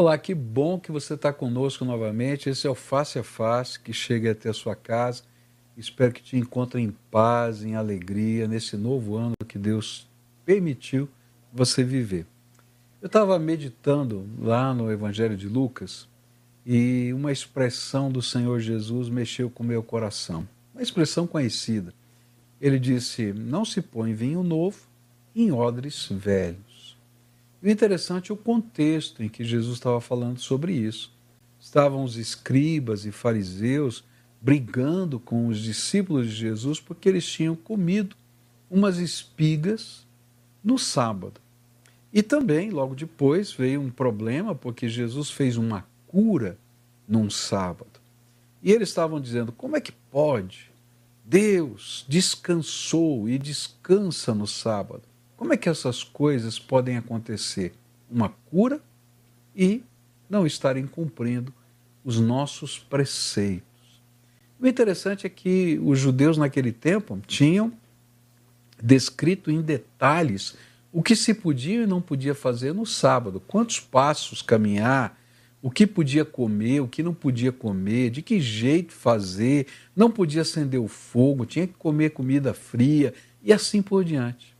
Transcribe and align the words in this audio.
Olá, 0.00 0.16
que 0.16 0.32
bom 0.32 0.78
que 0.78 0.92
você 0.92 1.14
está 1.14 1.32
conosco 1.32 1.84
novamente. 1.84 2.48
Esse 2.48 2.68
é 2.68 2.70
o 2.70 2.74
Face 2.76 3.18
a 3.18 3.24
Face 3.24 3.80
que 3.80 3.92
chega 3.92 4.30
até 4.30 4.48
a 4.48 4.54
sua 4.54 4.76
casa. 4.76 5.24
Espero 5.76 6.12
que 6.12 6.22
te 6.22 6.36
encontre 6.36 6.80
em 6.80 6.92
paz, 7.10 7.64
em 7.64 7.74
alegria, 7.74 8.46
nesse 8.46 8.76
novo 8.76 9.16
ano 9.16 9.34
que 9.48 9.58
Deus 9.58 10.08
permitiu 10.46 11.08
você 11.52 11.82
viver. 11.82 12.28
Eu 13.02 13.08
estava 13.08 13.36
meditando 13.40 14.24
lá 14.38 14.72
no 14.72 14.88
Evangelho 14.92 15.36
de 15.36 15.48
Lucas 15.48 16.06
e 16.64 17.12
uma 17.12 17.32
expressão 17.32 18.08
do 18.08 18.22
Senhor 18.22 18.60
Jesus 18.60 19.08
mexeu 19.08 19.50
com 19.50 19.64
o 19.64 19.66
meu 19.66 19.82
coração. 19.82 20.48
Uma 20.72 20.82
expressão 20.84 21.26
conhecida. 21.26 21.92
Ele 22.60 22.78
disse: 22.78 23.32
Não 23.32 23.64
se 23.64 23.82
põe 23.82 24.14
vinho 24.14 24.44
novo 24.44 24.78
em 25.34 25.50
odres 25.50 26.06
velhos. 26.08 26.67
E 27.62 27.68
o 27.68 27.70
interessante 27.70 28.30
é 28.30 28.34
o 28.34 28.36
contexto 28.36 29.22
em 29.22 29.28
que 29.28 29.44
Jesus 29.44 29.74
estava 29.74 30.00
falando 30.00 30.38
sobre 30.38 30.72
isso. 30.72 31.12
Estavam 31.60 32.04
os 32.04 32.16
escribas 32.16 33.04
e 33.04 33.10
fariseus 33.10 34.04
brigando 34.40 35.18
com 35.18 35.48
os 35.48 35.58
discípulos 35.58 36.28
de 36.28 36.34
Jesus 36.34 36.78
porque 36.78 37.08
eles 37.08 37.26
tinham 37.26 37.56
comido 37.56 38.16
umas 38.70 38.98
espigas 38.98 40.06
no 40.62 40.78
sábado. 40.78 41.40
E 42.12 42.22
também, 42.22 42.70
logo 42.70 42.94
depois, 42.94 43.52
veio 43.52 43.80
um 43.80 43.90
problema 43.90 44.54
porque 44.54 44.88
Jesus 44.88 45.30
fez 45.30 45.56
uma 45.56 45.86
cura 46.06 46.58
num 47.06 47.28
sábado. 47.28 48.00
E 48.62 48.72
eles 48.72 48.88
estavam 48.88 49.20
dizendo: 49.20 49.52
como 49.52 49.76
é 49.76 49.80
que 49.80 49.92
pode? 49.92 50.70
Deus 51.24 52.04
descansou 52.08 53.28
e 53.28 53.38
descansa 53.38 54.34
no 54.34 54.46
sábado. 54.46 55.02
Como 55.38 55.52
é 55.52 55.56
que 55.56 55.68
essas 55.68 56.02
coisas 56.02 56.58
podem 56.58 56.96
acontecer? 56.96 57.72
Uma 58.10 58.28
cura 58.50 58.80
e 59.54 59.84
não 60.28 60.44
estarem 60.44 60.84
cumprindo 60.84 61.54
os 62.04 62.18
nossos 62.18 62.76
preceitos. 62.76 64.02
O 64.60 64.66
interessante 64.66 65.28
é 65.28 65.30
que 65.30 65.80
os 65.80 65.96
judeus 65.96 66.36
naquele 66.36 66.72
tempo 66.72 67.16
tinham 67.24 67.72
descrito 68.82 69.48
em 69.48 69.62
detalhes 69.62 70.56
o 70.92 71.04
que 71.04 71.14
se 71.14 71.32
podia 71.32 71.84
e 71.84 71.86
não 71.86 72.02
podia 72.02 72.34
fazer 72.34 72.74
no 72.74 72.84
sábado, 72.84 73.38
quantos 73.38 73.78
passos 73.78 74.42
caminhar, 74.42 75.16
o 75.62 75.70
que 75.70 75.86
podia 75.86 76.24
comer, 76.24 76.80
o 76.80 76.88
que 76.88 77.00
não 77.00 77.14
podia 77.14 77.52
comer, 77.52 78.10
de 78.10 78.22
que 78.22 78.40
jeito 78.40 78.92
fazer, 78.92 79.68
não 79.94 80.10
podia 80.10 80.42
acender 80.42 80.80
o 80.80 80.88
fogo, 80.88 81.46
tinha 81.46 81.66
que 81.68 81.74
comer 81.74 82.10
comida 82.10 82.52
fria 82.52 83.14
e 83.40 83.52
assim 83.52 83.80
por 83.80 84.02
diante. 84.02 84.57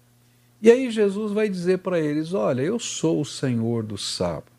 E 0.61 0.71
aí 0.71 0.91
Jesus 0.91 1.33
vai 1.33 1.49
dizer 1.49 1.79
para 1.79 2.01
eles: 2.01 2.33
Olha, 2.33 2.63
eu 2.63 2.79
sou 2.79 3.21
o 3.21 3.25
Senhor 3.25 3.85
do 3.85 3.97
sábado. 3.97 4.53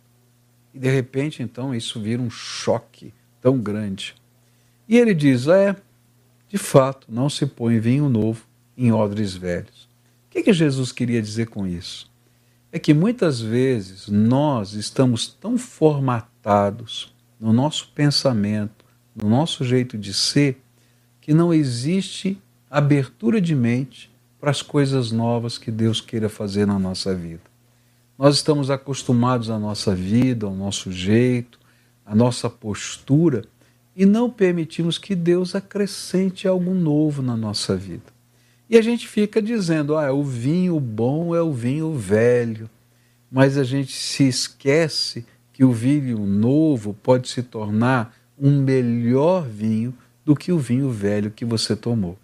E 0.73 0.79
de 0.79 0.89
repente, 0.89 1.43
então, 1.43 1.75
isso 1.75 1.99
vira 1.99 2.21
um 2.21 2.29
choque 2.29 3.13
tão 3.41 3.57
grande. 3.57 4.15
E 4.87 4.97
ele 4.97 5.13
diz: 5.13 5.47
É, 5.47 5.75
de 6.47 6.57
fato, 6.57 7.07
não 7.09 7.29
se 7.29 7.45
põe 7.45 7.79
vinho 7.79 8.07
novo 8.07 8.45
em 8.77 8.91
odres 8.91 9.35
velhos. 9.35 9.89
O 10.27 10.31
que, 10.31 10.43
que 10.43 10.53
Jesus 10.53 10.91
queria 10.91 11.21
dizer 11.21 11.47
com 11.47 11.67
isso? 11.67 12.09
É 12.71 12.79
que 12.79 12.93
muitas 12.93 13.41
vezes 13.41 14.07
nós 14.07 14.73
estamos 14.73 15.27
tão 15.27 15.57
formatados 15.57 17.13
no 17.39 17.51
nosso 17.51 17.91
pensamento, 17.93 18.85
no 19.15 19.27
nosso 19.27 19.65
jeito 19.65 19.97
de 19.97 20.13
ser, 20.13 20.61
que 21.19 21.33
não 21.33 21.53
existe 21.53 22.37
abertura 22.69 23.41
de 23.41 23.55
mente 23.55 24.08
para 24.39 24.51
as 24.51 24.61
coisas 24.61 25.11
novas 25.11 25.57
que 25.57 25.69
Deus 25.69 25.99
queira 25.99 26.29
fazer 26.29 26.65
na 26.65 26.79
nossa 26.79 27.13
vida. 27.13 27.41
Nós 28.17 28.35
estamos 28.35 28.69
acostumados 28.69 29.49
à 29.49 29.57
nossa 29.59 29.95
vida, 29.95 30.45
ao 30.45 30.53
nosso 30.53 30.91
jeito, 30.91 31.59
à 32.05 32.15
nossa 32.15 32.49
postura 32.49 33.43
e 33.95 34.05
não 34.05 34.29
permitimos 34.29 34.97
que 34.97 35.13
Deus 35.13 35.55
acrescente 35.55 36.47
algo 36.47 36.73
novo 36.73 37.21
na 37.21 37.35
nossa 37.35 37.75
vida. 37.75 38.05
E 38.69 38.77
a 38.77 38.81
gente 38.81 39.07
fica 39.07 39.41
dizendo: 39.41 39.97
ah, 39.97 40.11
o 40.13 40.23
vinho 40.23 40.79
bom 40.79 41.35
é 41.35 41.41
o 41.41 41.51
vinho 41.51 41.93
velho, 41.93 42.69
mas 43.31 43.57
a 43.57 43.63
gente 43.63 43.91
se 43.91 44.27
esquece 44.27 45.25
que 45.51 45.65
o 45.65 45.71
vinho 45.71 46.19
novo 46.19 46.93
pode 47.03 47.27
se 47.27 47.43
tornar 47.43 48.15
um 48.39 48.61
melhor 48.61 49.45
vinho 49.45 49.93
do 50.23 50.35
que 50.35 50.51
o 50.51 50.57
vinho 50.57 50.89
velho 50.89 51.31
que 51.31 51.43
você 51.43 51.75
tomou. 51.75 52.17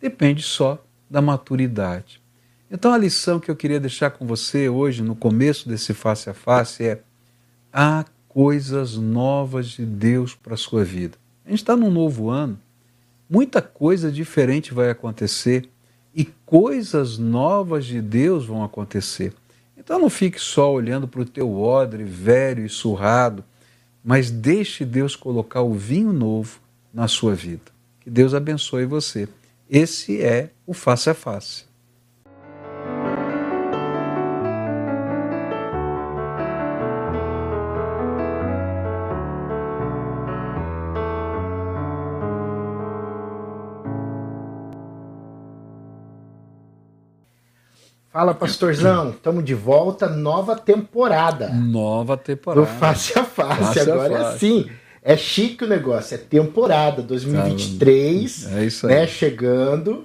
Depende 0.00 0.42
só 0.42 0.80
da 1.10 1.20
maturidade. 1.20 2.20
Então 2.70 2.92
a 2.92 2.98
lição 2.98 3.40
que 3.40 3.50
eu 3.50 3.56
queria 3.56 3.80
deixar 3.80 4.10
com 4.10 4.26
você 4.26 4.68
hoje, 4.68 5.02
no 5.02 5.16
começo 5.16 5.68
desse 5.68 5.94
face 5.94 6.28
a 6.28 6.34
face, 6.34 6.84
é: 6.84 7.00
há 7.72 8.04
coisas 8.28 8.96
novas 8.96 9.68
de 9.68 9.86
Deus 9.86 10.34
para 10.34 10.54
a 10.54 10.58
sua 10.58 10.84
vida. 10.84 11.16
A 11.46 11.50
gente 11.50 11.60
está 11.60 11.74
num 11.74 11.90
novo 11.90 12.28
ano, 12.28 12.58
muita 13.28 13.62
coisa 13.62 14.12
diferente 14.12 14.74
vai 14.74 14.90
acontecer 14.90 15.68
e 16.14 16.26
coisas 16.44 17.16
novas 17.16 17.86
de 17.86 18.02
Deus 18.02 18.44
vão 18.44 18.62
acontecer. 18.62 19.32
Então 19.76 19.98
não 19.98 20.10
fique 20.10 20.38
só 20.38 20.70
olhando 20.72 21.08
para 21.08 21.22
o 21.22 21.24
teu 21.24 21.58
odre 21.58 22.04
velho 22.04 22.66
e 22.66 22.68
surrado, 22.68 23.42
mas 24.04 24.30
deixe 24.30 24.84
Deus 24.84 25.16
colocar 25.16 25.62
o 25.62 25.72
vinho 25.72 26.12
novo 26.12 26.60
na 26.92 27.08
sua 27.08 27.34
vida. 27.34 27.72
Que 28.00 28.10
Deus 28.10 28.34
abençoe 28.34 28.84
você. 28.84 29.28
Esse 29.70 30.22
é 30.22 30.50
o 30.66 30.72
face 30.72 31.10
a 31.10 31.14
face. 31.14 31.68
Fala, 48.10 48.34
pastorzão. 48.34 49.10
Estamos 49.10 49.44
de 49.44 49.54
volta, 49.54 50.08
nova 50.08 50.56
temporada. 50.56 51.50
Nova 51.50 52.16
temporada. 52.16 52.62
Do 52.62 52.66
face 52.66 53.18
a 53.18 53.22
face. 53.22 53.74
face 53.74 53.80
Agora 53.80 54.18
a 54.20 54.24
face. 54.24 54.24
é 54.24 54.34
assim. 54.34 54.70
É 55.08 55.16
chique 55.16 55.64
o 55.64 55.66
negócio, 55.66 56.14
é 56.14 56.18
temporada 56.18 57.00
2023, 57.00 58.46
é 58.52 58.66
isso 58.66 58.86
aí. 58.86 58.94
né, 58.94 59.06
chegando 59.06 60.04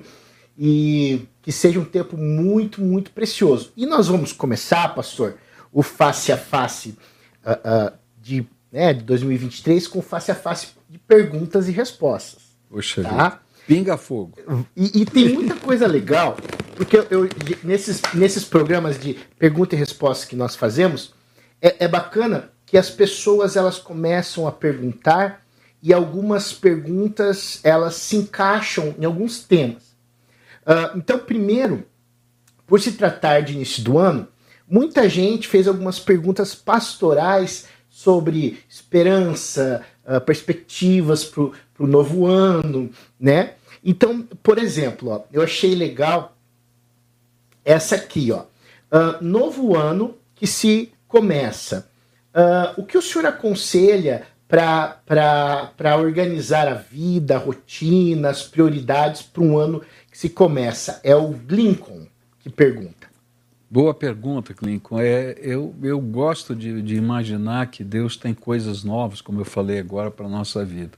e 0.57 1.27
que 1.41 1.51
seja 1.51 1.77
um 1.77 1.83
tempo 1.83 2.15
muito, 2.15 2.81
muito 2.81 3.11
precioso. 3.11 3.73
E 3.75 3.85
nós 3.85 4.07
vamos 4.07 4.31
começar, 4.31 4.95
pastor, 4.95 5.35
o 5.73 5.83
face 5.83 6.31
a 6.31 6.37
face 6.37 6.97
uh, 7.45 7.51
uh, 7.51 7.97
de, 8.21 8.47
né, 8.71 8.93
de 8.93 9.03
2023 9.03 9.89
com 9.89 10.01
face 10.01 10.31
a 10.31 10.35
face 10.35 10.67
de 10.89 10.97
perguntas 10.99 11.67
e 11.67 11.73
respostas. 11.73 12.55
Poxa 12.69 13.03
tá? 13.03 13.41
Pinga 13.67 13.97
fogo. 13.97 14.37
E, 14.73 15.01
e, 15.01 15.05
tem 15.05 15.33
muita 15.33 15.57
coisa 15.57 15.85
legal, 15.85 16.37
porque 16.77 16.95
eu, 16.95 17.07
eu, 17.09 17.29
nesses, 17.61 18.01
nesses 18.13 18.45
programas 18.45 18.97
de 18.97 19.17
pergunta 19.37 19.75
e 19.75 19.77
resposta 19.77 20.25
que 20.25 20.35
nós 20.37 20.55
fazemos, 20.55 21.13
é, 21.61 21.83
é 21.83 21.87
bacana 21.89 22.52
que 22.73 22.77
as 22.79 22.89
pessoas 22.89 23.55
elas 23.55 23.77
começam 23.77 24.47
a 24.47 24.51
perguntar 24.51 25.45
e 25.79 25.93
algumas 25.93 26.51
perguntas 26.51 27.59
elas 27.63 27.93
se 27.93 28.15
encaixam 28.15 28.95
em 28.97 29.05
alguns 29.05 29.43
temas. 29.43 29.95
Uh, 30.65 30.97
então, 30.97 31.19
primeiro, 31.19 31.85
por 32.65 32.81
se 32.81 32.93
tratar 32.93 33.41
de 33.41 33.53
início 33.53 33.83
do 33.83 33.99
ano, 33.99 34.27
muita 34.67 35.07
gente 35.07 35.47
fez 35.47 35.67
algumas 35.67 35.99
perguntas 35.99 36.55
pastorais 36.55 37.67
sobre 37.91 38.63
esperança, 38.67 39.85
uh, 40.03 40.19
perspectivas 40.21 41.23
para 41.23 41.43
o 41.77 41.85
novo 41.85 42.25
ano, 42.25 42.89
né? 43.19 43.53
Então, 43.83 44.23
por 44.41 44.57
exemplo, 44.57 45.11
ó, 45.11 45.21
eu 45.31 45.43
achei 45.43 45.75
legal 45.75 46.35
essa 47.63 47.93
aqui, 47.93 48.31
ó. 48.31 48.45
Uh, 48.91 49.23
novo 49.23 49.77
ano 49.77 50.17
que 50.33 50.47
se 50.47 50.91
começa. 51.07 51.92
Uh, 52.33 52.81
o 52.81 52.85
que 52.85 52.97
o 52.97 53.01
senhor 53.01 53.27
aconselha 53.27 54.23
para 54.47 55.97
organizar 55.97 56.67
a 56.67 56.73
vida, 56.73 57.35
a 57.35 57.39
rotina, 57.39 58.29
as 58.29 58.43
prioridades 58.43 59.21
para 59.21 59.43
um 59.43 59.57
ano 59.57 59.81
que 60.11 60.17
se 60.17 60.29
começa? 60.29 60.99
É 61.03 61.15
o 61.15 61.33
Lincoln 61.47 62.07
que 62.39 62.49
pergunta. 62.49 63.07
Boa 63.69 63.93
pergunta, 63.93 64.53
Lincoln. 64.61 64.99
É, 64.99 65.35
eu, 65.39 65.73
eu 65.81 65.99
gosto 65.99 66.55
de, 66.55 66.81
de 66.81 66.95
imaginar 66.95 67.67
que 67.71 67.83
Deus 67.83 68.17
tem 68.17 68.33
coisas 68.33 68.83
novas, 68.83 69.21
como 69.21 69.41
eu 69.41 69.45
falei 69.45 69.79
agora, 69.79 70.11
para 70.11 70.25
a 70.27 70.29
nossa 70.29 70.63
vida. 70.63 70.91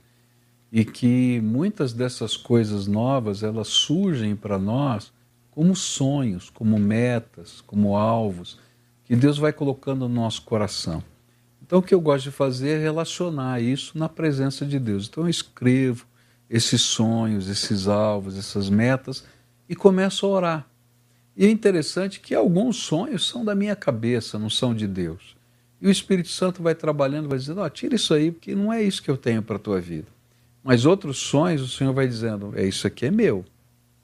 E 0.70 0.84
que 0.84 1.40
muitas 1.40 1.92
dessas 1.92 2.36
coisas 2.36 2.86
novas, 2.86 3.42
elas 3.42 3.68
surgem 3.68 4.36
para 4.36 4.58
nós 4.58 5.12
como 5.50 5.74
sonhos, 5.74 6.50
como 6.50 6.78
metas, 6.78 7.62
como 7.62 7.96
alvos, 7.96 8.58
que 9.04 9.16
Deus 9.16 9.38
vai 9.38 9.52
colocando 9.52 10.08
no 10.08 10.14
nosso 10.14 10.42
coração. 10.42 11.02
Então, 11.66 11.80
o 11.80 11.82
que 11.82 11.92
eu 11.92 12.00
gosto 12.00 12.24
de 12.24 12.30
fazer 12.30 12.78
é 12.78 12.78
relacionar 12.78 13.60
isso 13.60 13.98
na 13.98 14.08
presença 14.08 14.64
de 14.64 14.78
Deus. 14.78 15.08
Então, 15.08 15.24
eu 15.24 15.28
escrevo 15.28 16.06
esses 16.48 16.80
sonhos, 16.80 17.48
esses 17.48 17.88
alvos, 17.88 18.38
essas 18.38 18.70
metas 18.70 19.24
e 19.68 19.74
começo 19.74 20.24
a 20.24 20.28
orar. 20.28 20.66
E 21.36 21.44
é 21.44 21.50
interessante 21.50 22.20
que 22.20 22.34
alguns 22.34 22.76
sonhos 22.76 23.28
são 23.28 23.44
da 23.44 23.54
minha 23.54 23.74
cabeça, 23.74 24.38
não 24.38 24.48
são 24.48 24.72
de 24.72 24.86
Deus. 24.86 25.36
E 25.80 25.88
o 25.88 25.90
Espírito 25.90 26.28
Santo 26.28 26.62
vai 26.62 26.74
trabalhando, 26.74 27.28
vai 27.28 27.36
dizendo: 27.36 27.60
oh, 27.60 27.68
tira 27.68 27.96
isso 27.96 28.14
aí, 28.14 28.30
porque 28.30 28.54
não 28.54 28.72
é 28.72 28.82
isso 28.82 29.02
que 29.02 29.10
eu 29.10 29.16
tenho 29.16 29.42
para 29.42 29.56
a 29.56 29.58
tua 29.58 29.80
vida. 29.80 30.06
Mas 30.62 30.86
outros 30.86 31.18
sonhos, 31.18 31.62
o 31.62 31.68
Senhor 31.68 31.92
vai 31.92 32.06
dizendo: 32.06 32.52
é 32.56 32.64
isso 32.64 32.86
aqui 32.86 33.06
é 33.06 33.10
meu, 33.10 33.44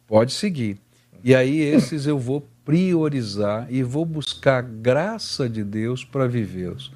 pode 0.06 0.32
seguir. 0.32 0.78
E 1.24 1.34
aí 1.34 1.60
esses 1.60 2.06
eu 2.06 2.18
vou 2.18 2.46
priorizar 2.64 3.66
e 3.72 3.82
vou 3.82 4.04
buscar 4.04 4.58
a 4.58 4.62
graça 4.62 5.48
de 5.48 5.64
Deus 5.64 6.04
para 6.04 6.26
vivê-los. 6.26 6.92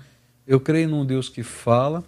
Eu 0.47 0.61
creio 0.61 0.89
num 0.89 1.05
Deus 1.05 1.29
que 1.29 1.43
fala, 1.43 2.05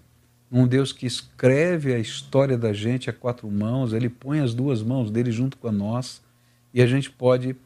num 0.51 0.67
Deus 0.67 0.93
que 0.93 1.07
escreve 1.07 1.93
a 1.93 1.99
história 1.99 2.57
da 2.57 2.73
gente 2.73 3.11
a 3.11 3.13
quatro 3.13 3.51
mãos, 3.51 3.93
ele 3.93 4.09
põe 4.09 4.41
as 4.41 4.55
duas 4.55 4.83
mãos 4.83 5.11
dele 5.11 5.33
junto 5.33 5.57
com 5.57 5.69
a 5.69 5.73
nossa, 5.73 6.21
e 6.73 6.81
a 6.81 6.87
gente 6.87 7.11
pode 7.11 7.57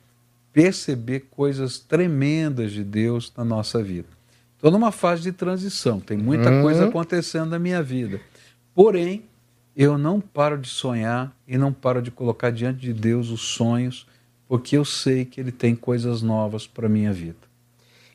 perceber 0.52 1.26
coisas 1.30 1.78
tremendas 1.78 2.72
de 2.72 2.82
Deus 2.82 3.32
na 3.36 3.44
nossa 3.44 3.82
vida. 3.82 4.08
Estou 4.54 4.70
numa 4.70 4.92
fase 4.92 5.22
de 5.22 5.32
transição, 5.32 6.00
tem 6.00 6.16
muita 6.16 6.50
uhum. 6.50 6.62
coisa 6.62 6.86
acontecendo 6.86 7.50
na 7.50 7.58
minha 7.58 7.82
vida. 7.82 8.20
Porém, 8.74 9.24
eu 9.76 9.98
não 9.98 10.20
paro 10.20 10.58
de 10.58 10.68
sonhar 10.68 11.34
e 11.48 11.58
não 11.58 11.72
paro 11.72 12.00
de 12.00 12.10
colocar 12.10 12.50
diante 12.50 12.80
de 12.80 12.92
Deus 12.92 13.30
os 13.30 13.40
sonhos, 13.40 14.06
porque 14.46 14.76
eu 14.76 14.84
sei 14.84 15.24
que 15.24 15.40
Ele 15.40 15.50
tem 15.50 15.74
coisas 15.74 16.22
novas 16.22 16.66
para 16.66 16.86
a 16.86 16.90
minha 16.90 17.12
vida. 17.12 17.51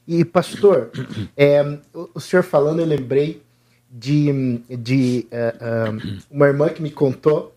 E, 0.07 0.23
pastor, 0.23 0.91
é, 1.35 1.79
o 1.93 2.19
senhor 2.19 2.43
falando, 2.43 2.79
eu 2.79 2.85
lembrei 2.85 3.43
de, 3.89 4.61
de 4.69 5.27
uh, 5.31 5.95
uh, 5.95 6.21
uma 6.31 6.47
irmã 6.47 6.69
que 6.69 6.81
me 6.81 6.91
contou 6.91 7.53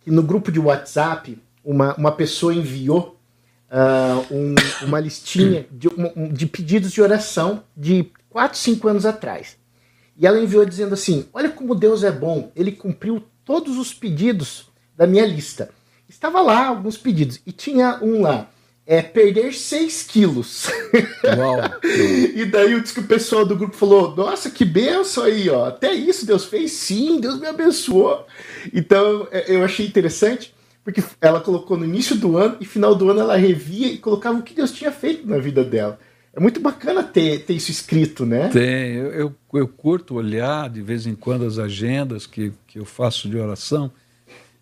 que 0.00 0.10
no 0.10 0.22
grupo 0.22 0.50
de 0.50 0.58
WhatsApp 0.58 1.38
uma, 1.64 1.94
uma 1.94 2.12
pessoa 2.12 2.54
enviou 2.54 3.18
uh, 3.70 4.34
um, 4.34 4.54
uma 4.86 4.98
listinha 4.98 5.66
de, 5.70 5.88
um, 5.88 6.32
de 6.32 6.46
pedidos 6.46 6.92
de 6.92 7.02
oração 7.02 7.62
de 7.76 8.10
4, 8.30 8.58
5 8.58 8.88
anos 8.88 9.06
atrás. 9.06 9.56
E 10.16 10.26
ela 10.26 10.40
enviou 10.40 10.64
dizendo 10.64 10.94
assim: 10.94 11.26
Olha 11.32 11.50
como 11.50 11.74
Deus 11.74 12.02
é 12.02 12.10
bom, 12.10 12.50
ele 12.56 12.72
cumpriu 12.72 13.22
todos 13.44 13.78
os 13.78 13.92
pedidos 13.92 14.70
da 14.96 15.06
minha 15.06 15.26
lista. 15.26 15.70
Estava 16.08 16.40
lá 16.40 16.66
alguns 16.66 16.96
pedidos, 16.96 17.40
e 17.46 17.52
tinha 17.52 17.98
um 18.02 18.22
lá 18.22 18.48
é 18.90 19.00
perder 19.00 19.54
6 19.54 20.02
quilos. 20.02 20.68
Uau. 21.38 21.60
e 22.34 22.44
daí 22.44 22.72
eu 22.72 22.80
disse 22.80 22.92
que 22.92 22.98
o 22.98 23.06
pessoal 23.06 23.46
do 23.46 23.54
grupo 23.54 23.76
falou: 23.76 24.16
Nossa, 24.16 24.50
que 24.50 24.64
benção 24.64 25.22
aí, 25.22 25.48
ó. 25.48 25.66
Até 25.66 25.92
isso 25.92 26.26
Deus 26.26 26.44
fez, 26.44 26.72
sim, 26.72 27.20
Deus 27.20 27.38
me 27.38 27.46
abençoou. 27.46 28.26
Então 28.74 29.28
é, 29.30 29.54
eu 29.54 29.62
achei 29.62 29.86
interessante, 29.86 30.52
porque 30.82 31.04
ela 31.20 31.40
colocou 31.40 31.76
no 31.76 31.84
início 31.84 32.16
do 32.16 32.36
ano 32.36 32.56
e 32.60 32.64
final 32.64 32.96
do 32.96 33.08
ano 33.08 33.20
ela 33.20 33.36
revia 33.36 33.86
e 33.86 33.96
colocava 33.96 34.40
o 34.40 34.42
que 34.42 34.54
Deus 34.54 34.72
tinha 34.72 34.90
feito 34.90 35.24
na 35.24 35.38
vida 35.38 35.62
dela. 35.62 35.96
É 36.34 36.40
muito 36.40 36.58
bacana 36.58 37.04
ter, 37.04 37.44
ter 37.44 37.54
isso 37.54 37.70
escrito, 37.70 38.26
né? 38.26 38.48
Tem. 38.48 38.94
Eu, 38.94 39.12
eu, 39.12 39.34
eu 39.54 39.68
curto 39.68 40.16
olhar 40.16 40.68
de 40.68 40.82
vez 40.82 41.06
em 41.06 41.14
quando 41.14 41.46
as 41.46 41.60
agendas 41.60 42.26
que, 42.26 42.52
que 42.66 42.80
eu 42.80 42.84
faço 42.84 43.28
de 43.28 43.36
oração 43.36 43.88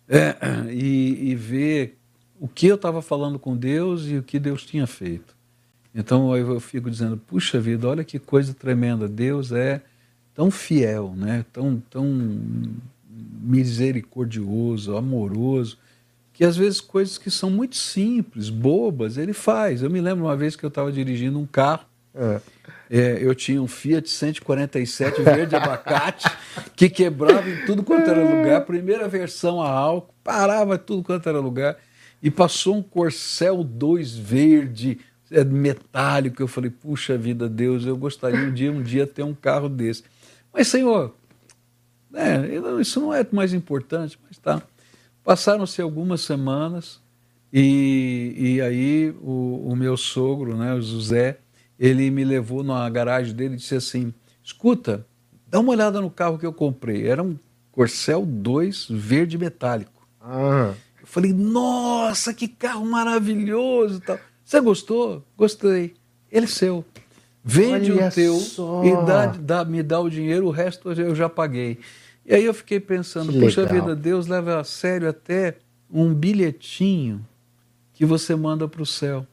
é, 0.07 0.35
e, 0.69 1.31
e 1.31 1.35
ver 1.35 1.98
o 2.39 2.47
que 2.47 2.67
eu 2.67 2.75
estava 2.75 3.01
falando 3.01 3.37
com 3.37 3.55
Deus 3.55 4.07
e 4.07 4.17
o 4.17 4.23
que 4.23 4.39
Deus 4.39 4.65
tinha 4.65 4.87
feito. 4.87 5.35
Então 5.93 6.35
eu, 6.35 6.59
fico 6.59 6.89
dizendo, 6.89 7.17
puxa 7.17 7.59
vida, 7.59 7.87
olha 7.87 8.03
que 8.03 8.19
coisa 8.19 8.53
tremenda. 8.53 9.07
Deus 9.07 9.51
é 9.51 9.81
tão 10.33 10.49
fiel, 10.49 11.13
né? 11.15 11.45
tão, 11.51 11.81
tão 11.89 12.05
misericordioso, 13.41 14.95
amoroso 14.95 15.77
que 16.39 16.45
às 16.45 16.55
vezes 16.55 16.79
coisas 16.79 17.17
que 17.17 17.29
são 17.29 17.49
muito 17.49 17.75
simples, 17.75 18.49
bobas, 18.49 19.17
ele 19.17 19.33
faz. 19.33 19.81
Eu 19.81 19.89
me 19.89 19.99
lembro 19.99 20.23
uma 20.23 20.37
vez 20.37 20.55
que 20.55 20.63
eu 20.63 20.69
estava 20.69 20.89
dirigindo 20.89 21.37
um 21.37 21.45
carro, 21.45 21.83
é. 22.15 22.41
É, 22.89 23.17
eu 23.21 23.35
tinha 23.35 23.61
um 23.61 23.67
Fiat 23.67 24.09
147 24.09 25.21
verde 25.21 25.55
abacate 25.55 26.31
que 26.77 26.89
quebrava 26.89 27.47
em 27.47 27.65
tudo 27.65 27.83
quanto 27.83 28.09
era 28.09 28.23
lugar, 28.23 28.61
primeira 28.61 29.07
versão 29.09 29.61
a 29.61 29.69
álcool, 29.69 30.13
parava 30.23 30.75
em 30.75 30.77
tudo 30.79 31.03
quanto 31.03 31.27
era 31.27 31.39
lugar, 31.39 31.77
e 32.21 32.29
passou 32.29 32.75
um 32.75 32.83
Corcel 32.83 33.63
2 33.63 34.15
verde, 34.15 34.99
é, 35.31 35.43
metálico. 35.43 36.41
Eu 36.41 36.47
falei, 36.47 36.69
puxa 36.69 37.17
vida, 37.17 37.47
Deus, 37.47 37.85
eu 37.85 37.95
gostaria 37.95 38.47
um 38.47 38.53
dia, 38.53 38.71
um 38.71 38.81
dia 38.81 39.07
ter 39.07 39.23
um 39.23 39.33
carro 39.33 39.69
desse. 39.69 40.03
Mas, 40.53 40.67
Senhor, 40.67 41.15
é, 42.13 42.81
isso 42.81 42.99
não 42.99 43.13
é 43.13 43.25
mais 43.31 43.53
importante, 43.53 44.19
mas 44.27 44.37
tá. 44.37 44.61
Passaram-se 45.23 45.81
algumas 45.81 46.21
semanas 46.21 46.99
e, 47.53 48.33
e 48.35 48.61
aí 48.61 49.13
o, 49.21 49.69
o, 49.69 49.75
meu 49.75 49.95
sogro, 49.95 50.55
né, 50.55 50.73
o 50.73 50.81
José, 50.81 51.39
ele 51.79 52.09
me 52.09 52.23
levou 52.23 52.63
na 52.63 52.89
garagem 52.89 53.33
dele 53.33 53.53
e 53.53 53.57
disse 53.57 53.75
assim: 53.75 54.13
escuta, 54.43 55.05
dá 55.47 55.59
uma 55.59 55.71
olhada 55.71 56.01
no 56.01 56.09
carro 56.09 56.37
que 56.37 56.45
eu 56.45 56.53
comprei. 56.53 57.07
Era 57.07 57.21
um 57.21 57.37
Corcel 57.71 58.25
2 58.25 58.87
verde 58.89 59.37
metálico. 59.37 60.07
Ah. 60.19 60.73
Eu 61.01 61.07
falei, 61.07 61.33
nossa, 61.33 62.33
que 62.33 62.47
carro 62.47 62.85
maravilhoso! 62.85 63.99
Tal. 64.01 64.19
Você 64.43 64.59
gostou? 64.61 65.23
Gostei. 65.37 65.95
Ele 66.31 66.45
é 66.45 66.49
seu. 66.49 66.85
Vende 67.43 67.91
Olha 67.91 68.07
o 68.07 68.11
teu 68.11 68.35
só. 68.35 68.83
e 68.83 69.05
dá, 69.05 69.25
dá, 69.27 69.65
me 69.65 69.81
dá 69.81 69.99
o 69.99 70.09
dinheiro, 70.09 70.47
o 70.47 70.51
resto 70.51 70.91
eu 70.91 71.15
já 71.15 71.29
paguei. 71.29 71.79
E 72.25 72.35
aí 72.35 72.45
eu 72.45 72.53
fiquei 72.53 72.79
pensando, 72.79 73.31
que 73.31 73.39
puxa 73.39 73.61
legal. 73.61 73.81
vida, 73.81 73.95
Deus 73.95 74.27
leva 74.27 74.59
a 74.59 74.63
sério 74.63 75.09
até 75.09 75.57
um 75.89 76.13
bilhetinho 76.13 77.25
que 77.93 78.05
você 78.05 78.35
manda 78.35 78.67
para 78.67 78.81
o 78.81 78.85
céu. 78.85 79.25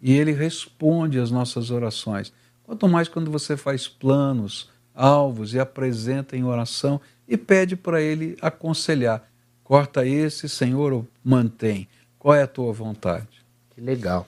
E 0.00 0.12
ele 0.12 0.32
responde 0.32 1.18
às 1.18 1.30
nossas 1.30 1.70
orações. 1.70 2.32
Quanto 2.64 2.88
mais 2.88 3.08
quando 3.08 3.30
você 3.30 3.56
faz 3.56 3.88
planos, 3.88 4.70
alvos 4.94 5.54
e 5.54 5.58
apresenta 5.58 6.36
em 6.36 6.44
oração 6.44 7.00
e 7.26 7.36
pede 7.36 7.76
para 7.76 8.00
ele 8.00 8.36
aconselhar. 8.42 9.26
Corta 9.68 10.06
esse, 10.06 10.48
Senhor, 10.48 10.94
ou 10.94 11.06
mantém. 11.22 11.86
Qual 12.18 12.34
é 12.34 12.42
a 12.42 12.46
tua 12.46 12.72
vontade? 12.72 13.44
Que 13.74 13.82
legal. 13.82 14.26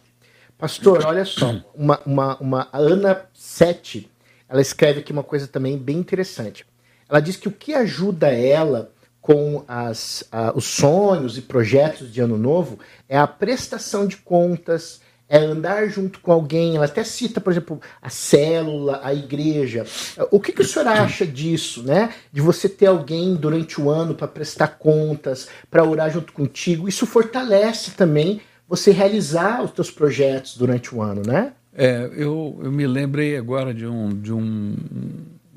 Pastor, 0.59 1.03
olha 1.07 1.25
só, 1.25 1.65
uma, 1.75 1.99
uma, 2.05 2.37
uma 2.37 2.69
Ana 2.75 3.25
7, 3.33 4.11
ela 4.47 4.61
escreve 4.61 5.01
aqui 5.01 5.11
uma 5.11 5.23
coisa 5.23 5.49
também 5.49 5.79
bem 5.79 5.97
interessante. 5.97 6.67
Ela 7.09 7.21
diz 7.21 7.39
que 7.39 7.49
o 7.49 7.53
que 7.53 7.73
ajuda 7.73 8.29
ela 8.29 8.93
com 9.19 9.65
as, 9.67 10.29
os 10.55 10.67
sonhos 10.67 11.39
e 11.39 11.41
projetos 11.41 12.13
de 12.13 12.21
ano 12.21 12.37
novo 12.37 12.79
é 13.09 13.17
a 13.17 13.27
prestação 13.27 14.07
de 14.07 14.19
contas, 14.19 15.01
é 15.31 15.39
andar 15.39 15.89
junto 15.89 16.21
com 16.21 16.31
alguém. 16.31 16.77
Ela 16.77 16.85
até 16.85 17.03
cita, 17.03 17.41
por 17.41 17.53
exemplo, 17.53 17.81
a 18.03 18.11
célula, 18.11 19.01
a 19.03 19.15
igreja. 19.15 19.87
O 20.31 20.39
que, 20.39 20.53
que 20.53 20.61
o 20.61 20.65
senhor 20.67 20.89
acha 20.89 21.27
disso, 21.27 21.83
né? 21.83 22.13
De 22.31 22.43
você 22.43 22.69
ter 22.69 22.87
alguém 22.87 23.35
durante 23.35 23.81
o 23.81 23.89
ano 23.89 24.15
para 24.15 24.29
prestar 24.29 24.69
contas, 24.69 25.49
para 25.71 25.85
orar 25.85 26.11
junto 26.11 26.33
contigo. 26.35 26.87
Isso 26.87 27.07
fortalece 27.07 27.93
também 27.93 28.43
você 28.69 28.91
realizar 28.91 29.63
os 29.63 29.71
seus 29.71 29.91
projetos 29.91 30.57
durante 30.57 30.95
o 30.95 31.01
ano, 31.01 31.23
né? 31.27 31.55
É, 31.73 32.11
eu, 32.15 32.61
eu 32.63 32.71
me 32.71 32.87
lembrei 32.87 33.37
agora 33.37 33.73
de 33.73 33.87
um, 33.87 34.09
de 34.09 34.33
um 34.33 34.75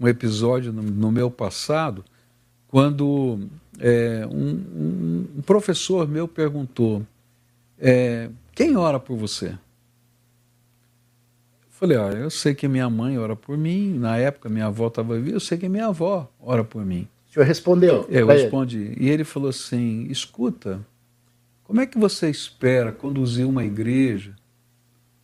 um 0.04 0.08
episódio 0.08 0.74
no, 0.74 0.82
no 0.82 1.12
meu 1.12 1.32
passado, 1.32 2.04
quando 2.68 3.40
é, 3.80 4.28
um, 4.30 5.28
um, 5.38 5.42
professor 5.46 6.08
meu 6.08 6.28
perguntou: 6.28 7.04
é, 7.80 8.30
Quem 8.54 8.76
ora 8.76 9.00
por 9.00 9.18
você? 9.18 9.58
Falei: 11.84 11.98
Olha, 11.98 12.16
eu 12.16 12.30
sei 12.30 12.56
que 12.56 12.66
minha 12.66 12.90
mãe 12.90 13.18
ora 13.18 13.36
por 13.36 13.58
mim, 13.58 14.00
na 14.00 14.16
época 14.16 14.48
minha 14.48 14.68
avó 14.68 14.88
estava 14.88 15.20
viva, 15.20 15.36
eu 15.36 15.40
sei 15.42 15.58
que 15.58 15.68
minha 15.68 15.88
avó 15.88 16.32
ora 16.40 16.64
por 16.64 16.86
mim. 16.86 17.10
O 17.30 17.34
senhor 17.34 17.46
respondeu? 17.46 18.08
Eu 18.10 18.26
respondi. 18.26 18.78
Ele. 18.78 18.96
E 19.02 19.10
ele 19.10 19.26
falou 19.26 19.50
assim: 19.50 20.08
Escuta, 20.10 20.80
como 21.62 21.82
é 21.82 21.86
que 21.86 21.98
você 21.98 22.30
espera 22.30 22.94
conduzir 22.94 23.46
uma 23.46 23.66
igreja 23.66 24.34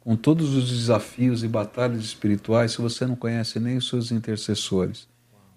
com 0.01 0.17
todos 0.17 0.53
os 0.53 0.69
desafios 0.69 1.45
e 1.45 1.47
batalhas 1.47 2.01
espirituais 2.03 2.73
se 2.73 2.81
você 2.81 3.05
não 3.05 3.15
conhece 3.15 3.57
nem 3.57 3.77
os 3.77 3.87
seus 3.87 4.11
intercessores. 4.11 5.07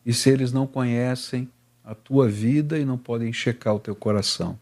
E 0.07 0.15
se 0.15 0.31
eles 0.31 0.53
não 0.53 0.69
conhecem 0.69 1.49
a 1.83 1.97
tua 1.97 2.29
vida 2.29 2.79
e 2.79 2.85
não 2.85 2.97
podem 2.97 3.33
checar 3.33 3.75
o 3.75 3.81
teu 3.81 3.97
coração. 3.97 4.57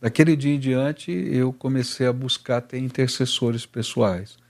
Daquele 0.00 0.36
dia 0.36 0.54
em 0.54 0.60
diante, 0.60 1.10
eu 1.10 1.52
comecei 1.52 2.06
a 2.06 2.12
buscar 2.12 2.60
ter 2.60 2.78
intercessores 2.78 3.66
pessoais. 3.66 4.45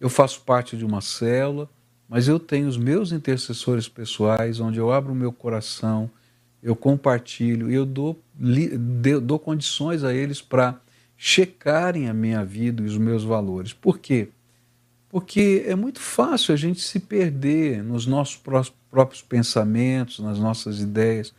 Eu 0.00 0.08
faço 0.08 0.42
parte 0.42 0.76
de 0.76 0.84
uma 0.84 1.00
célula, 1.00 1.68
mas 2.08 2.28
eu 2.28 2.38
tenho 2.38 2.68
os 2.68 2.76
meus 2.76 3.12
intercessores 3.12 3.88
pessoais, 3.88 4.60
onde 4.60 4.78
eu 4.78 4.92
abro 4.92 5.12
o 5.12 5.16
meu 5.16 5.32
coração, 5.32 6.10
eu 6.62 6.74
compartilho 6.74 7.70
e 7.70 7.74
eu 7.74 7.84
dou, 7.84 8.20
dou 9.22 9.38
condições 9.38 10.02
a 10.02 10.12
eles 10.12 10.40
para 10.40 10.80
checarem 11.16 12.08
a 12.08 12.14
minha 12.14 12.44
vida 12.44 12.82
e 12.82 12.86
os 12.86 12.96
meus 12.96 13.24
valores. 13.24 13.72
Por 13.72 13.98
quê? 13.98 14.28
Porque 15.08 15.64
é 15.66 15.74
muito 15.74 16.00
fácil 16.00 16.52
a 16.54 16.56
gente 16.56 16.80
se 16.80 17.00
perder 17.00 17.82
nos 17.82 18.06
nossos 18.06 18.36
próprios 18.90 19.22
pensamentos, 19.22 20.20
nas 20.20 20.38
nossas 20.38 20.80
ideias. 20.80 21.34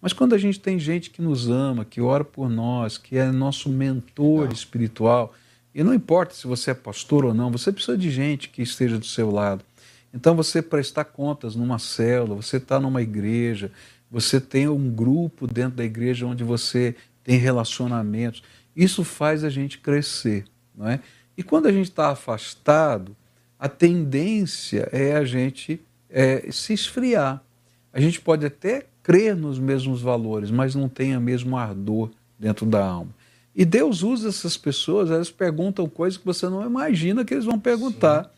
Mas 0.00 0.12
quando 0.12 0.34
a 0.34 0.38
gente 0.38 0.58
tem 0.58 0.78
gente 0.78 1.10
que 1.10 1.20
nos 1.20 1.48
ama, 1.48 1.84
que 1.84 2.00
ora 2.00 2.24
por 2.24 2.48
nós, 2.48 2.96
que 2.96 3.18
é 3.18 3.30
nosso 3.30 3.68
mentor 3.68 4.50
espiritual, 4.52 5.34
e 5.74 5.82
não 5.82 5.94
importa 5.94 6.34
se 6.34 6.46
você 6.46 6.72
é 6.72 6.74
pastor 6.74 7.24
ou 7.24 7.34
não, 7.34 7.50
você 7.50 7.70
precisa 7.70 7.96
de 7.96 8.10
gente 8.10 8.48
que 8.48 8.62
esteja 8.62 8.98
do 8.98 9.06
seu 9.06 9.30
lado. 9.30 9.64
Então, 10.12 10.34
você 10.34 10.60
prestar 10.60 11.04
contas 11.04 11.54
numa 11.54 11.78
célula, 11.78 12.34
você 12.34 12.56
está 12.56 12.80
numa 12.80 13.00
igreja, 13.00 13.70
você 14.10 14.40
tem 14.40 14.68
um 14.68 14.90
grupo 14.90 15.46
dentro 15.46 15.76
da 15.76 15.84
igreja 15.84 16.26
onde 16.26 16.42
você 16.42 16.96
tem 17.22 17.38
relacionamentos. 17.38 18.42
Isso 18.74 19.04
faz 19.04 19.44
a 19.44 19.50
gente 19.50 19.78
crescer. 19.78 20.44
Não 20.74 20.88
é? 20.88 21.00
E 21.36 21.42
quando 21.42 21.66
a 21.66 21.72
gente 21.72 21.88
está 21.88 22.10
afastado, 22.10 23.16
a 23.58 23.68
tendência 23.68 24.88
é 24.90 25.14
a 25.14 25.24
gente 25.24 25.80
é, 26.08 26.50
se 26.50 26.72
esfriar. 26.72 27.42
A 27.92 28.00
gente 28.00 28.20
pode 28.20 28.44
até 28.44 28.86
crer 29.02 29.36
nos 29.36 29.58
mesmos 29.58 30.02
valores, 30.02 30.50
mas 30.50 30.74
não 30.74 30.88
tem 30.88 31.16
o 31.16 31.20
mesmo 31.20 31.56
ardor 31.56 32.10
dentro 32.38 32.66
da 32.66 32.84
alma. 32.84 33.14
E 33.60 33.64
Deus 33.66 34.02
usa 34.02 34.30
essas 34.30 34.56
pessoas, 34.56 35.10
elas 35.10 35.30
perguntam 35.30 35.86
coisas 35.86 36.16
que 36.16 36.24
você 36.24 36.48
não 36.48 36.64
imagina 36.64 37.26
que 37.26 37.34
eles 37.34 37.44
vão 37.44 37.60
perguntar. 37.60 38.24
Sim. 38.24 38.30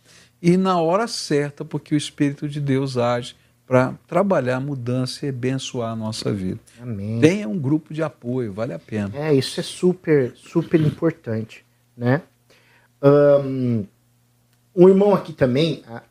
E 0.42 0.56
na 0.56 0.80
hora 0.80 1.06
certa, 1.06 1.64
porque 1.64 1.94
o 1.94 1.96
Espírito 1.96 2.48
de 2.48 2.60
Deus 2.60 2.96
age 2.96 3.36
para 3.64 3.94
trabalhar 4.08 4.56
a 4.56 4.60
mudança 4.60 5.24
e 5.24 5.28
abençoar 5.28 5.92
a 5.92 5.94
nossa 5.94 6.32
vida. 6.32 6.58
Amém. 6.80 7.20
Tenha 7.20 7.48
um 7.48 7.56
grupo 7.56 7.94
de 7.94 8.02
apoio, 8.02 8.52
vale 8.52 8.72
a 8.72 8.80
pena. 8.80 9.12
É, 9.14 9.32
isso 9.32 9.60
é 9.60 9.62
super, 9.62 10.32
super 10.34 10.80
importante, 10.80 11.64
né? 11.96 12.22
Um, 13.00 13.86
um 14.74 14.88
irmão 14.88 15.14
aqui 15.14 15.32
também, 15.32 15.84
a 15.86 16.02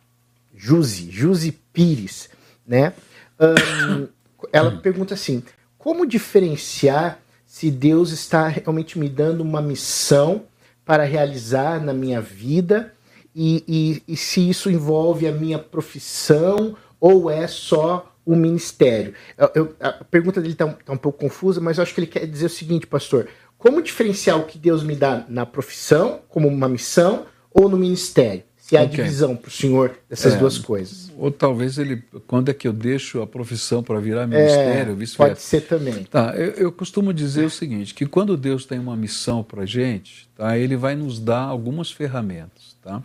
Juzi, 0.55 1.11
Juzi 1.11 1.51
Pires, 1.73 2.29
né? 2.65 2.93
Um, 3.37 4.07
ela 4.53 4.71
pergunta 4.79 5.15
assim: 5.15 5.43
como 5.77 6.05
diferenciar 6.05 7.20
se 7.51 7.69
Deus 7.69 8.11
está 8.11 8.47
realmente 8.47 8.97
me 8.97 9.09
dando 9.09 9.41
uma 9.41 9.61
missão 9.61 10.43
para 10.85 11.03
realizar 11.03 11.83
na 11.83 11.93
minha 11.93 12.21
vida 12.21 12.93
e, 13.35 13.61
e, 14.07 14.13
e 14.13 14.15
se 14.15 14.49
isso 14.49 14.71
envolve 14.71 15.27
a 15.27 15.33
minha 15.33 15.59
profissão 15.59 16.77
ou 16.97 17.29
é 17.29 17.45
só 17.47 18.09
o 18.25 18.37
ministério? 18.37 19.13
Eu, 19.37 19.51
eu, 19.53 19.75
a 19.81 19.91
pergunta 19.91 20.39
dele 20.39 20.53
está 20.53 20.65
tá 20.65 20.93
um 20.93 20.97
pouco 20.97 21.19
confusa, 21.19 21.59
mas 21.59 21.77
eu 21.77 21.83
acho 21.83 21.93
que 21.93 21.99
ele 21.99 22.07
quer 22.07 22.25
dizer 22.25 22.45
o 22.45 22.49
seguinte, 22.49 22.87
pastor: 22.87 23.27
como 23.57 23.81
diferenciar 23.81 24.39
o 24.39 24.45
que 24.45 24.57
Deus 24.57 24.81
me 24.81 24.95
dá 24.95 25.25
na 25.27 25.45
profissão, 25.45 26.21
como 26.29 26.47
uma 26.47 26.69
missão, 26.69 27.25
ou 27.53 27.67
no 27.67 27.75
ministério? 27.75 28.43
Se 28.71 28.77
há 28.77 28.83
okay. 28.83 29.03
divisão 29.03 29.35
para 29.35 29.49
o 29.49 29.51
senhor 29.51 29.99
dessas 30.09 30.33
é, 30.33 30.37
duas 30.37 30.57
coisas. 30.57 31.11
Ou 31.17 31.29
talvez 31.29 31.77
ele, 31.77 32.01
quando 32.25 32.47
é 32.47 32.53
que 32.53 32.65
eu 32.65 32.71
deixo 32.71 33.21
a 33.21 33.27
profissão 33.27 33.83
para 33.83 33.99
virar 33.99 34.25
ministério, 34.25 34.93
é, 34.93 34.95
vice-versa. 34.95 35.17
Pode 35.17 35.41
ser 35.41 35.61
também. 35.67 36.05
Tá, 36.05 36.33
eu, 36.37 36.51
eu, 36.51 36.71
costumo 36.71 37.13
dizer 37.13 37.43
o 37.43 37.49
seguinte, 37.49 37.93
que 37.93 38.05
quando 38.05 38.37
Deus 38.37 38.65
tem 38.65 38.79
uma 38.79 38.95
missão 38.95 39.43
para 39.43 39.63
a 39.63 39.65
gente, 39.65 40.29
tá, 40.37 40.57
ele 40.57 40.77
vai 40.77 40.95
nos 40.95 41.19
dar 41.19 41.41
algumas 41.41 41.91
ferramentas. 41.91 42.77
Tá? 42.81 43.03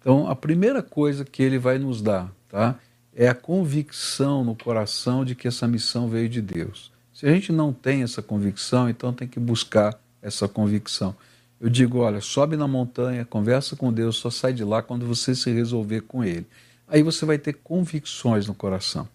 Então, 0.00 0.30
a 0.30 0.34
primeira 0.34 0.82
coisa 0.82 1.26
que 1.26 1.42
ele 1.42 1.58
vai 1.58 1.76
nos 1.76 2.00
dar 2.00 2.32
tá, 2.48 2.76
é 3.14 3.28
a 3.28 3.34
convicção 3.34 4.42
no 4.42 4.56
coração 4.56 5.26
de 5.26 5.34
que 5.34 5.46
essa 5.46 5.68
missão 5.68 6.08
veio 6.08 6.30
de 6.30 6.40
Deus. 6.40 6.90
Se 7.12 7.26
a 7.26 7.30
gente 7.30 7.52
não 7.52 7.70
tem 7.70 8.02
essa 8.02 8.22
convicção, 8.22 8.88
então 8.88 9.12
tem 9.12 9.28
que 9.28 9.38
buscar 9.38 10.00
essa 10.22 10.48
convicção. 10.48 11.14
Eu 11.60 11.70
digo, 11.70 11.98
olha, 11.98 12.20
sobe 12.20 12.56
na 12.56 12.68
montanha, 12.68 13.24
conversa 13.24 13.74
com 13.74 13.92
Deus, 13.92 14.16
só 14.16 14.30
sai 14.30 14.52
de 14.52 14.62
lá 14.62 14.82
quando 14.82 15.06
você 15.06 15.34
se 15.34 15.50
resolver 15.50 16.02
com 16.02 16.22
Ele. 16.22 16.46
Aí 16.86 17.02
você 17.02 17.24
vai 17.24 17.38
ter 17.38 17.54
convicções 17.54 18.46
no 18.46 18.54
coração. 18.54 19.08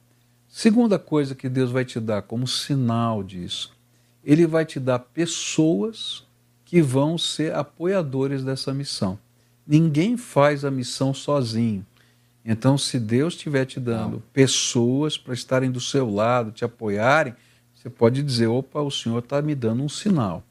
Segunda 0.47 0.99
coisa 0.99 1.35
que 1.35 1.47
Deus 1.47 1.71
vai 1.71 1.85
te 1.85 1.99
dar 1.99 2.23
como 2.23 2.47
sinal 2.47 3.23
disso, 3.23 3.71
Ele 4.23 4.45
vai 4.45 4.65
te 4.65 4.79
dar 4.79 4.99
pessoas 4.99 6.25
que 6.65 6.81
vão 6.81 7.17
ser 7.17 7.53
apoiadores 7.53 8.43
dessa 8.43 8.73
missão. 8.73 9.17
Ninguém 9.65 10.17
faz 10.17 10.65
a 10.65 10.71
missão 10.71 11.13
sozinho. 11.13 11.85
Então, 12.43 12.77
se 12.77 12.99
Deus 12.99 13.35
estiver 13.35 13.65
te 13.65 13.79
dando 13.79 14.21
pessoas 14.33 15.17
para 15.17 15.33
estarem 15.33 15.71
do 15.71 15.79
seu 15.79 16.09
lado, 16.09 16.51
te 16.51 16.65
apoiarem, 16.65 17.35
você 17.75 17.89
pode 17.89 18.23
dizer: 18.23 18.47
opa, 18.47 18.81
o 18.81 18.91
Senhor 18.91 19.19
está 19.19 19.41
me 19.41 19.53
dando 19.53 19.83
um 19.83 19.89
sinal. 19.89 20.43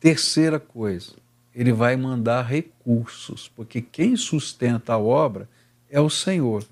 Terceira 0.00 0.60
coisa, 0.60 1.12
ele 1.58 1.72
vai 1.72 1.96
mandar 1.96 2.42
recursos, 2.42 3.50
porque 3.52 3.82
quem 3.82 4.14
sustenta 4.14 4.92
a 4.92 4.98
obra 4.98 5.48
é 5.90 6.00
o 6.00 6.08
Senhor. 6.08 6.64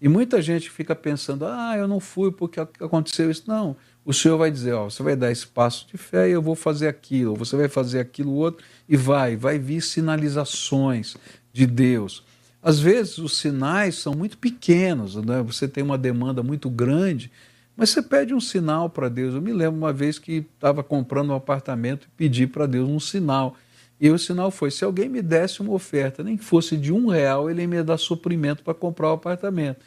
E 0.00 0.08
muita 0.08 0.42
gente 0.42 0.68
fica 0.68 0.92
pensando, 0.92 1.46
ah, 1.46 1.74
eu 1.76 1.86
não 1.86 2.00
fui 2.00 2.32
porque 2.32 2.58
aconteceu 2.58 3.30
isso. 3.30 3.44
Não, 3.46 3.76
o 4.04 4.12
Senhor 4.12 4.36
vai 4.36 4.50
dizer, 4.50 4.72
ó, 4.72 4.90
você 4.90 5.04
vai 5.04 5.14
dar 5.14 5.30
espaço 5.30 5.86
de 5.86 5.96
fé 5.96 6.28
e 6.28 6.32
eu 6.32 6.42
vou 6.42 6.56
fazer 6.56 6.88
aquilo, 6.88 7.36
você 7.36 7.56
vai 7.56 7.68
fazer 7.68 8.00
aquilo 8.00 8.32
outro, 8.32 8.64
e 8.88 8.96
vai, 8.96 9.36
vai 9.36 9.56
vir 9.56 9.80
sinalizações 9.80 11.16
de 11.52 11.64
Deus. 11.64 12.24
Às 12.60 12.80
vezes 12.80 13.18
os 13.18 13.38
sinais 13.38 13.94
são 13.94 14.14
muito 14.14 14.36
pequenos, 14.36 15.14
né? 15.14 15.40
você 15.42 15.68
tem 15.68 15.84
uma 15.84 15.96
demanda 15.96 16.42
muito 16.42 16.68
grande, 16.68 17.30
mas 17.76 17.90
você 17.90 18.02
pede 18.02 18.34
um 18.34 18.40
sinal 18.40 18.90
para 18.90 19.08
Deus. 19.08 19.32
Eu 19.32 19.40
me 19.40 19.52
lembro 19.52 19.78
uma 19.78 19.92
vez 19.92 20.18
que 20.18 20.44
estava 20.56 20.82
comprando 20.82 21.30
um 21.30 21.36
apartamento 21.36 22.08
e 22.08 22.16
pedi 22.16 22.48
para 22.48 22.66
Deus 22.66 22.88
um 22.88 22.98
sinal. 22.98 23.56
E 24.04 24.10
o 24.10 24.18
sinal 24.18 24.50
foi: 24.50 24.70
se 24.70 24.84
alguém 24.84 25.08
me 25.08 25.22
desse 25.22 25.62
uma 25.62 25.72
oferta, 25.72 26.22
nem 26.22 26.36
que 26.36 26.44
fosse 26.44 26.76
de 26.76 26.92
um 26.92 27.06
real, 27.06 27.48
ele 27.48 27.66
me 27.66 27.82
dar 27.82 27.96
suprimento 27.96 28.62
para 28.62 28.74
comprar 28.74 29.08
o 29.08 29.12
apartamento. 29.14 29.78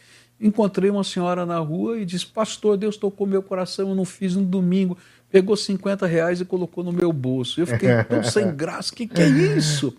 Encontrei 0.42 0.90
uma 0.90 1.04
senhora 1.04 1.46
na 1.46 1.60
rua 1.60 2.00
e 2.00 2.04
disse: 2.04 2.26
Pastor, 2.26 2.78
Deus 2.78 2.98
tocou 2.98 3.28
meu 3.28 3.44
coração, 3.44 3.90
eu 3.90 3.96
não 3.96 4.06
fiz 4.06 4.36
no 4.36 4.44
domingo. 4.44 4.98
Pegou 5.30 5.56
50 5.56 6.08
reais 6.08 6.42
e 6.42 6.46
colocou 6.46 6.84
no 6.84 6.92
meu 6.92 7.14
bolso. 7.14 7.62
Eu 7.62 7.68
fiquei 7.68 7.90
tão 8.10 8.24
sem 8.24 8.56
graça: 8.56 8.92
o 8.92 8.96
que, 8.96 9.06
que 9.06 9.22
é 9.22 9.30
isso? 9.30 9.96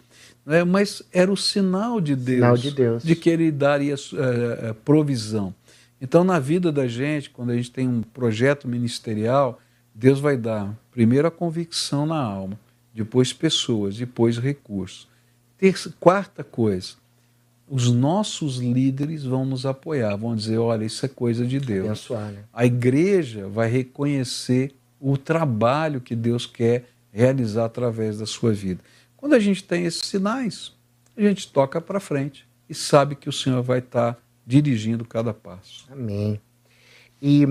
É, 0.48 0.64
mas 0.64 1.00
era 1.12 1.30
o 1.30 1.36
sinal 1.36 2.00
de 2.00 2.16
Deus, 2.16 2.38
sinal 2.38 2.56
de, 2.56 2.70
Deus. 2.72 3.04
de 3.04 3.14
que 3.14 3.30
Ele 3.30 3.52
daria 3.52 3.94
é, 3.94 4.72
provisão. 4.84 5.54
Então, 6.00 6.24
na 6.24 6.40
vida 6.40 6.72
da 6.72 6.88
gente, 6.88 7.30
quando 7.30 7.50
a 7.50 7.56
gente 7.56 7.70
tem 7.70 7.86
um 7.86 8.02
projeto 8.02 8.66
ministerial, 8.66 9.60
Deus 9.94 10.18
vai 10.18 10.36
dar 10.36 10.76
primeiro 10.90 11.28
a 11.28 11.30
convicção 11.30 12.04
na 12.04 12.20
alma 12.20 12.58
depois 12.94 13.32
pessoas, 13.32 13.96
depois 13.96 14.38
recursos. 14.38 15.08
Terça, 15.56 15.94
quarta 15.98 16.44
coisa, 16.44 16.94
os 17.68 17.92
nossos 17.92 18.56
líderes 18.56 19.24
vão 19.24 19.44
nos 19.44 19.66
apoiar, 19.66 20.16
vão 20.16 20.34
dizer: 20.34 20.58
olha, 20.58 20.84
isso 20.84 21.04
é 21.04 21.08
coisa 21.08 21.46
de 21.46 21.60
Deus. 21.60 21.86
A 22.52 22.64
igreja 22.64 23.48
vai 23.48 23.68
reconhecer 23.68 24.74
o 25.00 25.16
trabalho 25.16 26.00
que 26.00 26.16
Deus 26.16 26.46
quer 26.46 26.88
realizar 27.12 27.66
através 27.66 28.18
da 28.18 28.26
sua 28.26 28.52
vida. 28.52 28.80
Quando 29.16 29.34
a 29.34 29.40
gente 29.40 29.64
tem 29.64 29.84
esses 29.84 30.06
sinais, 30.06 30.72
a 31.16 31.20
gente 31.20 31.50
toca 31.52 31.80
para 31.80 32.00
frente 32.00 32.46
e 32.68 32.74
sabe 32.74 33.14
que 33.14 33.28
o 33.28 33.32
Senhor 33.32 33.62
vai 33.62 33.80
estar 33.80 34.16
dirigindo 34.46 35.04
cada 35.04 35.34
passo. 35.34 35.86
Amém. 35.90 36.40
E 37.20 37.44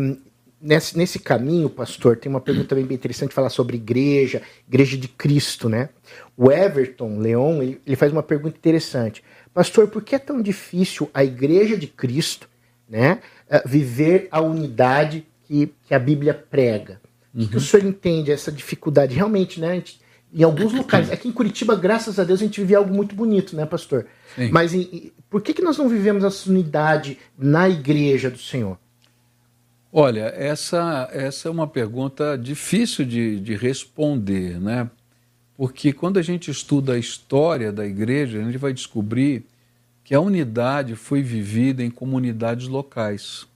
nesse, 0.62 0.98
nesse 0.98 1.20
caminho, 1.20 1.70
pastor, 1.70 2.18
tem 2.18 2.30
uma 2.30 2.42
pergunta 2.42 2.76
bem, 2.76 2.84
interessante 2.84 3.34
falar 3.34 3.50
sobre 3.50 3.78
igreja, 3.78 4.42
igreja 4.68 4.98
de 4.98 5.08
Cristo, 5.08 5.70
né? 5.70 5.90
O 6.36 6.52
Everton 6.52 7.20
Leon, 7.20 7.62
ele, 7.62 7.82
ele 7.86 7.96
faz 7.96 8.12
uma 8.12 8.24
pergunta 8.24 8.58
interessante. 8.58 9.24
Pastor, 9.54 9.88
por 9.88 10.04
que 10.04 10.16
é 10.16 10.20
tão 10.20 10.42
difícil 10.42 11.10
a 11.14 11.24
igreja 11.24 11.78
de 11.78 11.88
Cristo, 11.88 12.48
né, 12.88 13.20
eh, 13.50 13.64
viver 13.66 14.28
a 14.32 14.40
unidade 14.40 15.26
que, 15.46 15.74
que 15.84 15.94
a 15.94 16.00
Bíblia 16.00 16.34
prega? 16.34 17.02
O 17.34 17.40
que, 17.40 17.48
que 17.48 17.56
o 17.56 17.60
uhum. 17.60 17.66
senhor 17.66 17.86
entende 17.86 18.32
essa 18.32 18.52
dificuldade? 18.52 19.16
Realmente, 19.16 19.60
né? 19.60 19.76
Gente, 19.76 20.00
em 20.34 20.44
alguns 20.44 20.74
locais. 20.74 21.12
Aqui 21.12 21.28
em 21.28 21.32
Curitiba, 21.32 21.76
graças 21.76 22.20
a 22.20 22.24
Deus, 22.24 22.42
a 22.42 22.44
gente 22.44 22.62
vive 22.62 22.76
algo 22.76 22.94
muito 22.94 23.16
bonito, 23.16 23.56
né, 23.56 23.66
pastor? 23.66 24.06
Sim. 24.36 24.50
Mas 24.52 24.74
em, 24.74 25.12
por 25.30 25.42
que, 25.42 25.54
que 25.54 25.62
nós 25.62 25.78
não 25.78 25.88
vivemos 25.88 26.24
essa 26.24 26.50
unidade 26.50 27.18
na 27.38 27.70
igreja 27.70 28.30
do 28.30 28.38
Senhor? 28.38 28.78
Olha, 29.92 30.34
essa, 30.36 31.10
essa 31.12 31.48
é 31.48 31.52
uma 31.52 31.68
pergunta 31.68 32.38
difícil 32.38 33.06
de, 33.06 33.40
de 33.40 33.56
responder, 33.56 34.60
né? 34.60 34.90
Porque 35.56 35.92
quando 35.92 36.18
a 36.18 36.22
gente 36.22 36.52
estuda 36.52 36.94
a 36.94 37.00
história 37.00 37.72
da 37.72 37.86
igreja, 37.86 38.40
a 38.40 38.44
gente 38.44 38.58
vai 38.58 38.74
descobrir 38.74 39.46
que 40.04 40.14
a 40.14 40.20
unidade 40.20 40.96
foi 40.96 41.22
vivida 41.22 41.84
em 41.84 41.90
comunidades 41.90 42.68
locais. 42.68 43.48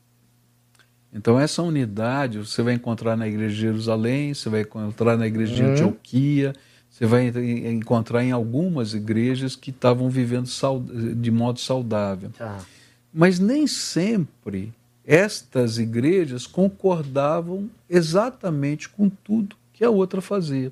Então, 1.14 1.40
essa 1.40 1.62
unidade 1.62 2.40
você 2.40 2.64
vai 2.64 2.74
encontrar 2.74 3.16
na 3.16 3.28
igreja 3.28 3.54
de 3.54 3.62
Jerusalém, 3.62 4.34
você 4.34 4.50
vai 4.50 4.62
encontrar 4.62 5.18
na 5.18 5.28
igreja 5.28 5.54
de 5.54 5.62
uhum. 5.62 5.72
Antioquia, 5.72 6.54
você 6.90 7.06
vai 7.06 7.28
encontrar 7.28 8.24
em 8.24 8.32
algumas 8.32 8.94
igrejas 8.94 9.56
que 9.56 9.70
estavam 9.70 10.10
vivendo 10.10 10.48
de 11.16 11.32
modo 11.32 11.60
saudável. 11.60 12.32
Tá. 12.38 12.60
Mas 13.14 13.40
nem 13.40 13.68
sempre 13.68 14.74
estas 15.12 15.78
igrejas 15.78 16.48
concordavam 16.48 17.70
exatamente 17.90 18.88
com 18.88 19.10
tudo 19.10 19.58
que 19.74 19.84
a 19.84 19.90
outra 19.90 20.22
fazia. 20.22 20.72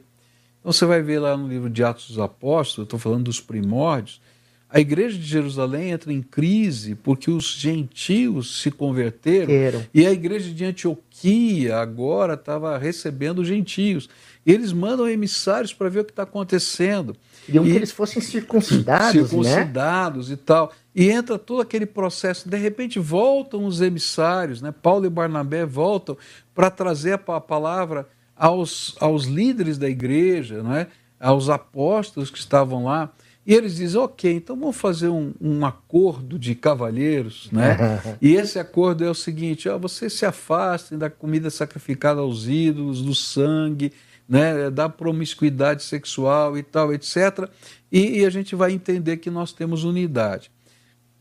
Então 0.62 0.72
você 0.72 0.86
vai 0.86 1.02
ver 1.02 1.20
lá 1.20 1.36
no 1.36 1.46
livro 1.46 1.70
de 1.70 1.84
Atos 1.84 2.08
dos 2.08 2.20
Apóstolos, 2.20 2.86
estou 2.86 2.98
falando 2.98 3.26
dos 3.26 3.42
primórdios, 3.42 4.22
a 4.70 4.80
igreja 4.80 5.18
de 5.18 5.26
Jerusalém 5.26 5.90
entra 5.90 6.14
em 6.14 6.22
crise 6.22 6.96
porque 6.96 7.30
os 7.30 7.54
gentios 7.54 8.62
se 8.62 8.72
converteram 8.72 9.48
Quero. 9.48 9.86
e 9.94 10.08
a 10.08 10.12
igreja 10.12 10.54
de 10.54 10.64
Antioquia 10.64 11.76
agora 11.78 12.36
estava 12.36 12.78
recebendo 12.78 13.44
gentios. 13.44 14.08
Eles 14.46 14.72
mandam 14.72 15.10
emissários 15.10 15.74
para 15.74 15.90
ver 15.90 16.00
o 16.00 16.06
que 16.06 16.12
está 16.12 16.24
acontecendo. 16.24 17.14
Queriam 17.50 17.66
e, 17.66 17.72
que 17.72 17.76
eles 17.76 17.92
fossem 17.92 18.22
circuncidados, 18.22 19.12
circuncidados 19.12 20.30
né? 20.30 20.36
e 20.36 20.38
tal. 20.38 20.72
E 20.96 21.10
entra 21.10 21.38
todo 21.38 21.62
aquele 21.62 21.86
processo. 21.86 22.48
De 22.48 22.58
repente 22.58 23.00
voltam 23.00 23.66
os 23.66 23.82
emissários, 23.82 24.62
né? 24.62 24.72
Paulo 24.72 25.06
e 25.06 25.10
Barnabé 25.10 25.66
voltam 25.66 26.18
para 26.54 26.70
trazer 26.70 27.14
a 27.14 27.40
palavra 27.40 28.08
aos, 28.36 28.96
aos 29.00 29.26
líderes 29.26 29.78
da 29.78 29.90
igreja, 29.90 30.64
não 30.64 30.76
é? 30.76 30.88
aos 31.20 31.50
apóstolos 31.50 32.32
que 32.32 32.38
estavam 32.38 32.86
lá. 32.86 33.12
E 33.46 33.54
eles 33.54 33.78
dizem, 33.78 34.00
ok, 34.00 34.32
então 34.32 34.56
vamos 34.56 34.78
fazer 34.78 35.08
um, 35.08 35.34
um 35.42 35.66
acordo 35.66 36.38
de 36.38 36.54
cavalheiros, 36.54 37.50
né? 37.52 38.00
e 38.22 38.36
esse 38.36 38.60
acordo 38.60 39.04
é 39.04 39.10
o 39.10 39.16
seguinte: 39.16 39.68
ó, 39.68 39.78
vocês 39.78 40.14
se 40.14 40.26
afastem 40.26 40.98
da 40.98 41.10
comida 41.10 41.50
sacrificada 41.50 42.22
aos 42.22 42.48
ídolos, 42.48 43.02
do 43.02 43.16
sangue, 43.16 43.92
né? 44.30 44.70
da 44.70 44.88
promiscuidade 44.88 45.82
sexual 45.82 46.56
e 46.56 46.62
tal, 46.62 46.94
etc. 46.94 47.50
E, 47.92 48.20
e 48.20 48.26
a 48.26 48.30
gente 48.30 48.56
vai 48.56 48.72
entender 48.72 49.18
que 49.18 49.32
nós 49.32 49.52
temos 49.52 49.84
unidade. 49.84 50.52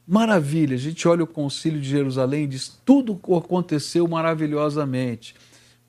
Maravilha, 0.06 0.74
a 0.74 0.78
gente 0.78 1.06
olha 1.08 1.24
o 1.24 1.26
concílio 1.26 1.80
de 1.80 1.88
Jerusalém 1.88 2.44
e 2.44 2.48
diz: 2.48 2.78
tudo 2.84 3.18
aconteceu 3.36 4.06
maravilhosamente. 4.06 5.34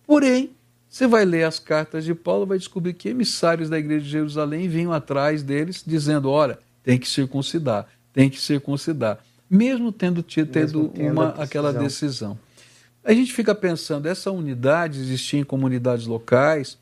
Porém, 0.07 0.51
você 0.89 1.07
vai 1.07 1.23
ler 1.23 1.43
as 1.43 1.59
cartas 1.59 2.03
de 2.03 2.15
Paulo, 2.15 2.45
vai 2.45 2.57
descobrir 2.57 2.93
que 2.93 3.09
emissários 3.09 3.69
da 3.69 3.77
igreja 3.77 4.03
de 4.03 4.09
Jerusalém 4.11 4.67
vinham 4.67 4.91
atrás 4.91 5.43
deles, 5.43 5.83
dizendo: 5.85 6.29
olha, 6.29 6.57
tem 6.83 6.97
que 6.97 7.07
circuncidar, 7.07 7.87
tem 8.11 8.29
que 8.29 8.41
circuncidar, 8.41 9.19
mesmo 9.49 9.91
tendo 9.91 10.23
tido 10.23 10.53
mesmo 10.53 10.91
uma, 10.97 11.27
decisão. 11.27 11.43
aquela 11.43 11.71
decisão. 11.71 12.39
A 13.03 13.13
gente 13.13 13.31
fica 13.31 13.55
pensando, 13.55 14.07
essa 14.07 14.29
unidade 14.31 14.99
existia 14.99 15.39
em 15.39 15.43
comunidades 15.43 16.05
locais, 16.05 16.77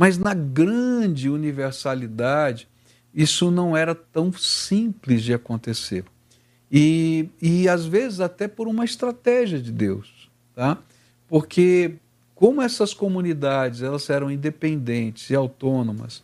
mas 0.00 0.16
na 0.16 0.32
grande 0.32 1.28
universalidade, 1.28 2.66
isso 3.14 3.50
não 3.50 3.76
era 3.76 3.94
tão 3.94 4.32
simples 4.32 5.22
de 5.22 5.34
acontecer. 5.34 6.06
E, 6.72 7.28
e 7.38 7.68
às 7.68 7.84
vezes 7.84 8.18
até 8.18 8.48
por 8.48 8.66
uma 8.66 8.82
estratégia 8.82 9.60
de 9.60 9.70
Deus. 9.70 10.30
Tá? 10.54 10.78
Porque 11.28 11.96
como 12.34 12.62
essas 12.62 12.94
comunidades 12.94 13.82
elas 13.82 14.08
eram 14.08 14.30
independentes 14.30 15.28
e 15.28 15.34
autônomas, 15.34 16.22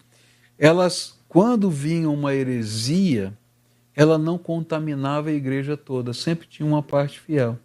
elas, 0.59 1.19
quando 1.29 1.71
vinha 1.71 2.09
uma 2.09 2.35
heresia, 2.35 3.37
ela 3.95 4.17
não 4.17 4.39
contaminava 4.39 5.29
a 5.29 5.35
igreja 5.35 5.77
toda, 5.77 6.15
sempre 6.15 6.49
tinha 6.49 6.67
uma 6.67 6.83
parte 6.83 7.21
fiel. 7.21 7.59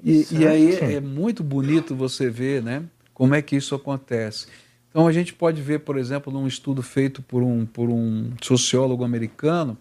E, 0.00 0.28
e, 0.30 0.46
aí 0.46 0.76
é 0.76 1.00
muito 1.00 1.42
bonito 1.42 1.92
você 1.92 2.30
ver 2.30 2.62
né, 2.62 2.84
como 3.12 3.34
é 3.34 3.42
que 3.42 3.56
isso 3.56 3.74
acontece. 3.74 4.46
Então 4.92 5.06
a 5.06 5.12
gente 5.12 5.32
pode 5.32 5.62
ver, 5.62 5.80
por 5.80 5.96
exemplo, 5.96 6.30
num 6.30 6.46
estudo 6.46 6.82
feito 6.82 7.22
por 7.22 7.42
um, 7.42 7.64
por 7.64 7.88
um 7.88 8.30
sociólogo 8.42 9.02
americano, 9.02 9.76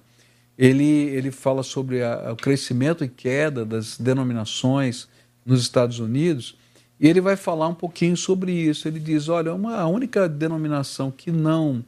ele, 0.58 0.86
ele 0.86 1.32
fala 1.32 1.64
sobre 1.64 2.02
a, 2.02 2.32
o 2.32 2.36
crescimento 2.38 3.04
e 3.04 3.10
queda 3.10 3.66
das 3.66 3.98
denominações 3.98 5.10
nos 5.46 5.62
Estados 5.62 6.00
Unidos, 6.00 6.58
e 6.98 7.10
ele 7.10 7.20
vai 7.20 7.36
falar 7.36 7.68
um 7.68 7.74
pouquinho 7.74 8.16
sobre 8.16 8.54
isso. 8.54 8.88
Ele 8.88 9.00
diz: 9.00 9.28
olha, 9.28 9.54
uma, 9.54 9.76
a 9.76 9.88
única 9.88 10.30
denominação 10.30 11.12
que 11.12 11.32
não 11.32 11.84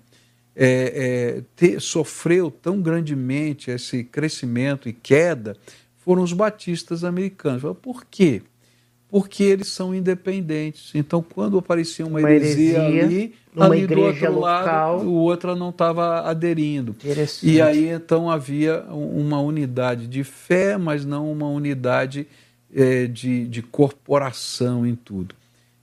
é, 0.56 1.44
é, 1.62 1.80
sofreu 1.80 2.52
tão 2.52 2.82
grandemente 2.82 3.72
esse 3.72 4.04
crescimento 4.04 4.90
e 4.90 4.94
queda 4.94 5.56
foram 6.00 6.24
os 6.24 6.34
batistas 6.34 7.04
americanos. 7.04 7.62
Por 7.82 8.06
quê? 8.06 8.42
Porque 9.14 9.44
eles 9.44 9.68
são 9.68 9.94
independentes. 9.94 10.90
Então, 10.96 11.22
quando 11.22 11.56
aparecia 11.60 12.04
uma, 12.04 12.18
uma 12.18 12.32
heresia, 12.32 12.80
heresia, 12.80 13.04
ali, 13.04 13.36
ali 13.56 13.86
do 13.86 14.02
outro 14.02 14.34
local, 14.34 14.98
lado, 14.98 15.08
o 15.08 15.14
outro 15.14 15.56
não 15.56 15.70
estava 15.70 16.22
aderindo. 16.22 16.96
E 17.44 17.62
aí, 17.62 17.90
então, 17.90 18.28
havia 18.28 18.84
uma 18.90 19.40
unidade 19.40 20.08
de 20.08 20.24
fé, 20.24 20.80
mas 20.80 21.06
não 21.06 21.32
uma 21.32 21.48
unidade 21.48 22.26
é, 22.74 23.06
de, 23.06 23.48
de 23.48 23.62
corporação 23.62 24.84
em 24.84 24.96
tudo. 24.96 25.36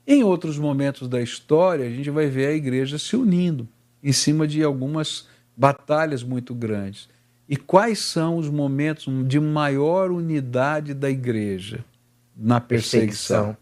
Em 0.05 0.25
outros 0.25 0.59
momentos 0.59 1.07
da 1.07 1.23
história, 1.23 1.87
a 1.87 1.91
gente 1.91 2.11
vai 2.11 2.27
ver 2.27 2.47
a 2.47 2.53
igreja 2.53 2.99
se 2.99 3.15
unindo 3.15 3.69
em 4.03 4.11
cima 4.11 4.45
de 4.45 4.65
algumas 4.65 5.29
batalhas 5.57 6.25
muito 6.25 6.53
grandes. 6.53 7.09
E 7.49 7.57
quais 7.57 8.01
são 8.01 8.39
os 8.39 8.51
momentos 8.51 9.07
de 9.29 9.39
maior 9.39 10.11
unidade 10.11 10.95
da 10.95 11.09
igreja 11.09 11.85
na 12.41 12.61
perseguição? 12.61 13.57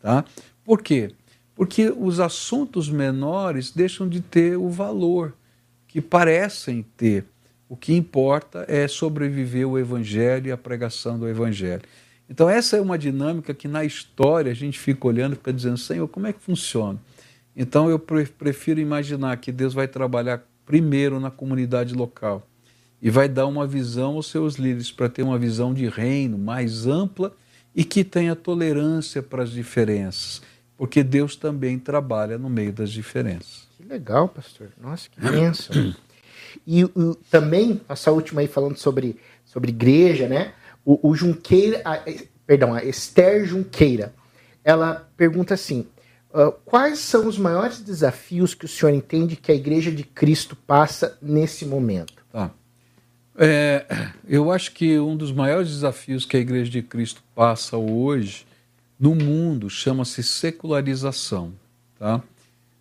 Tá? 0.00 0.24
Por 0.64 0.82
quê? 0.82 1.12
Porque 1.54 1.92
os 1.96 2.18
assuntos 2.18 2.88
menores 2.88 3.70
deixam 3.70 4.08
de 4.08 4.20
ter 4.20 4.56
o 4.56 4.68
valor 4.70 5.34
que 5.86 6.00
parecem 6.00 6.84
ter. 6.96 7.24
O 7.68 7.76
que 7.76 7.94
importa 7.94 8.64
é 8.68 8.86
sobreviver 8.88 9.68
o 9.68 9.78
evangelho 9.78 10.48
e 10.48 10.52
a 10.52 10.56
pregação 10.56 11.18
do 11.18 11.28
evangelho. 11.28 11.82
Então, 12.28 12.48
essa 12.48 12.76
é 12.76 12.80
uma 12.80 12.98
dinâmica 12.98 13.54
que 13.54 13.68
na 13.68 13.84
história 13.84 14.50
a 14.50 14.54
gente 14.54 14.78
fica 14.78 15.06
olhando 15.06 15.34
e 15.34 15.36
fica 15.36 15.52
dizendo: 15.52 15.78
Senhor, 15.78 16.06
como 16.08 16.26
é 16.26 16.32
que 16.32 16.40
funciona? 16.40 16.98
Então, 17.54 17.88
eu 17.88 17.98
prefiro 17.98 18.80
imaginar 18.80 19.36
que 19.38 19.50
Deus 19.50 19.72
vai 19.72 19.88
trabalhar 19.88 20.42
primeiro 20.64 21.18
na 21.20 21.30
comunidade 21.30 21.94
local 21.94 22.46
e 23.00 23.08
vai 23.08 23.28
dar 23.28 23.46
uma 23.46 23.66
visão 23.66 24.16
aos 24.16 24.26
seus 24.26 24.56
líderes 24.56 24.90
para 24.90 25.08
ter 25.08 25.22
uma 25.22 25.38
visão 25.38 25.72
de 25.72 25.88
reino 25.88 26.36
mais 26.36 26.86
ampla 26.86 27.32
e 27.76 27.84
que 27.84 28.02
tenha 28.02 28.34
tolerância 28.34 29.22
para 29.22 29.42
as 29.42 29.50
diferenças, 29.50 30.40
porque 30.78 31.04
Deus 31.04 31.36
também 31.36 31.78
trabalha 31.78 32.38
no 32.38 32.48
meio 32.48 32.72
das 32.72 32.90
diferenças. 32.90 33.68
Que 33.76 33.84
legal, 33.84 34.30
pastor. 34.30 34.70
Nossa, 34.80 35.10
que 35.10 35.20
bênção. 35.20 35.94
e, 36.66 36.82
e 36.82 36.88
também, 37.30 37.78
essa 37.86 38.10
última 38.10 38.40
aí 38.40 38.48
falando 38.48 38.78
sobre, 38.78 39.20
sobre 39.44 39.70
igreja, 39.70 40.26
né? 40.26 40.54
O, 40.82 41.10
o 41.10 41.14
Junqueira, 41.14 41.82
a, 41.84 42.02
perdão, 42.46 42.72
a 42.72 42.82
Esther 42.82 43.44
Junqueira, 43.44 44.14
ela 44.64 45.06
pergunta 45.14 45.52
assim: 45.52 45.86
uh, 46.30 46.52
quais 46.64 46.98
são 47.00 47.26
os 47.26 47.36
maiores 47.36 47.80
desafios 47.80 48.54
que 48.54 48.64
o 48.64 48.68
senhor 48.68 48.94
entende 48.94 49.36
que 49.36 49.52
a 49.52 49.54
Igreja 49.54 49.90
de 49.90 50.02
Cristo 50.02 50.56
passa 50.56 51.18
nesse 51.20 51.66
momento? 51.66 52.24
Tá. 52.32 52.50
É, 53.38 53.86
eu 54.26 54.50
acho 54.50 54.72
que 54.72 54.98
um 54.98 55.16
dos 55.16 55.32
maiores 55.32 55.68
desafios 55.68 56.24
que 56.24 56.36
a 56.36 56.40
Igreja 56.40 56.70
de 56.70 56.82
Cristo 56.82 57.22
passa 57.34 57.76
hoje 57.76 58.46
no 58.98 59.14
mundo 59.14 59.68
chama-se 59.68 60.22
secularização. 60.22 61.52
Tá? 61.98 62.22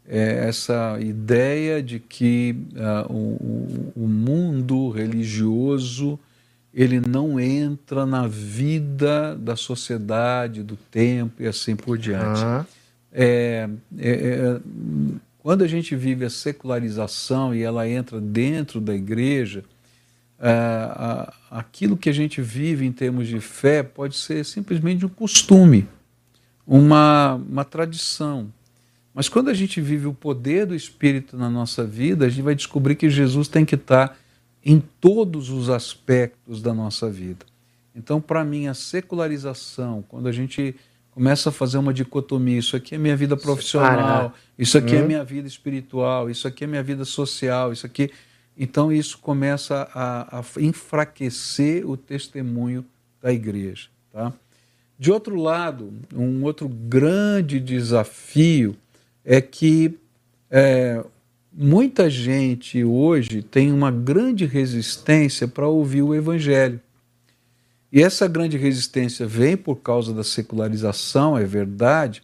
É 0.07 0.47
essa 0.47 0.97
ideia 0.99 1.81
de 1.81 1.99
que 1.99 2.55
uh, 2.73 3.11
o, 3.11 3.93
o 3.95 4.07
mundo 4.07 4.89
religioso 4.89 6.19
ele 6.73 6.99
não 6.99 7.39
entra 7.39 8.05
na 8.05 8.27
vida 8.27 9.35
da 9.35 9.55
sociedade, 9.55 10.61
do 10.61 10.75
tempo 10.75 11.41
e 11.41 11.47
assim 11.47 11.75
por 11.75 11.97
diante. 11.97 12.43
Uhum. 12.43 12.65
É, 13.13 13.69
é, 13.97 14.59
quando 15.39 15.63
a 15.63 15.67
gente 15.67 15.95
vive 15.95 16.25
a 16.25 16.29
secularização 16.29 17.55
e 17.55 17.63
ela 17.63 17.87
entra 17.87 18.19
dentro 18.19 18.81
da 18.81 18.93
igreja, 18.93 19.63
é, 20.39 21.31
aquilo 21.49 21.95
que 21.95 22.09
a 22.09 22.13
gente 22.13 22.41
vive 22.41 22.85
em 22.85 22.91
termos 22.91 23.27
de 23.27 23.39
fé 23.39 23.83
pode 23.83 24.15
ser 24.15 24.43
simplesmente 24.43 25.05
um 25.05 25.09
costume, 25.09 25.87
uma, 26.65 27.35
uma 27.35 27.63
tradição. 27.63 28.51
Mas 29.13 29.29
quando 29.29 29.49
a 29.49 29.53
gente 29.53 29.79
vive 29.79 30.07
o 30.07 30.13
poder 30.13 30.65
do 30.65 30.75
Espírito 30.75 31.37
na 31.37 31.49
nossa 31.49 31.85
vida, 31.85 32.25
a 32.25 32.29
gente 32.29 32.41
vai 32.41 32.55
descobrir 32.55 32.95
que 32.95 33.09
Jesus 33.09 33.47
tem 33.47 33.63
que 33.63 33.75
estar 33.75 34.17
em 34.63 34.81
todos 34.99 35.49
os 35.49 35.69
aspectos 35.69 36.61
da 36.61 36.73
nossa 36.73 37.09
vida. 37.09 37.45
Então, 37.95 38.19
para 38.19 38.43
mim, 38.43 38.67
a 38.67 38.73
secularização, 38.73 40.03
quando 40.09 40.27
a 40.27 40.31
gente 40.31 40.75
começa 41.11 41.47
a 41.47 41.51
fazer 41.51 41.77
uma 41.77 41.93
dicotomia, 41.93 42.59
isso 42.59 42.75
aqui 42.75 42.95
é 42.95 42.97
minha 42.97 43.15
vida 43.15 43.37
profissional, 43.37 44.33
isso 44.59 44.77
aqui 44.77 44.97
é 44.97 44.99
uhum. 44.99 45.07
minha 45.07 45.23
vida 45.23 45.47
espiritual, 45.47 46.29
isso 46.29 46.45
aqui 46.45 46.65
é 46.65 46.67
minha 46.67 46.83
vida 46.83 47.05
social, 47.05 47.71
isso 47.71 47.85
aqui. 47.85 48.11
Então, 48.57 48.91
isso 48.91 49.17
começa 49.17 49.89
a, 49.93 50.39
a 50.39 50.43
enfraquecer 50.59 51.89
o 51.89 51.97
testemunho 51.97 52.85
da 53.21 53.33
igreja. 53.33 53.89
Tá? 54.11 54.31
De 54.97 55.11
outro 55.11 55.35
lado, 55.35 55.93
um 56.13 56.43
outro 56.43 56.69
grande 56.69 57.59
desafio 57.59 58.75
é 59.25 59.41
que 59.41 59.97
é, 60.49 61.03
muita 61.51 62.09
gente 62.09 62.83
hoje 62.83 63.41
tem 63.41 63.73
uma 63.73 63.91
grande 63.91 64.45
resistência 64.45 65.47
para 65.47 65.67
ouvir 65.67 66.01
o 66.01 66.15
Evangelho. 66.15 66.79
E 67.91 68.01
essa 68.01 68.27
grande 68.27 68.57
resistência 68.57 69.25
vem 69.25 69.55
por 69.55 69.77
causa 69.77 70.13
da 70.13 70.23
secularização, 70.23 71.37
é 71.37 71.43
verdade, 71.43 72.21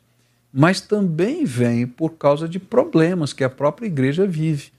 mas 0.51 0.81
também 0.81 1.45
vem 1.45 1.87
por 1.87 2.11
causa 2.11 2.47
de 2.47 2.59
problemas 2.59 3.31
que 3.31 3.43
a 3.43 3.49
própria 3.49 3.85
igreja 3.87 4.27
vive, 4.27 4.71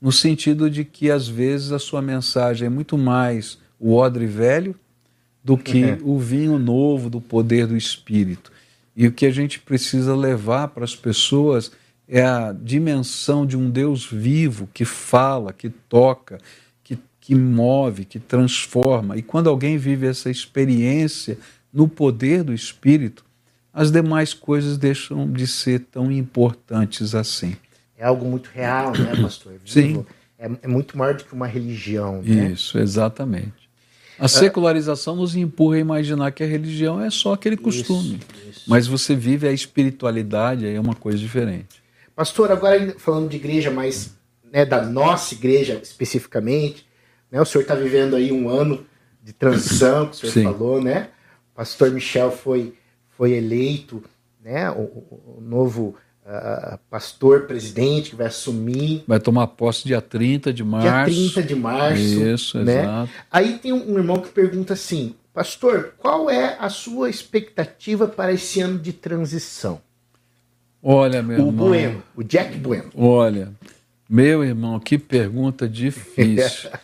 no 0.00 0.10
sentido 0.10 0.70
de 0.70 0.84
que 0.84 1.10
às 1.10 1.28
vezes 1.28 1.72
a 1.72 1.78
sua 1.78 2.00
mensagem 2.00 2.66
é 2.66 2.70
muito 2.70 2.96
mais 2.96 3.58
o 3.78 3.94
odre 3.94 4.26
velho 4.26 4.74
do 5.42 5.56
que 5.56 5.84
uhum. 5.84 6.16
o 6.16 6.18
vinho 6.18 6.58
novo 6.58 7.10
do 7.10 7.20
poder 7.20 7.66
do 7.66 7.76
Espírito. 7.76 8.52
E 8.94 9.06
o 9.06 9.12
que 9.12 9.26
a 9.26 9.30
gente 9.30 9.60
precisa 9.60 10.14
levar 10.14 10.68
para 10.68 10.84
as 10.84 10.94
pessoas 10.94 11.72
é 12.06 12.22
a 12.22 12.52
dimensão 12.52 13.46
de 13.46 13.56
um 13.56 13.70
Deus 13.70 14.04
vivo 14.04 14.68
que 14.74 14.84
fala, 14.84 15.52
que 15.52 15.70
toca, 15.70 16.38
que, 16.82 16.98
que 17.20 17.34
move, 17.34 18.04
que 18.04 18.18
transforma. 18.18 19.16
E 19.16 19.22
quando 19.22 19.48
alguém 19.48 19.78
vive 19.78 20.06
essa 20.06 20.28
experiência 20.28 21.38
no 21.72 21.88
poder 21.88 22.42
do 22.42 22.52
Espírito, 22.52 23.24
as 23.72 23.92
demais 23.92 24.34
coisas 24.34 24.76
deixam 24.76 25.30
de 25.32 25.46
ser 25.46 25.80
tão 25.90 26.10
importantes 26.10 27.14
assim. 27.14 27.56
É 28.00 28.06
algo 28.06 28.24
muito 28.24 28.48
real, 28.48 28.92
né, 28.92 29.12
pastor? 29.20 29.52
Vivo. 29.52 29.66
Sim. 29.66 30.06
É, 30.38 30.50
é, 30.62 30.66
muito 30.66 30.96
maior 30.96 31.14
do 31.14 31.22
que 31.22 31.34
uma 31.34 31.46
religião. 31.46 32.22
Né? 32.22 32.52
Isso, 32.52 32.78
exatamente. 32.78 33.68
A 34.18 34.26
secularização 34.26 35.16
nos 35.16 35.36
empurra 35.36 35.76
a 35.76 35.78
imaginar 35.78 36.32
que 36.32 36.42
a 36.42 36.46
religião 36.46 37.00
é 37.00 37.10
só 37.10 37.34
aquele 37.34 37.56
costume. 37.56 38.20
Isso, 38.38 38.50
isso. 38.50 38.64
Mas 38.66 38.86
você 38.86 39.14
vive 39.14 39.46
a 39.46 39.52
espiritualidade, 39.52 40.66
aí 40.66 40.74
é 40.74 40.80
uma 40.80 40.94
coisa 40.94 41.18
diferente. 41.18 41.82
Pastor, 42.16 42.50
agora 42.50 42.94
falando 42.98 43.28
de 43.28 43.36
igreja, 43.36 43.70
mas 43.70 44.14
né, 44.50 44.64
da 44.64 44.82
nossa 44.82 45.34
igreja 45.34 45.80
especificamente, 45.82 46.86
né, 47.30 47.40
o 47.40 47.44
senhor 47.44 47.62
está 47.62 47.74
vivendo 47.74 48.16
aí 48.16 48.32
um 48.32 48.48
ano 48.48 48.84
de 49.22 49.32
transição, 49.32 50.06
que 50.06 50.12
o 50.12 50.18
senhor 50.18 50.32
Sim. 50.32 50.44
falou, 50.44 50.82
né? 50.82 51.08
O 51.52 51.56
pastor 51.56 51.90
Michel 51.90 52.30
foi, 52.30 52.74
foi 53.10 53.32
eleito 53.32 54.02
né, 54.42 54.70
o, 54.70 55.36
o 55.36 55.38
novo 55.40 55.96
uh, 56.26 56.78
pastor 56.88 57.42
presidente 57.46 58.10
que 58.10 58.16
vai 58.16 58.26
assumir. 58.26 59.04
Vai 59.06 59.20
tomar 59.20 59.46
posse 59.48 59.84
dia 59.84 60.00
30 60.00 60.52
de 60.52 60.64
março. 60.64 60.88
Dia 60.88 61.04
30 61.04 61.42
de 61.42 61.54
março. 61.54 62.02
Isso, 62.02 62.58
né? 62.58 62.82
exato. 62.82 63.12
Aí 63.30 63.58
tem 63.58 63.72
um 63.72 63.96
irmão 63.96 64.20
que 64.20 64.28
pergunta 64.28 64.74
assim: 64.74 65.14
Pastor, 65.32 65.94
qual 65.98 66.28
é 66.28 66.56
a 66.58 66.68
sua 66.68 67.08
expectativa 67.08 68.06
para 68.06 68.32
esse 68.32 68.60
ano 68.60 68.78
de 68.78 68.92
transição? 68.92 69.80
Olha, 70.82 71.22
meu 71.22 71.44
o 71.44 71.48
irmão. 71.48 71.68
Bueno, 71.68 72.02
o 72.16 72.22
Jack 72.22 72.56
Bueno. 72.56 72.90
Olha, 72.96 73.52
meu 74.08 74.42
irmão, 74.42 74.80
que 74.80 74.98
pergunta 74.98 75.68
difícil. 75.68 76.70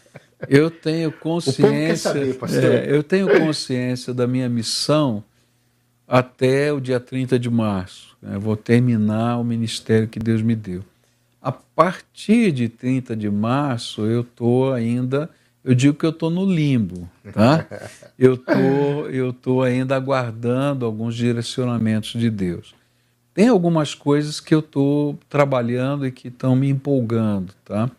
Eu 0.48 0.70
tenho 0.70 1.10
consciência. 1.10 2.10
Saber, 2.10 2.38
é, 2.62 2.94
eu 2.94 3.02
tenho 3.02 3.26
consciência 3.40 4.12
da 4.12 4.26
minha 4.26 4.50
missão 4.50 5.24
até 6.06 6.72
o 6.72 6.80
dia 6.80 7.00
30 7.00 7.38
de 7.38 7.50
março. 7.50 8.16
Eu 8.22 8.40
vou 8.40 8.56
terminar 8.56 9.38
o 9.38 9.44
ministério 9.44 10.08
que 10.08 10.18
Deus 10.18 10.42
me 10.42 10.54
deu. 10.54 10.84
A 11.42 11.52
partir 11.52 12.52
de 12.52 12.68
30 12.68 13.16
de 13.16 13.30
março, 13.30 14.02
eu 14.02 14.22
estou 14.22 14.72
ainda. 14.72 15.30
Eu 15.64 15.74
digo 15.74 15.96
que 15.96 16.06
eu 16.06 16.10
estou 16.10 16.30
no 16.30 16.44
limbo, 16.44 17.08
tá? 17.32 17.66
Eu 18.18 18.38
tô, 18.38 19.06
eu 19.10 19.30
tô 19.30 19.60
ainda 19.60 19.94
aguardando 19.94 20.86
alguns 20.86 21.14
direcionamentos 21.14 22.18
de 22.18 22.30
Deus. 22.30 22.74
Tem 23.34 23.48
algumas 23.48 23.94
coisas 23.94 24.40
que 24.40 24.54
eu 24.54 24.60
estou 24.60 25.18
trabalhando 25.28 26.06
e 26.06 26.10
que 26.10 26.28
estão 26.28 26.56
me 26.56 26.70
empolgando, 26.70 27.52
tá? 27.62 27.90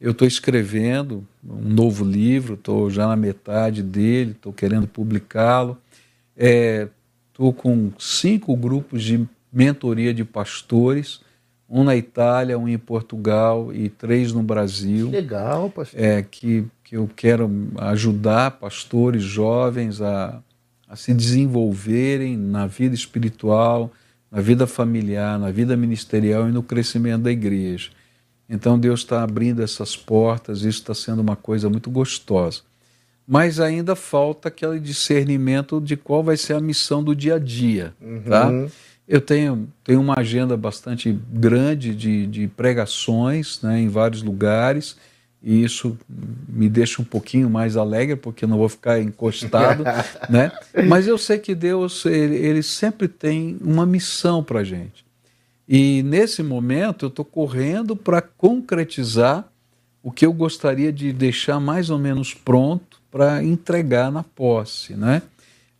Eu 0.00 0.12
estou 0.12 0.26
escrevendo 0.26 1.26
um 1.44 1.68
novo 1.68 2.02
livro, 2.02 2.54
estou 2.54 2.88
já 2.88 3.06
na 3.06 3.14
metade 3.14 3.82
dele, 3.82 4.30
estou 4.30 4.50
querendo 4.50 4.86
publicá-lo. 4.86 5.76
Estou 7.38 7.52
com 7.52 7.92
cinco 8.00 8.56
grupos 8.56 9.00
de 9.04 9.24
mentoria 9.52 10.12
de 10.12 10.24
pastores, 10.24 11.20
um 11.70 11.84
na 11.84 11.94
Itália, 11.94 12.58
um 12.58 12.68
em 12.68 12.76
Portugal 12.76 13.72
e 13.72 13.88
três 13.88 14.32
no 14.32 14.42
Brasil. 14.42 15.06
Que 15.06 15.12
legal, 15.12 15.70
pastor. 15.70 16.00
É, 16.00 16.20
que, 16.20 16.64
que 16.82 16.96
eu 16.96 17.08
quero 17.14 17.48
ajudar 17.76 18.50
pastores 18.58 19.22
jovens 19.22 20.02
a, 20.02 20.42
a 20.88 20.96
se 20.96 21.14
desenvolverem 21.14 22.36
na 22.36 22.66
vida 22.66 22.96
espiritual, 22.96 23.92
na 24.28 24.40
vida 24.40 24.66
familiar, 24.66 25.38
na 25.38 25.52
vida 25.52 25.76
ministerial 25.76 26.48
e 26.48 26.52
no 26.52 26.64
crescimento 26.64 27.22
da 27.22 27.30
igreja. 27.30 27.90
Então 28.48 28.76
Deus 28.76 28.98
está 28.98 29.22
abrindo 29.22 29.62
essas 29.62 29.96
portas, 29.96 30.62
isso 30.62 30.80
está 30.80 30.92
sendo 30.92 31.22
uma 31.22 31.36
coisa 31.36 31.70
muito 31.70 31.88
gostosa. 31.88 32.62
Mas 33.30 33.60
ainda 33.60 33.94
falta 33.94 34.48
aquele 34.48 34.80
discernimento 34.80 35.82
de 35.82 35.98
qual 35.98 36.24
vai 36.24 36.38
ser 36.38 36.54
a 36.54 36.60
missão 36.60 37.04
do 37.04 37.14
dia 37.14 37.34
a 37.34 37.38
dia. 37.38 37.92
Uhum. 38.00 38.22
Tá? 38.22 38.50
Eu 39.06 39.20
tenho, 39.20 39.68
tenho 39.84 40.00
uma 40.00 40.14
agenda 40.18 40.56
bastante 40.56 41.12
grande 41.30 41.94
de, 41.94 42.26
de 42.26 42.48
pregações 42.48 43.60
né, 43.62 43.80
em 43.80 43.88
vários 43.88 44.22
lugares 44.22 44.96
e 45.42 45.62
isso 45.62 45.96
me 46.48 46.68
deixa 46.68 47.02
um 47.02 47.04
pouquinho 47.04 47.50
mais 47.50 47.76
alegre 47.76 48.16
porque 48.16 48.46
não 48.46 48.56
vou 48.56 48.68
ficar 48.68 49.00
encostado, 49.00 49.84
né? 50.28 50.50
Mas 50.88 51.06
eu 51.06 51.16
sei 51.16 51.38
que 51.38 51.54
Deus 51.54 52.04
ele, 52.06 52.34
ele 52.34 52.62
sempre 52.62 53.08
tem 53.08 53.56
uma 53.60 53.86
missão 53.86 54.42
para 54.42 54.64
gente 54.64 55.06
e 55.68 56.02
nesse 56.02 56.42
momento 56.42 57.04
eu 57.04 57.08
estou 57.08 57.24
correndo 57.24 57.94
para 57.94 58.22
concretizar 58.22 59.46
o 60.02 60.10
que 60.10 60.24
eu 60.24 60.32
gostaria 60.32 60.90
de 60.90 61.12
deixar 61.12 61.60
mais 61.60 61.90
ou 61.90 61.98
menos 61.98 62.32
pronto 62.32 62.87
para 63.10 63.42
entregar 63.42 64.10
na 64.12 64.22
posse, 64.22 64.94
né? 64.94 65.22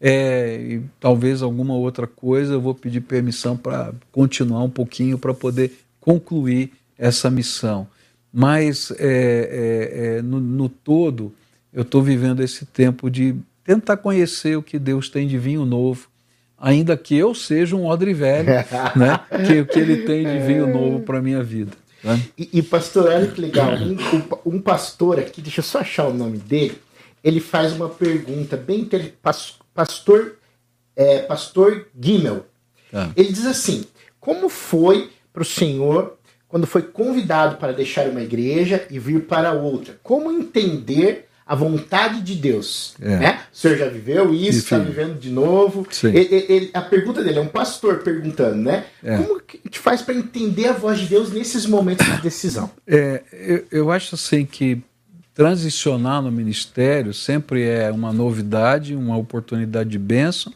É, 0.01 0.57
e 0.61 0.83
talvez 1.01 1.43
alguma 1.43 1.75
outra 1.75 2.07
coisa 2.07 2.55
eu 2.55 2.61
vou 2.61 2.75
pedir 2.75 3.01
permissão 3.01 3.57
para 3.57 3.93
continuar 4.13 4.63
um 4.63 4.71
pouquinho 4.71 5.19
para 5.19 5.35
poder 5.35 5.73
concluir 6.01 6.73
essa 6.97 7.31
missão. 7.31 7.87
Mas, 8.33 8.93
é, 8.93 8.97
é, 8.99 10.19
é, 10.19 10.23
no, 10.23 10.39
no, 10.39 10.69
todo, 10.69 11.35
eu 11.73 11.83
estou 11.83 12.03
vivendo 12.03 12.43
esse 12.43 12.65
tempo 12.67 13.11
de 13.11 13.35
tentar 13.65 13.97
conhecer 13.97 14.57
o 14.57 14.63
que 14.63 14.79
Deus 14.79 15.09
tem 15.09 15.27
de 15.27 15.39
vinho 15.39 15.65
novo, 15.65 16.09
ainda 16.57 16.97
que 16.97 17.17
eu 17.17 17.35
seja 17.35 17.75
um 17.75 17.87
odre 17.87 18.15
velho, 18.15 18.49
né? 18.95 19.21
que 19.47 19.61
o 19.61 19.67
que 19.67 19.79
Ele 19.79 20.05
tem 20.05 20.25
de 20.25 20.39
vinho 20.47 20.67
novo 20.67 21.01
para 21.01 21.19
a 21.19 21.23
minha 21.23 21.43
vida. 21.43 21.73
Né? 22.03 22.21
E, 22.37 22.49
e, 22.53 22.63
pastor, 22.63 23.07
olha 23.07 23.27
que 23.27 23.41
legal, 23.41 23.73
um, 23.75 24.55
um, 24.55 24.61
pastor 24.61 25.19
aqui, 25.19 25.41
deixa 25.41 25.61
eu 25.61 25.65
só 25.65 25.81
achar 25.81 26.07
o 26.07 26.15
nome 26.15 26.39
dele, 26.39 26.79
ele 27.29 27.41
faz 27.41 27.73
uma 27.73 27.91
pergunta 27.91 28.57
bem 28.57 28.81
interessante, 28.81 29.59
pastor, 29.75 30.37
é, 30.97 31.19
pastor 31.21 31.87
Gimel. 32.01 32.47
Ah. 32.93 33.11
Ele 33.15 33.31
diz 33.31 33.45
assim, 33.45 33.85
como 34.19 34.49
foi 34.49 35.11
para 35.31 35.43
o 35.43 35.45
senhor 35.45 36.17
quando 36.49 36.67
foi 36.67 36.81
convidado 36.81 37.59
para 37.59 37.73
deixar 37.73 38.09
uma 38.09 38.23
igreja 38.23 38.87
e 38.91 38.99
vir 38.99 39.27
para 39.27 39.53
outra. 39.53 40.01
Como 40.03 40.33
entender 40.33 41.27
a 41.47 41.55
vontade 41.55 42.23
de 42.23 42.35
Deus? 42.35 42.95
É. 42.99 43.17
Né? 43.17 43.41
O 43.53 43.57
senhor 43.57 43.77
já 43.77 43.89
viveu 43.91 44.33
isso, 44.33 44.61
está 44.61 44.79
vivendo 44.79 45.19
de 45.19 45.29
novo. 45.29 45.87
Ele, 46.05 46.47
ele, 46.49 46.71
a 46.73 46.81
pergunta 46.81 47.23
dele 47.23 47.39
é 47.39 47.43
um 47.43 47.49
pastor 47.49 47.99
perguntando, 47.99 48.57
né? 48.57 48.87
É. 49.05 49.19
Como 49.19 49.39
que 49.41 49.59
a 49.59 49.61
gente 49.69 49.79
faz 49.79 50.01
para 50.01 50.15
entender 50.15 50.69
a 50.69 50.73
voz 50.73 50.99
de 50.99 51.07
Deus 51.07 51.31
nesses 51.31 51.67
momentos 51.67 52.07
de 52.07 52.23
decisão? 52.23 52.71
É, 52.87 53.23
eu, 53.33 53.65
eu 53.71 53.91
acho 53.91 54.15
assim 54.15 54.47
que 54.47 54.83
transicionar 55.39 56.21
no 56.21 56.33
ministério 56.33 57.15
sempre 57.15 57.63
é 57.63 57.93
uma 57.93 58.13
novidade, 58.13 58.97
uma 58.97 59.17
oportunidade 59.17 59.89
de 59.89 59.99
bênção 59.99 60.53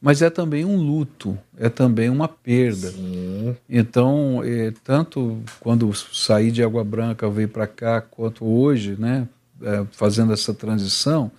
mas 0.00 0.22
é 0.22 0.30
também 0.30 0.64
um 0.64 0.76
luto, 0.76 1.38
é 1.58 1.68
também 1.68 2.08
uma 2.08 2.26
perda. 2.26 2.90
Sim. 2.90 3.54
Então, 3.68 4.42
é, 4.42 4.72
tanto 4.82 5.42
quando 5.60 5.92
saí 5.92 6.50
de 6.50 6.62
Água 6.62 6.82
Branca, 6.82 7.28
veio 7.28 7.48
para 7.48 7.66
cá, 7.66 8.00
quanto 8.00 8.46
hoje, 8.46 8.96
né, 8.98 9.28
é, 9.60 9.84
fazendo 9.92 10.32
essa 10.32 10.54
transição, 10.54 11.30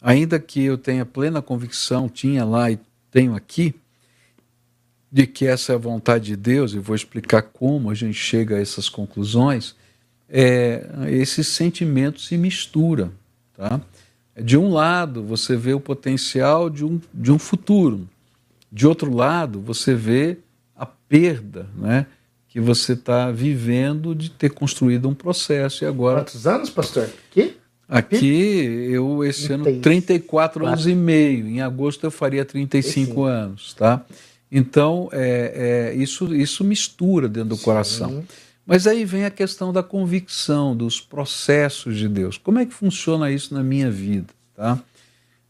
ainda 0.00 0.38
que 0.38 0.62
eu 0.62 0.78
tenha 0.78 1.04
plena 1.04 1.42
convicção, 1.42 2.08
tinha 2.08 2.44
lá 2.44 2.70
e 2.70 2.78
tenho 3.10 3.34
aqui, 3.34 3.74
de 5.10 5.26
que 5.26 5.44
essa 5.44 5.72
é 5.72 5.74
a 5.74 5.78
vontade 5.78 6.26
de 6.26 6.36
Deus, 6.36 6.72
e 6.72 6.78
vou 6.78 6.94
explicar 6.94 7.42
como 7.42 7.90
a 7.90 7.94
gente 7.94 8.14
chega 8.14 8.54
a 8.54 8.60
essas 8.60 8.88
conclusões, 8.88 9.74
é, 10.30 10.86
esse 11.08 11.42
sentimento 11.42 12.20
se 12.20 12.36
mistura, 12.36 13.10
tá? 13.56 13.80
De 14.40 14.56
um 14.56 14.70
lado, 14.70 15.22
você 15.22 15.56
vê 15.56 15.74
o 15.74 15.80
potencial 15.80 16.70
de 16.70 16.84
um, 16.84 17.00
de 17.12 17.32
um 17.32 17.38
futuro. 17.38 18.08
De 18.72 18.86
outro 18.86 19.12
lado, 19.12 19.60
você 19.60 19.94
vê 19.94 20.38
a 20.76 20.86
perda 20.86 21.66
né, 21.76 22.06
que 22.48 22.60
você 22.60 22.92
está 22.92 23.30
vivendo 23.30 24.14
de 24.14 24.30
ter 24.30 24.50
construído 24.50 25.08
um 25.08 25.14
processo. 25.14 25.84
E 25.84 25.86
agora. 25.86 26.20
Quantos 26.20 26.46
anos, 26.46 26.70
pastor? 26.70 27.10
Aqui? 27.30 27.56
Aqui, 27.88 28.88
eu 28.92 29.24
esse 29.24 29.48
30, 29.48 29.68
ano, 29.68 29.80
34 29.80 30.64
anos 30.64 30.86
e 30.86 30.94
meio. 30.94 31.48
Em 31.48 31.60
agosto 31.60 32.04
eu 32.06 32.10
faria 32.10 32.44
35 32.44 33.24
anos, 33.24 33.74
tá? 33.74 34.06
Então, 34.50 35.08
é, 35.12 35.90
é, 35.92 35.94
isso, 35.94 36.32
isso 36.32 36.62
mistura 36.62 37.28
dentro 37.28 37.50
do 37.50 37.56
Sim. 37.56 37.64
coração. 37.64 38.24
Mas 38.70 38.86
aí 38.86 39.04
vem 39.04 39.24
a 39.24 39.32
questão 39.32 39.72
da 39.72 39.82
convicção, 39.82 40.76
dos 40.76 41.00
processos 41.00 41.96
de 41.96 42.08
Deus. 42.08 42.38
Como 42.38 42.60
é 42.60 42.64
que 42.64 42.72
funciona 42.72 43.28
isso 43.28 43.52
na 43.52 43.64
minha 43.64 43.90
vida? 43.90 44.32
Tá? 44.54 44.78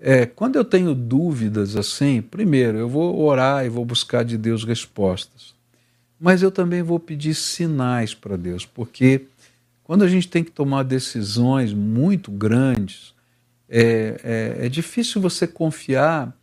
É, 0.00 0.24
quando 0.24 0.56
eu 0.56 0.64
tenho 0.64 0.94
dúvidas 0.94 1.76
assim, 1.76 2.22
primeiro, 2.22 2.78
eu 2.78 2.88
vou 2.88 3.20
orar 3.20 3.66
e 3.66 3.68
vou 3.68 3.84
buscar 3.84 4.24
de 4.24 4.38
Deus 4.38 4.64
respostas. 4.64 5.54
Mas 6.18 6.40
eu 6.40 6.50
também 6.50 6.82
vou 6.82 6.98
pedir 6.98 7.34
sinais 7.34 8.14
para 8.14 8.38
Deus, 8.38 8.64
porque 8.64 9.26
quando 9.84 10.02
a 10.02 10.08
gente 10.08 10.26
tem 10.26 10.42
que 10.42 10.50
tomar 10.50 10.82
decisões 10.84 11.74
muito 11.74 12.30
grandes, 12.30 13.12
é, 13.68 14.18
é, 14.24 14.64
é 14.64 14.68
difícil 14.70 15.20
você 15.20 15.46
confiar 15.46 16.34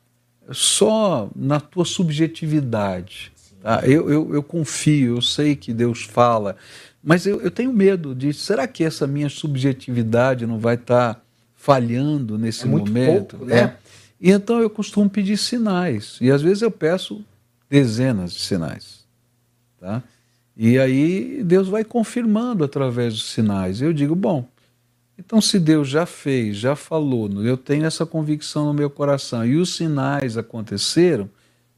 só 0.51 1.27
na 1.35 1.59
tua 1.59 1.85
subjetividade. 1.85 3.31
Tá? 3.61 3.81
Eu, 3.83 4.09
eu, 4.09 4.33
eu 4.35 4.43
confio, 4.43 5.17
eu 5.17 5.21
sei 5.21 5.55
que 5.55 5.73
Deus 5.73 6.03
fala, 6.03 6.55
mas 7.03 7.25
eu, 7.25 7.41
eu 7.41 7.51
tenho 7.51 7.73
medo 7.73 8.13
de, 8.13 8.33
será 8.33 8.67
que 8.67 8.83
essa 8.83 9.07
minha 9.07 9.29
subjetividade 9.29 10.45
não 10.45 10.59
vai 10.59 10.75
estar 10.75 11.15
tá 11.15 11.21
falhando 11.55 12.37
nesse 12.37 12.65
é 12.65 12.67
momento? 12.67 13.37
Pouco, 13.37 13.45
né? 13.45 13.59
É. 13.59 13.77
E 14.19 14.31
então 14.31 14.59
eu 14.59 14.69
costumo 14.69 15.09
pedir 15.09 15.37
sinais, 15.37 16.17
e 16.19 16.31
às 16.31 16.41
vezes 16.41 16.61
eu 16.61 16.71
peço 16.71 17.23
dezenas 17.69 18.33
de 18.33 18.41
sinais. 18.41 19.05
Tá? 19.79 20.01
E 20.55 20.79
aí 20.79 21.43
Deus 21.43 21.67
vai 21.67 21.83
confirmando 21.83 22.63
através 22.63 23.13
dos 23.13 23.29
sinais. 23.31 23.79
Eu 23.79 23.93
digo, 23.93 24.15
bom, 24.15 24.47
então 25.17 25.39
se 25.39 25.59
Deus 25.59 25.87
já 25.87 26.05
fez, 26.05 26.57
já 26.57 26.75
falou, 26.75 27.29
eu 27.43 27.57
tenho 27.57 27.85
essa 27.85 28.05
convicção 28.05 28.65
no 28.65 28.73
meu 28.73 28.89
coração 28.89 29.45
e 29.45 29.55
os 29.55 29.75
sinais 29.75 30.37
aconteceram, 30.37 31.29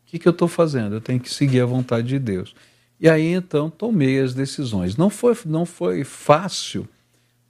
que, 0.10 0.17
que 0.17 0.28
eu 0.28 0.32
estou 0.32 0.48
fazendo? 0.48 0.95
Eu 0.95 1.02
tenho 1.02 1.19
que 1.19 1.32
seguir 1.32 1.62
a 1.62 1.65
vontade 1.65 2.08
de 2.08 2.17
Deus. 2.17 2.56
E 3.00 3.08
aí 3.08 3.28
então 3.28 3.69
tomei 3.69 4.19
as 4.19 4.34
decisões. 4.34 4.98
Não 4.98 5.10
foi, 5.10 5.38
não 5.45 5.65
foi 5.65 6.04
fácil 6.04 6.88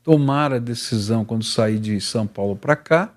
tomar 0.03 0.53
a 0.53 0.59
decisão 0.59 1.23
quando 1.23 1.43
saí 1.43 1.79
de 1.79 1.99
São 2.01 2.27
Paulo 2.27 2.55
para 2.57 2.75
cá. 2.75 3.13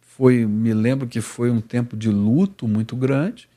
Foi, 0.00 0.46
me 0.46 0.72
lembro 0.72 1.08
que 1.08 1.20
foi 1.20 1.50
um 1.50 1.60
tempo 1.60 1.96
de 1.96 2.10
luto 2.10 2.68
muito 2.68 2.94
grande, 2.94 3.48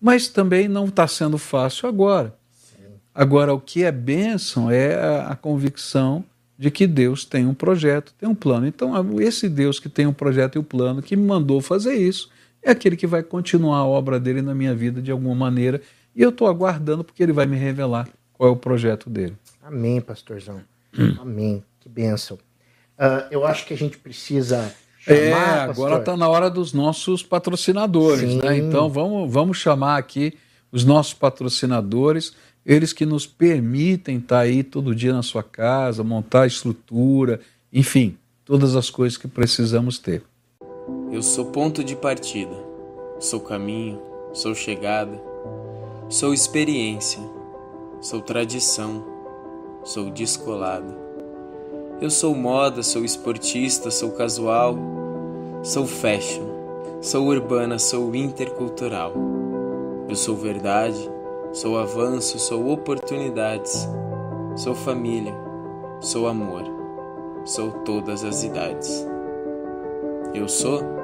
mas 0.00 0.28
também 0.28 0.66
não 0.66 0.86
está 0.86 1.06
sendo 1.06 1.36
fácil 1.36 1.88
agora. 1.88 2.34
Agora, 3.14 3.52
o 3.52 3.60
que 3.60 3.84
é 3.84 3.92
bênção 3.92 4.70
é 4.70 4.94
a, 4.94 5.28
a 5.28 5.36
convicção 5.36 6.24
de 6.58 6.70
que 6.70 6.86
Deus 6.86 7.24
tem 7.24 7.46
um 7.46 7.54
projeto, 7.54 8.14
tem 8.18 8.28
um 8.28 8.34
plano. 8.34 8.66
Então, 8.66 8.94
esse 9.20 9.48
Deus 9.48 9.78
que 9.78 9.88
tem 9.88 10.06
um 10.06 10.12
projeto 10.12 10.56
e 10.56 10.58
o 10.58 10.62
um 10.62 10.64
plano, 10.64 11.02
que 11.02 11.16
me 11.16 11.24
mandou 11.24 11.60
fazer 11.60 11.94
isso, 11.94 12.30
é 12.64 12.70
aquele 12.70 12.96
que 12.96 13.06
vai 13.06 13.22
continuar 13.22 13.78
a 13.78 13.84
obra 13.84 14.18
dele 14.18 14.40
na 14.40 14.54
minha 14.54 14.74
vida 14.74 15.02
de 15.02 15.10
alguma 15.10 15.34
maneira 15.34 15.80
e 16.16 16.22
eu 16.22 16.30
estou 16.30 16.48
aguardando 16.48 17.04
porque 17.04 17.22
ele 17.22 17.32
vai 17.32 17.46
me 17.46 17.56
revelar 17.56 18.08
qual 18.32 18.48
é 18.48 18.52
o 18.52 18.56
projeto 18.56 19.10
dele. 19.10 19.36
Amém, 19.62 20.00
pastorzão. 20.00 20.60
Hum. 20.98 21.16
Amém. 21.20 21.64
Que 21.80 21.88
bênção. 21.88 22.38
Uh, 22.98 23.26
eu 23.30 23.44
acho 23.44 23.66
que 23.66 23.74
a 23.74 23.76
gente 23.76 23.98
precisa. 23.98 24.74
Chamar, 24.98 25.18
é, 25.18 25.60
agora 25.60 25.98
está 25.98 26.16
na 26.16 26.26
hora 26.26 26.48
dos 26.48 26.72
nossos 26.72 27.22
patrocinadores, 27.22 28.36
né? 28.36 28.56
Então 28.56 28.88
vamos, 28.88 29.30
vamos 29.30 29.58
chamar 29.58 29.98
aqui 29.98 30.32
os 30.72 30.82
nossos 30.82 31.12
patrocinadores, 31.12 32.34
eles 32.64 32.92
que 32.92 33.04
nos 33.04 33.26
permitem 33.26 34.16
estar 34.16 34.36
tá 34.36 34.40
aí 34.40 34.62
todo 34.62 34.94
dia 34.94 35.12
na 35.12 35.22
sua 35.22 35.42
casa, 35.42 36.02
montar 36.02 36.42
a 36.42 36.46
estrutura, 36.46 37.38
enfim, 37.70 38.16
todas 38.46 38.74
as 38.74 38.88
coisas 38.88 39.18
que 39.18 39.28
precisamos 39.28 39.98
ter. 39.98 40.22
Eu 41.14 41.22
sou 41.22 41.44
ponto 41.44 41.84
de 41.84 41.94
partida, 41.94 42.56
sou 43.20 43.38
caminho, 43.38 44.00
sou 44.32 44.52
chegada. 44.52 45.22
Sou 46.08 46.34
experiência, 46.34 47.20
sou 48.00 48.20
tradição, 48.20 49.04
sou 49.84 50.10
descolado. 50.10 50.92
Eu 52.00 52.10
sou 52.10 52.34
moda, 52.34 52.82
sou 52.82 53.04
esportista, 53.04 53.92
sou 53.92 54.10
casual, 54.10 54.76
sou 55.62 55.86
fashion, 55.86 56.48
sou 57.00 57.28
urbana, 57.28 57.78
sou 57.78 58.12
intercultural. 58.12 59.12
Eu 60.08 60.16
sou 60.16 60.34
verdade, 60.34 61.08
sou 61.52 61.78
avanço, 61.78 62.40
sou 62.40 62.72
oportunidades, 62.72 63.88
sou 64.56 64.74
família, 64.74 65.32
sou 66.00 66.26
amor, 66.26 66.64
sou 67.44 67.70
todas 67.70 68.24
as 68.24 68.42
idades. 68.42 69.06
Eu 70.34 70.48
sou 70.48 71.03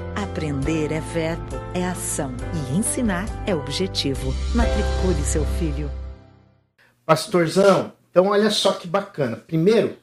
Aprender 0.15 0.91
é 0.91 0.99
verbo, 0.99 1.55
é 1.73 1.85
ação 1.85 2.31
e 2.53 2.77
ensinar 2.77 3.25
é 3.47 3.55
objetivo. 3.55 4.33
Matricule 4.53 5.23
seu 5.23 5.45
filho. 5.57 5.89
Pastorzão, 7.05 7.93
então 8.09 8.27
olha 8.27 8.49
só 8.49 8.73
que 8.73 8.87
bacana. 8.87 9.37
Primeiro, 9.37 9.97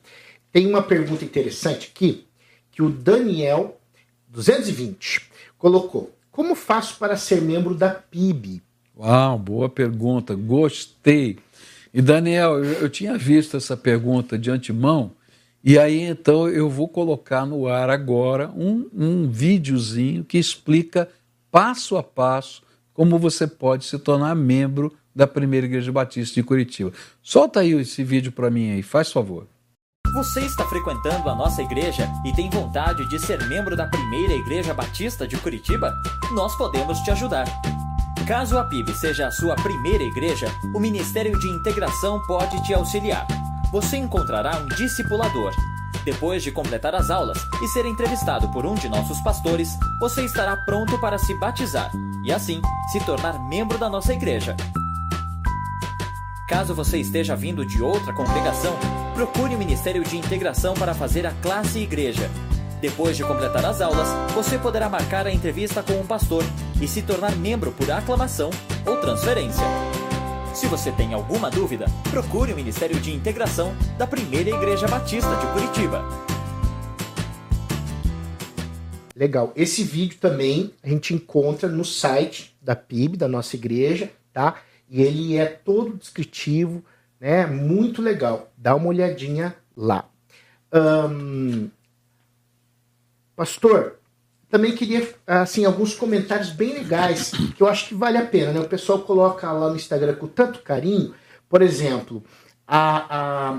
tem 0.50 0.66
uma 0.66 0.82
pergunta 0.82 1.24
interessante 1.24 1.90
aqui 1.94 2.26
que 2.70 2.82
o 2.82 2.88
Daniel 2.88 3.78
220 4.28 5.30
colocou: 5.58 6.14
Como 6.30 6.54
faço 6.54 6.98
para 6.98 7.16
ser 7.16 7.42
membro 7.42 7.74
da 7.74 7.90
PIB? 7.90 8.62
Uau, 8.96 9.38
boa 9.38 9.68
pergunta, 9.68 10.34
gostei. 10.34 11.38
E 11.92 12.00
Daniel, 12.00 12.64
eu, 12.64 12.72
eu 12.82 12.88
tinha 12.88 13.16
visto 13.16 13.56
essa 13.56 13.76
pergunta 13.76 14.38
de 14.38 14.50
antemão, 14.50 15.12
e 15.62 15.78
aí 15.78 16.02
então 16.02 16.48
eu 16.48 16.68
vou 16.68 16.88
colocar 16.88 17.44
no 17.44 17.66
ar 17.66 17.90
agora 17.90 18.50
um, 18.56 18.88
um 18.94 19.28
videozinho 19.28 20.24
que 20.24 20.38
explica 20.38 21.08
passo 21.50 21.96
a 21.96 22.02
passo 22.02 22.62
como 22.92 23.18
você 23.18 23.46
pode 23.46 23.84
se 23.84 23.98
tornar 23.98 24.34
membro 24.34 24.92
da 25.14 25.26
Primeira 25.26 25.66
Igreja 25.66 25.92
Batista 25.92 26.34
de 26.34 26.42
Curitiba. 26.42 26.92
Solta 27.22 27.60
aí 27.60 27.72
esse 27.72 28.02
vídeo 28.04 28.32
para 28.32 28.50
mim 28.50 28.72
aí, 28.72 28.82
faz 28.82 29.10
favor. 29.12 29.46
Você 30.14 30.40
está 30.40 30.64
frequentando 30.66 31.28
a 31.28 31.34
nossa 31.34 31.62
igreja 31.62 32.08
e 32.24 32.32
tem 32.32 32.48
vontade 32.48 33.08
de 33.08 33.18
ser 33.18 33.46
membro 33.46 33.76
da 33.76 33.86
Primeira 33.86 34.32
Igreja 34.32 34.72
Batista 34.72 35.28
de 35.28 35.36
Curitiba? 35.36 35.92
Nós 36.32 36.56
podemos 36.56 36.98
te 37.00 37.10
ajudar. 37.10 37.46
Caso 38.26 38.58
a 38.58 38.64
PIB 38.64 38.92
seja 38.94 39.26
a 39.26 39.30
sua 39.30 39.54
primeira 39.56 40.02
igreja, 40.04 40.48
o 40.74 40.80
Ministério 40.80 41.38
de 41.38 41.48
Integração 41.48 42.20
pode 42.26 42.62
te 42.64 42.74
auxiliar. 42.74 43.26
Você 43.70 43.98
encontrará 43.98 44.58
um 44.58 44.66
discipulador. 44.66 45.52
Depois 46.04 46.42
de 46.42 46.50
completar 46.50 46.94
as 46.94 47.10
aulas 47.10 47.38
e 47.62 47.68
ser 47.68 47.84
entrevistado 47.84 48.48
por 48.50 48.64
um 48.64 48.74
de 48.74 48.88
nossos 48.88 49.20
pastores, 49.20 49.68
você 50.00 50.24
estará 50.24 50.56
pronto 50.56 50.98
para 50.98 51.18
se 51.18 51.34
batizar 51.38 51.90
e 52.24 52.32
assim 52.32 52.62
se 52.90 52.98
tornar 53.00 53.38
membro 53.48 53.76
da 53.76 53.90
nossa 53.90 54.14
igreja. 54.14 54.56
Caso 56.48 56.74
você 56.74 56.98
esteja 56.98 57.36
vindo 57.36 57.66
de 57.66 57.82
outra 57.82 58.14
congregação, 58.14 58.74
procure 59.14 59.54
o 59.54 59.58
Ministério 59.58 60.02
de 60.02 60.16
Integração 60.16 60.72
para 60.72 60.94
fazer 60.94 61.26
a 61.26 61.32
classe 61.42 61.80
igreja. 61.80 62.30
Depois 62.80 63.18
de 63.18 63.24
completar 63.24 63.66
as 63.66 63.82
aulas, 63.82 64.08
você 64.34 64.56
poderá 64.56 64.88
marcar 64.88 65.26
a 65.26 65.32
entrevista 65.32 65.82
com 65.82 65.94
um 65.94 66.06
pastor 66.06 66.44
e 66.80 66.88
se 66.88 67.02
tornar 67.02 67.36
membro 67.36 67.70
por 67.72 67.90
aclamação 67.90 68.48
ou 68.86 68.96
transferência. 68.98 69.64
Se 70.58 70.66
você 70.66 70.90
tem 70.90 71.14
alguma 71.14 71.48
dúvida, 71.48 71.86
procure 72.10 72.52
o 72.52 72.56
Ministério 72.56 72.98
de 72.98 73.12
Integração 73.12 73.76
da 73.96 74.08
Primeira 74.08 74.50
Igreja 74.50 74.88
Batista 74.88 75.28
de 75.36 75.46
Curitiba. 75.52 76.02
Legal. 79.14 79.52
Esse 79.54 79.84
vídeo 79.84 80.18
também 80.18 80.74
a 80.82 80.88
gente 80.88 81.14
encontra 81.14 81.68
no 81.68 81.84
site 81.84 82.58
da 82.60 82.74
PIB, 82.74 83.16
da 83.16 83.28
nossa 83.28 83.54
igreja, 83.54 84.10
tá? 84.32 84.60
e 84.90 85.00
ele 85.00 85.36
é 85.36 85.46
todo 85.46 85.96
descritivo, 85.96 86.84
né? 87.20 87.46
Muito 87.46 88.02
legal. 88.02 88.50
Dá 88.56 88.74
uma 88.74 88.88
olhadinha 88.88 89.54
lá. 89.76 90.10
Um, 90.74 91.70
pastor, 93.36 93.97
também 94.50 94.74
queria 94.74 95.06
assim 95.26 95.64
alguns 95.64 95.94
comentários 95.94 96.50
bem 96.50 96.72
legais 96.72 97.32
que 97.56 97.62
eu 97.62 97.66
acho 97.66 97.88
que 97.88 97.94
vale 97.94 98.16
a 98.16 98.26
pena, 98.26 98.52
né? 98.52 98.60
O 98.60 98.68
pessoal 98.68 99.00
coloca 99.00 99.50
lá 99.52 99.68
no 99.68 99.76
Instagram 99.76 100.14
com 100.14 100.26
tanto 100.26 100.62
carinho. 100.62 101.14
Por 101.48 101.62
exemplo, 101.62 102.22
a, 102.66 103.50
a, 103.50 103.58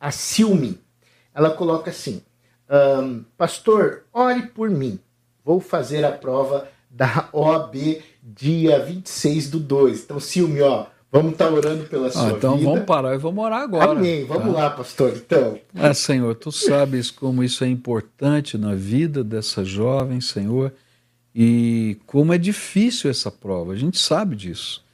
a 0.00 0.10
Silmi, 0.10 0.80
ela 1.34 1.50
coloca 1.50 1.90
assim: 1.90 2.22
um, 2.68 3.24
Pastor, 3.36 4.04
ore 4.12 4.46
por 4.48 4.70
mim. 4.70 4.98
Vou 5.44 5.60
fazer 5.60 6.04
a 6.04 6.12
prova 6.12 6.68
da 6.90 7.28
OAB 7.32 8.02
dia 8.22 8.80
26 8.80 9.50
do 9.50 9.60
2. 9.60 10.02
Então, 10.02 10.18
Silmi, 10.18 10.60
ó, 10.62 10.86
vamos 11.16 11.32
estar 11.32 11.46
tá 11.46 11.52
orando 11.52 11.84
pela 11.84 12.08
ah, 12.08 12.10
sua 12.10 12.28
então 12.30 12.52
vida. 12.52 12.62
Então 12.62 12.72
vamos 12.72 12.86
parar 12.86 13.14
e 13.14 13.18
vamos 13.18 13.44
orar 13.44 13.62
agora. 13.62 13.92
Amém. 13.92 14.24
Vamos 14.24 14.54
tá? 14.54 14.60
lá, 14.60 14.70
pastor. 14.70 15.12
Então. 15.16 15.58
É, 15.74 15.92
Senhor, 15.94 16.34
tu 16.34 16.52
sabes 16.52 17.10
como 17.10 17.42
isso 17.42 17.64
é 17.64 17.68
importante 17.68 18.56
na 18.58 18.74
vida 18.74 19.24
dessa 19.24 19.64
jovem, 19.64 20.20
Senhor, 20.20 20.72
e 21.34 21.98
como 22.06 22.32
é 22.32 22.38
difícil 22.38 23.10
essa 23.10 23.30
prova. 23.30 23.72
A 23.72 23.76
gente 23.76 23.98
sabe 23.98 24.36
disso. 24.36 24.84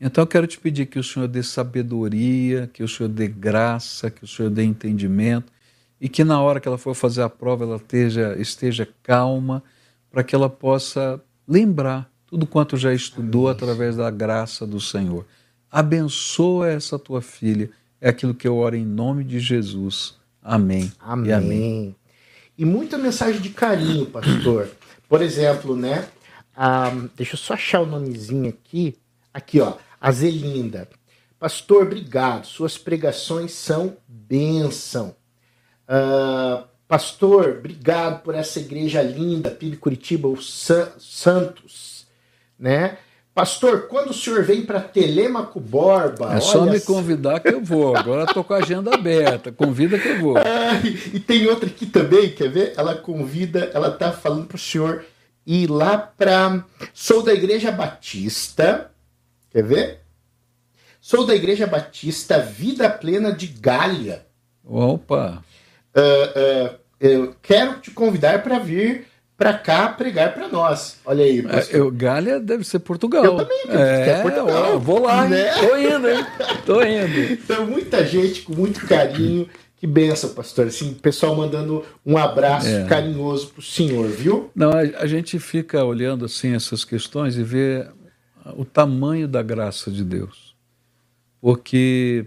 Então 0.00 0.22
eu 0.22 0.28
quero 0.28 0.46
te 0.46 0.58
pedir 0.58 0.86
que 0.86 0.98
o 0.98 1.02
Senhor 1.02 1.26
dê 1.26 1.42
sabedoria, 1.42 2.70
que 2.72 2.82
o 2.82 2.88
Senhor 2.88 3.08
dê 3.08 3.26
graça, 3.26 4.10
que 4.10 4.22
o 4.22 4.28
Senhor 4.28 4.48
dê 4.48 4.62
entendimento 4.62 5.52
e 6.00 6.08
que 6.08 6.22
na 6.22 6.40
hora 6.40 6.60
que 6.60 6.68
ela 6.68 6.78
for 6.78 6.94
fazer 6.94 7.22
a 7.22 7.28
prova 7.28 7.64
ela 7.64 7.76
esteja, 7.76 8.36
esteja 8.38 8.88
calma 9.02 9.62
para 10.10 10.22
que 10.22 10.34
ela 10.34 10.48
possa 10.48 11.20
lembrar 11.46 12.08
tudo 12.26 12.46
quanto 12.46 12.76
já 12.76 12.92
estudou 12.92 13.48
através 13.48 13.96
da 13.96 14.10
graça 14.10 14.66
do 14.66 14.80
Senhor. 14.80 15.26
Abençoa 15.70 16.68
essa 16.68 16.98
tua 16.98 17.20
filha. 17.20 17.70
É 18.00 18.08
aquilo 18.08 18.34
que 18.34 18.46
eu 18.46 18.56
oro 18.56 18.76
em 18.76 18.84
nome 18.84 19.24
de 19.24 19.38
Jesus. 19.40 20.16
Amém. 20.42 20.90
Amém. 21.00 21.28
E, 21.28 21.32
amém. 21.32 21.96
e 22.56 22.64
muita 22.64 22.96
mensagem 22.96 23.40
de 23.40 23.50
carinho, 23.50 24.06
pastor. 24.06 24.70
Por 25.08 25.22
exemplo, 25.22 25.76
né? 25.76 26.08
Ah, 26.56 26.92
deixa 27.16 27.34
eu 27.34 27.38
só 27.38 27.54
achar 27.54 27.80
o 27.80 27.86
nomezinho 27.86 28.48
aqui. 28.48 28.96
Aqui, 29.32 29.60
ó. 29.60 29.76
A 30.00 30.10
Zelinda. 30.12 30.88
Pastor, 31.38 31.84
obrigado. 31.84 32.46
Suas 32.46 32.76
pregações 32.76 33.52
são 33.52 33.96
bênção. 34.06 35.14
Uh, 35.88 36.64
pastor, 36.86 37.56
obrigado 37.58 38.22
por 38.22 38.34
essa 38.34 38.58
igreja 38.58 39.02
linda, 39.02 39.50
PIB 39.50 39.76
Curitiba, 39.76 40.28
o 40.28 40.40
San 40.42 40.92
Santos, 40.98 42.06
né? 42.58 42.98
Pastor, 43.38 43.82
quando 43.82 44.10
o 44.10 44.12
senhor 44.12 44.42
vem 44.42 44.62
para 44.62 44.80
Telemaco 44.80 45.60
Borba? 45.60 46.34
É 46.34 46.40
só 46.40 46.64
me 46.64 46.80
convidar 46.80 47.38
que 47.38 47.46
eu 47.46 47.62
vou. 47.62 47.96
Agora 47.96 48.24
estou 48.24 48.42
com 48.42 48.52
a 48.52 48.56
agenda 48.56 48.92
aberta. 48.92 49.52
Convida 49.52 49.96
que 49.96 50.08
eu 50.08 50.18
vou. 50.18 50.36
Ah, 50.36 50.74
e 51.14 51.20
tem 51.20 51.46
outra 51.46 51.68
aqui 51.68 51.86
também, 51.86 52.32
quer 52.32 52.50
ver? 52.50 52.72
Ela 52.76 52.96
convida, 52.96 53.70
ela 53.72 53.92
tá 53.92 54.10
falando 54.10 54.48
para 54.48 54.56
o 54.56 54.58
senhor 54.58 55.04
ir 55.46 55.70
lá 55.70 55.96
para. 55.96 56.64
Sou 56.92 57.22
da 57.22 57.32
Igreja 57.32 57.70
Batista. 57.70 58.90
Quer 59.52 59.62
ver? 59.62 60.00
Sou 61.00 61.24
da 61.24 61.32
Igreja 61.32 61.64
Batista 61.64 62.40
Vida 62.40 62.90
Plena 62.90 63.30
de 63.30 63.46
Galha. 63.46 64.26
Opa! 64.64 65.44
Uh, 65.94 66.72
uh, 66.72 66.78
eu 66.98 67.36
quero 67.40 67.78
te 67.78 67.92
convidar 67.92 68.42
para 68.42 68.58
vir 68.58 69.06
para 69.38 69.54
cá 69.54 69.88
pregar 69.88 70.34
para 70.34 70.48
nós. 70.48 70.96
Olha 71.04 71.24
aí. 71.24 71.38
É, 71.38 71.68
eu, 71.70 71.92
Galha 71.92 72.40
deve 72.40 72.64
ser 72.64 72.80
Portugal. 72.80 73.24
Eu 73.24 73.36
também, 73.36 73.66
é, 73.68 74.10
é 74.10 74.20
Portugal. 74.22 74.72
Eu 74.72 74.80
vou 74.80 75.00
lá, 75.00 75.28
né? 75.28 75.52
Tô 75.54 75.76
indo, 75.76 76.08
hein? 76.10 76.26
Tô 76.66 76.82
indo. 76.82 77.38
Então, 77.48 77.64
muita 77.64 78.04
gente 78.04 78.42
com 78.42 78.52
muito 78.52 78.84
carinho. 78.86 79.48
Que 79.76 79.86
benção, 79.86 80.30
pastor. 80.30 80.66
Assim, 80.66 80.92
pessoal 80.92 81.36
mandando 81.36 81.84
um 82.04 82.18
abraço 82.18 82.66
é. 82.66 82.84
carinhoso 82.86 83.48
pro 83.50 83.62
senhor, 83.62 84.08
viu? 84.08 84.50
Não, 84.56 84.72
a, 84.72 84.80
a, 84.80 85.06
gente 85.06 85.38
fica 85.38 85.84
olhando 85.84 86.24
assim 86.24 86.54
essas 86.54 86.84
questões 86.84 87.36
e 87.36 87.44
vê 87.44 87.86
o 88.56 88.64
tamanho 88.64 89.28
da 89.28 89.40
graça 89.40 89.88
de 89.88 90.02
Deus. 90.02 90.56
Porque 91.40 92.26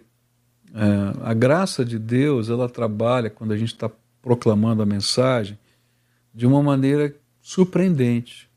é, 0.74 1.28
a 1.28 1.34
graça 1.34 1.84
de 1.84 2.00
Deus, 2.00 2.50
ela 2.50 2.70
trabalha 2.70 3.30
quando 3.30 3.52
a 3.52 3.58
gente 3.58 3.74
está 3.74 3.92
proclamando 4.22 4.82
a 4.82 4.86
mensagem 4.86 5.58
de 6.34 6.46
uma 6.46 6.62
maneira 6.62 7.16
surpreendente. 7.42 8.50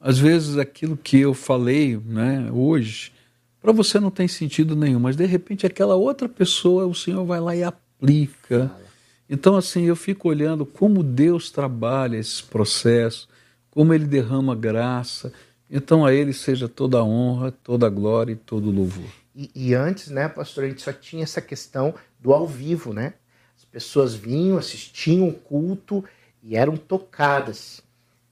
Às 0.00 0.18
vezes 0.18 0.58
aquilo 0.58 0.96
que 0.96 1.20
eu 1.20 1.32
falei 1.32 1.96
né, 1.96 2.50
hoje, 2.52 3.12
para 3.60 3.72
você 3.72 3.98
não 3.98 4.10
tem 4.10 4.28
sentido 4.28 4.76
nenhum, 4.76 5.00
mas 5.00 5.16
de 5.16 5.24
repente 5.24 5.66
aquela 5.66 5.94
outra 5.94 6.28
pessoa, 6.28 6.86
o 6.86 6.94
Senhor 6.94 7.24
vai 7.24 7.40
lá 7.40 7.56
e 7.56 7.64
aplica. 7.64 8.70
Então, 9.28 9.56
assim, 9.56 9.84
eu 9.84 9.96
fico 9.96 10.28
olhando 10.28 10.66
como 10.66 11.02
Deus 11.02 11.50
trabalha 11.50 12.18
esse 12.18 12.42
processo, 12.42 13.26
como 13.70 13.94
Ele 13.94 14.04
derrama 14.04 14.54
graça. 14.54 15.32
Então, 15.70 16.04
a 16.04 16.12
Ele 16.12 16.32
seja 16.32 16.68
toda 16.68 16.98
a 16.98 17.04
honra, 17.04 17.50
toda 17.50 17.86
a 17.86 17.90
glória 17.90 18.32
e 18.32 18.36
todo 18.36 18.68
o 18.68 18.70
louvor. 18.70 19.08
E, 19.34 19.50
e, 19.54 19.74
antes, 19.74 20.08
né, 20.08 20.28
pastor, 20.28 20.64
a 20.64 20.68
gente 20.68 20.82
só 20.82 20.92
tinha 20.92 21.22
essa 21.22 21.40
questão 21.40 21.94
do 22.20 22.32
ao 22.32 22.46
vivo, 22.46 22.92
né? 22.92 23.14
As 23.56 23.64
pessoas 23.64 24.14
vinham, 24.14 24.58
assistiam 24.58 25.26
o 25.26 25.32
culto 25.32 26.04
e 26.44 26.56
eram 26.56 26.76
tocadas. 26.76 27.82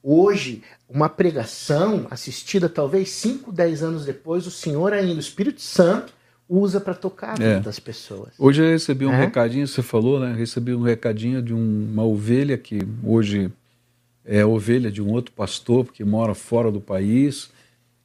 Hoje, 0.03 0.63
uma 0.89 1.09
pregação 1.09 2.07
assistida 2.11 2.69
talvez 2.69 3.11
5, 3.11 3.51
10 3.51 3.83
anos 3.83 4.05
depois, 4.05 4.47
o 4.47 4.51
Senhor 4.51 4.93
ainda, 4.93 5.15
o 5.15 5.21
Espírito 5.21 5.63
Santo, 5.63 6.13
usa 6.49 6.81
para 6.81 6.93
tocar 6.93 7.41
a 7.41 7.45
é. 7.45 7.61
das 7.61 7.79
pessoas. 7.79 8.35
Hoje 8.39 8.63
eu 8.63 8.69
recebi 8.69 9.07
um 9.07 9.13
é? 9.13 9.17
recadinho, 9.17 9.67
você 9.67 9.81
falou, 9.81 10.21
né? 10.21 10.35
Recebi 10.35 10.75
um 10.75 10.83
recadinho 10.83 11.41
de 11.41 11.55
um, 11.55 11.89
uma 11.93 12.05
ovelha 12.05 12.59
que 12.59 12.81
hoje 13.03 13.51
é 14.25 14.45
ovelha 14.45 14.91
de 14.91 15.01
um 15.01 15.11
outro 15.11 15.33
pastor, 15.33 15.87
que 15.93 16.05
mora 16.05 16.35
fora 16.35 16.71
do 16.71 16.81
país 16.81 17.51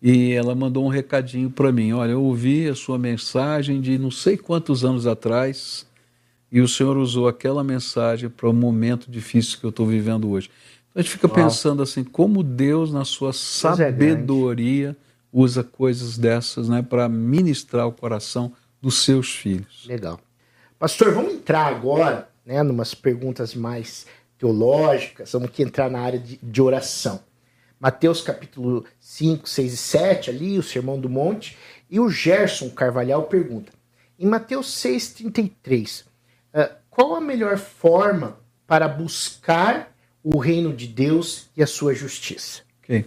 e 0.01 0.33
ela 0.33 0.53
mandou 0.53 0.85
um 0.85 0.89
recadinho 0.89 1.49
para 1.49 1.71
mim: 1.71 1.91
Olha, 1.93 2.11
eu 2.11 2.23
ouvi 2.23 2.67
a 2.67 2.75
sua 2.75 2.97
mensagem 2.97 3.81
de 3.81 3.97
não 3.97 4.11
sei 4.11 4.37
quantos 4.37 4.85
anos 4.85 5.07
atrás 5.07 5.86
e 6.51 6.61
o 6.61 6.67
senhor 6.67 6.97
usou 6.97 7.27
aquela 7.27 7.63
mensagem 7.63 8.29
para 8.29 8.49
o 8.49 8.53
momento 8.53 9.11
difícil 9.11 9.59
que 9.59 9.65
eu 9.65 9.69
estou 9.69 9.85
vivendo 9.85 10.29
hoje. 10.29 10.49
Então 10.89 10.99
a 10.99 11.01
gente 11.01 11.11
fica 11.11 11.27
Uau. 11.27 11.35
pensando 11.35 11.83
assim: 11.83 12.03
como 12.03 12.43
Deus, 12.43 12.91
na 12.91 13.05
sua 13.05 13.29
é 13.29 13.33
sabedoria, 13.33 14.95
usa 15.31 15.63
coisas 15.63 16.17
dessas 16.17 16.69
né, 16.69 16.81
para 16.81 17.07
ministrar 17.09 17.87
o 17.87 17.91
coração 17.91 18.53
dos 18.81 19.03
seus 19.03 19.35
filhos. 19.35 19.85
Legal. 19.87 20.19
Pastor, 20.79 21.13
vamos 21.13 21.33
entrar 21.33 21.67
agora 21.67 22.29
né, 22.45 22.61
numas 22.63 22.93
perguntas 22.93 23.53
mais 23.53 24.05
teológicas, 24.37 25.31
vamos 25.31 25.49
que 25.49 25.63
entrar 25.63 25.89
na 25.89 25.99
área 25.99 26.19
de, 26.19 26.39
de 26.41 26.61
oração. 26.61 27.19
Mateus 27.79 28.21
capítulo 28.21 28.85
5, 28.99 29.47
6 29.47 29.73
e 29.73 29.77
7, 29.77 30.29
ali, 30.29 30.57
o 30.57 30.63
Sermão 30.63 30.99
do 30.99 31.09
Monte. 31.09 31.57
E 31.89 31.99
o 31.99 32.09
Gerson 32.09 32.69
Carvalhal 32.69 33.23
pergunta: 33.23 33.71
em 34.19 34.25
Mateus 34.25 34.73
6, 34.73 35.09
33, 35.13 35.99
uh, 36.01 36.06
qual 36.89 37.15
a 37.15 37.21
melhor 37.21 37.57
forma 37.57 38.37
para 38.65 38.87
buscar 38.87 39.95
o 40.23 40.37
reino 40.37 40.73
de 40.73 40.87
Deus 40.87 41.49
e 41.55 41.61
a 41.61 41.67
sua 41.67 41.93
justiça? 41.93 42.61
Ok. 42.81 43.05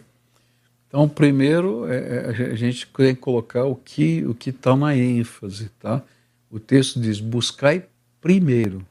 Então, 0.89 1.09
primeiro, 1.09 1.87
é, 1.87 1.97
é 1.97 2.51
a 2.53 2.55
gente 2.55 2.87
tem 2.87 3.15
que 3.15 3.21
colocar 3.21 3.65
o 3.65 3.77
que 3.77 4.25
o 4.25 4.35
que 4.35 4.51
está 4.51 4.77
na 4.77 4.97
ênfase, 4.97 5.71
tá? 5.79 6.03
O 6.51 6.59
texto 6.59 7.01
diz: 7.01 7.21
buscai 7.21 7.85
primeiro, 8.21 8.85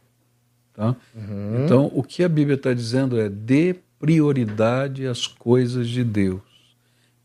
tá? 0.73 0.95
Uhum. 1.13 1.65
Então, 1.65 1.91
o 1.93 2.03
que 2.03 2.23
a 2.23 2.29
Bíblia 2.29 2.55
está 2.55 2.73
dizendo 2.73 3.19
é: 3.19 3.29
dê 3.29 3.75
prioridade 3.99 5.05
às 5.05 5.27
coisas 5.27 5.87
de 5.89 6.03
Deus. 6.03 6.41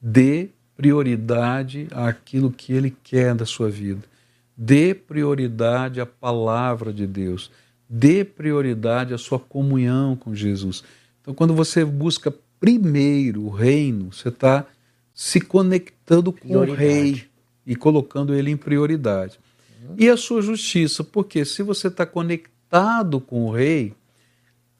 Dê 0.01 0.49
prioridade 0.77 1.87
àquilo 1.93 2.51
que 2.51 2.73
Ele 2.73 2.95
quer 3.03 3.35
da 3.35 3.47
sua 3.47 3.71
vida. 3.71 4.03
Dê 4.57 4.95
prioridade 4.95 6.01
à 6.01 6.07
palavra 6.07 6.93
de 6.93 7.07
Deus. 7.07 7.51
Dê 7.89 8.25
prioridade 8.25 9.13
à 9.13 9.19
sua 9.19 9.39
comunhão 9.39 10.17
com 10.17 10.35
Jesus. 10.35 10.85
Então, 11.21 11.35
quando 11.35 11.55
você 11.55 11.85
busca 11.85 12.33
primeiro 12.61 13.43
o 13.43 13.51
reino, 13.51 14.13
você 14.13 14.29
está 14.29 14.67
se 15.13 15.41
conectando 15.41 16.33
com 16.33 16.49
prioridade. 16.49 16.71
o 16.71 16.75
rei 16.75 17.25
e 17.67 17.77
colocando 17.77 18.35
ele 18.35 18.51
em 18.51 18.57
prioridade. 18.57 19.39
Uhum. 19.83 19.95
E 19.99 20.09
a 20.09 20.17
sua 20.17 20.43
justiça, 20.43 21.03
porque 21.05 21.45
se 21.45 21.63
você 21.63 21.89
está 21.89 22.05
conectado 22.05 23.21
com 23.21 23.47
o 23.47 23.51
rei, 23.51 23.95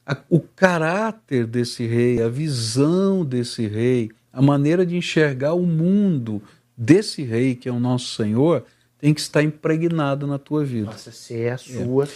a, 0.05 0.17
o 0.29 0.39
caráter 0.39 1.47
desse 1.47 1.85
rei, 1.85 2.21
a 2.21 2.27
visão 2.27 3.25
desse 3.25 3.65
rei, 3.65 4.11
a 4.31 4.41
maneira 4.41 4.85
de 4.85 4.95
enxergar 4.95 5.53
o 5.53 5.65
mundo 5.65 6.41
desse 6.77 7.23
rei, 7.23 7.55
que 7.55 7.69
é 7.69 7.71
o 7.71 7.79
nosso 7.79 8.15
Senhor, 8.15 8.65
tem 9.05 9.13
que 9.13 9.21
estar 9.21 9.43
impregnado 9.43 10.25
na 10.25 10.39
tua 10.39 10.65
vida. 10.65 10.87
Nossa, 10.87 11.11
ser 11.11 11.51
a 11.51 11.53
é. 11.53 11.57
sua. 11.57 12.05
É. 12.05 12.07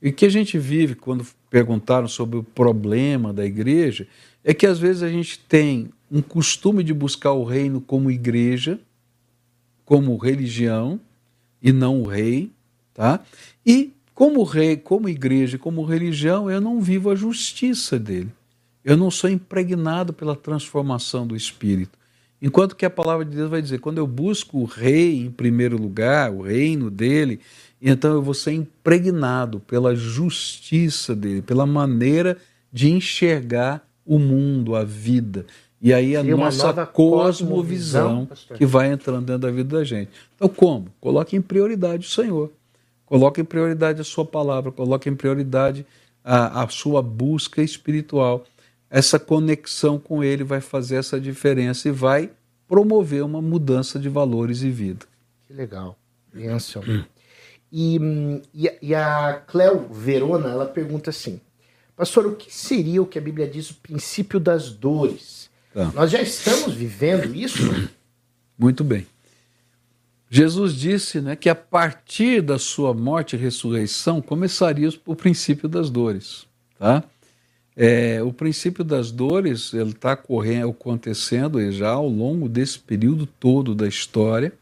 E 0.00 0.12
que 0.12 0.24
a 0.24 0.28
gente 0.28 0.56
vive, 0.56 0.94
quando 0.94 1.26
perguntaram 1.50 2.06
sobre 2.06 2.38
o 2.38 2.42
problema 2.44 3.32
da 3.32 3.44
igreja, 3.44 4.06
é 4.44 4.54
que 4.54 4.64
às 4.64 4.78
vezes 4.78 5.02
a 5.02 5.08
gente 5.08 5.40
tem 5.40 5.90
um 6.08 6.22
costume 6.22 6.84
de 6.84 6.94
buscar 6.94 7.32
o 7.32 7.42
reino 7.42 7.80
como 7.80 8.12
igreja, 8.12 8.78
como 9.84 10.16
religião, 10.16 11.00
e 11.60 11.72
não 11.72 12.02
o 12.02 12.06
rei, 12.06 12.52
tá? 12.94 13.24
E 13.66 13.92
como 14.14 14.44
rei, 14.44 14.76
como 14.76 15.08
igreja, 15.08 15.58
como 15.58 15.84
religião, 15.84 16.48
eu 16.48 16.60
não 16.60 16.80
vivo 16.80 17.10
a 17.10 17.16
justiça 17.16 17.98
dele. 17.98 18.30
Eu 18.84 18.96
não 18.96 19.10
sou 19.10 19.28
impregnado 19.28 20.12
pela 20.12 20.36
transformação 20.36 21.26
do 21.26 21.34
espírito. 21.34 21.98
Enquanto 22.46 22.76
que 22.76 22.86
a 22.86 22.90
palavra 22.90 23.24
de 23.24 23.34
Deus 23.36 23.50
vai 23.50 23.60
dizer, 23.60 23.80
quando 23.80 23.98
eu 23.98 24.06
busco 24.06 24.58
o 24.58 24.64
rei 24.64 25.16
em 25.18 25.32
primeiro 25.32 25.76
lugar, 25.76 26.30
o 26.30 26.42
reino 26.42 26.92
dele, 26.92 27.40
então 27.82 28.12
eu 28.14 28.22
vou 28.22 28.34
ser 28.34 28.52
impregnado 28.52 29.58
pela 29.58 29.96
justiça 29.96 31.12
dele, 31.12 31.42
pela 31.42 31.66
maneira 31.66 32.36
de 32.72 32.88
enxergar 32.88 33.84
o 34.04 34.16
mundo, 34.16 34.76
a 34.76 34.84
vida. 34.84 35.44
E 35.82 35.92
aí 35.92 36.16
a 36.16 36.22
Sim, 36.22 36.30
nossa 36.34 36.72
cosmovisão, 36.86 38.26
cosmovisão 38.26 38.28
que 38.54 38.64
vai 38.64 38.92
entrando 38.92 39.26
dentro 39.26 39.42
da 39.42 39.50
vida 39.50 39.78
da 39.78 39.82
gente. 39.82 40.12
Então, 40.36 40.48
como? 40.48 40.86
Coloque 41.00 41.34
em 41.36 41.42
prioridade 41.42 42.06
o 42.06 42.08
Senhor. 42.08 42.52
Coloque 43.06 43.40
em 43.40 43.44
prioridade 43.44 44.00
a 44.00 44.04
sua 44.04 44.24
palavra, 44.24 44.70
coloque 44.70 45.08
em 45.08 45.16
prioridade 45.16 45.84
a, 46.22 46.62
a 46.62 46.68
sua 46.68 47.02
busca 47.02 47.60
espiritual. 47.60 48.44
Essa 48.96 49.18
conexão 49.18 49.98
com 49.98 50.24
Ele 50.24 50.42
vai 50.42 50.58
fazer 50.58 50.96
essa 50.96 51.20
diferença 51.20 51.86
e 51.86 51.92
vai 51.92 52.30
promover 52.66 53.22
uma 53.22 53.42
mudança 53.42 53.98
de 53.98 54.08
valores 54.08 54.62
e 54.62 54.70
vida. 54.70 55.04
Que 55.46 55.52
legal. 55.52 55.98
Benção. 56.32 56.82
Hum. 56.88 57.04
E, 57.70 58.00
e, 58.54 58.72
e 58.80 58.94
a 58.94 59.42
Cleo 59.46 59.86
Verona, 59.92 60.48
ela 60.48 60.64
pergunta 60.64 61.10
assim, 61.10 61.38
Pastor, 61.94 62.24
o 62.24 62.36
que 62.36 62.50
seria 62.50 63.02
o 63.02 63.06
que 63.06 63.18
a 63.18 63.20
Bíblia 63.20 63.46
diz 63.46 63.68
o 63.68 63.74
princípio 63.74 64.40
das 64.40 64.70
dores? 64.70 65.50
Tá. 65.74 65.92
Nós 65.94 66.10
já 66.10 66.22
estamos 66.22 66.72
vivendo 66.72 67.34
isso? 67.34 67.90
Muito 68.58 68.82
bem. 68.82 69.06
Jesus 70.30 70.74
disse 70.74 71.20
né, 71.20 71.36
que 71.36 71.50
a 71.50 71.54
partir 71.54 72.40
da 72.40 72.58
sua 72.58 72.94
morte 72.94 73.36
e 73.36 73.38
ressurreição 73.38 74.22
começaria 74.22 74.88
o 75.04 75.14
princípio 75.14 75.68
das 75.68 75.90
dores. 75.90 76.46
Tá? 76.78 77.04
É, 77.76 78.22
o 78.22 78.32
princípio 78.32 78.82
das 78.82 79.10
dores 79.10 79.74
ele 79.74 79.90
está 79.90 80.12
acontecendo 80.12 81.70
já 81.70 81.90
ao 81.90 82.08
longo 82.08 82.48
desse 82.48 82.78
período 82.78 83.26
todo 83.26 83.74
da 83.74 83.86
história, 83.86 84.52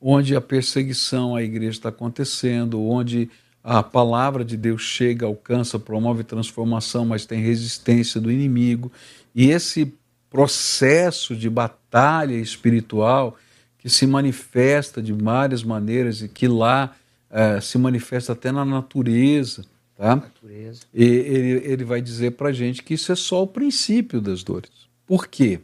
onde 0.00 0.36
a 0.36 0.40
perseguição 0.40 1.34
à 1.34 1.42
igreja 1.42 1.72
está 1.72 1.88
acontecendo, 1.88 2.80
onde 2.80 3.28
a 3.64 3.82
palavra 3.82 4.44
de 4.44 4.56
Deus 4.56 4.82
chega, 4.82 5.26
alcança, 5.26 5.76
promove 5.76 6.22
transformação, 6.22 7.04
mas 7.04 7.26
tem 7.26 7.42
resistência 7.42 8.20
do 8.20 8.30
inimigo. 8.30 8.92
E 9.34 9.50
esse 9.50 9.92
processo 10.30 11.34
de 11.34 11.50
batalha 11.50 12.34
espiritual 12.34 13.36
que 13.78 13.88
se 13.88 14.06
manifesta 14.06 15.02
de 15.02 15.12
várias 15.12 15.64
maneiras 15.64 16.22
e 16.22 16.28
que 16.28 16.46
lá 16.46 16.94
uh, 17.28 17.60
se 17.60 17.76
manifesta 17.76 18.34
até 18.34 18.52
na 18.52 18.64
natureza. 18.64 19.64
Tá? 19.96 20.16
Natureza. 20.16 20.82
E 20.92 21.04
ele, 21.04 21.50
ele 21.64 21.84
vai 21.84 22.02
dizer 22.02 22.32
para 22.32 22.50
a 22.50 22.52
gente 22.52 22.82
que 22.82 22.94
isso 22.94 23.10
é 23.10 23.16
só 23.16 23.42
o 23.42 23.46
princípio 23.46 24.20
das 24.20 24.42
dores. 24.42 24.70
Por 25.06 25.26
quê? 25.26 25.60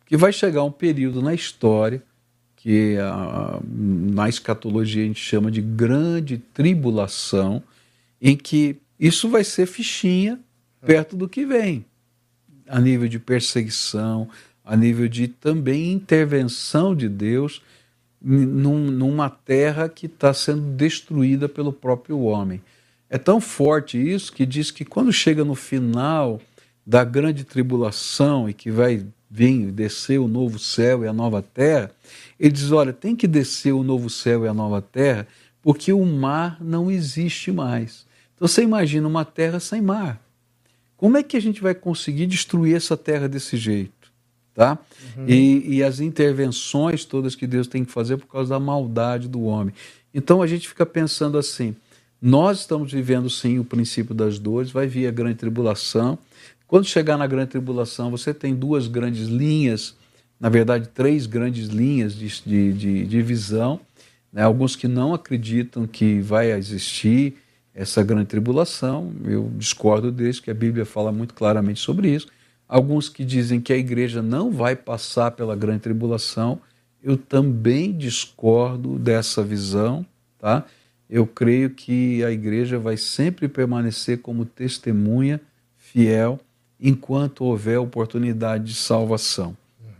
Porque 0.00 0.16
vai 0.16 0.32
chegar 0.32 0.64
um 0.64 0.72
período 0.72 1.22
na 1.22 1.32
história 1.32 2.02
que 2.56 2.98
a, 2.98 3.58
na 3.64 4.28
escatologia 4.28 5.02
a 5.02 5.06
gente 5.06 5.20
chama 5.20 5.50
de 5.50 5.62
grande 5.62 6.36
tribulação, 6.36 7.62
em 8.20 8.36
que 8.36 8.76
isso 8.98 9.28
vai 9.30 9.44
ser 9.44 9.66
fichinha 9.66 10.38
perto 10.84 11.16
do 11.16 11.28
que 11.28 11.46
vem, 11.46 11.84
a 12.68 12.78
nível 12.78 13.08
de 13.08 13.18
perseguição, 13.18 14.28
a 14.62 14.76
nível 14.76 15.08
de 15.08 15.26
também 15.26 15.92
intervenção 15.92 16.94
de 16.94 17.08
Deus 17.08 17.62
num, 18.20 18.78
numa 18.90 19.30
terra 19.30 19.88
que 19.88 20.04
está 20.04 20.34
sendo 20.34 20.60
destruída 20.76 21.48
pelo 21.48 21.72
próprio 21.72 22.20
homem. 22.20 22.60
É 23.10 23.18
tão 23.18 23.40
forte 23.40 23.98
isso 23.98 24.32
que 24.32 24.46
diz 24.46 24.70
que 24.70 24.84
quando 24.84 25.12
chega 25.12 25.44
no 25.44 25.56
final 25.56 26.40
da 26.86 27.04
grande 27.04 27.44
tribulação 27.44 28.48
e 28.48 28.54
que 28.54 28.70
vai 28.70 29.04
vir 29.28 29.72
descer 29.72 30.18
o 30.18 30.28
novo 30.28 30.58
céu 30.58 31.04
e 31.04 31.08
a 31.08 31.12
nova 31.12 31.42
terra, 31.42 31.90
ele 32.38 32.52
diz: 32.52 32.70
olha, 32.70 32.92
tem 32.92 33.16
que 33.16 33.26
descer 33.26 33.72
o 33.72 33.82
novo 33.82 34.08
céu 34.08 34.44
e 34.44 34.48
a 34.48 34.54
nova 34.54 34.80
terra, 34.80 35.26
porque 35.60 35.92
o 35.92 36.06
mar 36.06 36.56
não 36.60 36.90
existe 36.90 37.50
mais. 37.50 38.06
Então 38.36 38.46
você 38.46 38.62
imagina 38.62 39.06
uma 39.06 39.24
terra 39.24 39.58
sem 39.58 39.82
mar. 39.82 40.22
Como 40.96 41.16
é 41.16 41.22
que 41.22 41.36
a 41.36 41.40
gente 41.40 41.60
vai 41.60 41.74
conseguir 41.74 42.26
destruir 42.26 42.76
essa 42.76 42.96
terra 42.96 43.28
desse 43.28 43.56
jeito? 43.56 44.00
tá? 44.54 44.78
Uhum. 45.16 45.24
E, 45.26 45.76
e, 45.76 45.82
as 45.82 46.00
intervenções 46.00 47.04
todas 47.04 47.34
que 47.34 47.46
Deus 47.46 47.66
tem 47.66 47.84
que 47.84 47.90
fazer 47.92 48.16
por 48.18 48.26
causa 48.26 48.50
da 48.50 48.60
maldade 48.60 49.28
do 49.28 49.42
homem. 49.42 49.74
Então 50.12 50.42
a 50.42 50.46
gente 50.46 50.68
fica 50.68 50.84
pensando 50.84 51.38
assim: 51.38 51.74
nós 52.20 52.60
estamos 52.60 52.92
vivendo 52.92 53.28
sim 53.30 53.58
o 53.58 53.64
princípio 53.64 54.14
das 54.14 54.38
dores, 54.38 54.70
vai 54.70 54.86
vir 54.86 55.06
a 55.06 55.10
grande 55.10 55.36
tribulação. 55.36 56.18
Quando 56.66 56.84
chegar 56.84 57.16
na 57.16 57.26
grande 57.26 57.50
tribulação, 57.50 58.10
você 58.10 58.34
tem 58.34 58.54
duas 58.54 58.86
grandes 58.86 59.28
linhas, 59.28 59.94
na 60.38 60.48
verdade, 60.48 60.88
três 60.88 61.26
grandes 61.26 61.68
linhas 61.68 62.14
de, 62.14 62.28
de, 62.42 62.72
de, 62.72 63.06
de 63.06 63.22
visão. 63.22 63.80
Né? 64.32 64.42
Alguns 64.42 64.76
que 64.76 64.86
não 64.86 65.14
acreditam 65.14 65.86
que 65.86 66.20
vai 66.20 66.52
existir 66.52 67.34
essa 67.74 68.02
grande 68.02 68.26
tribulação, 68.26 69.12
eu 69.24 69.50
discordo 69.56 70.12
deles, 70.12 70.40
que 70.40 70.50
a 70.50 70.54
Bíblia 70.54 70.84
fala 70.84 71.10
muito 71.12 71.34
claramente 71.34 71.80
sobre 71.80 72.14
isso 72.14 72.28
alguns 72.70 73.08
que 73.08 73.24
dizem 73.24 73.60
que 73.60 73.72
a 73.72 73.76
igreja 73.76 74.22
não 74.22 74.52
vai 74.52 74.76
passar 74.76 75.32
pela 75.32 75.56
grande 75.56 75.80
tribulação. 75.80 76.60
Eu 77.02 77.16
também 77.16 77.92
discordo 77.92 78.96
dessa 78.96 79.42
visão, 79.42 80.06
tá? 80.38 80.64
Eu 81.10 81.26
creio 81.26 81.70
que 81.70 82.22
a 82.22 82.30
igreja 82.30 82.78
vai 82.78 82.96
sempre 82.96 83.48
permanecer 83.48 84.18
como 84.18 84.44
testemunha 84.44 85.40
fiel 85.76 86.38
enquanto 86.78 87.44
houver 87.44 87.80
oportunidade 87.80 88.64
de 88.64 88.74
salvação, 88.74 89.56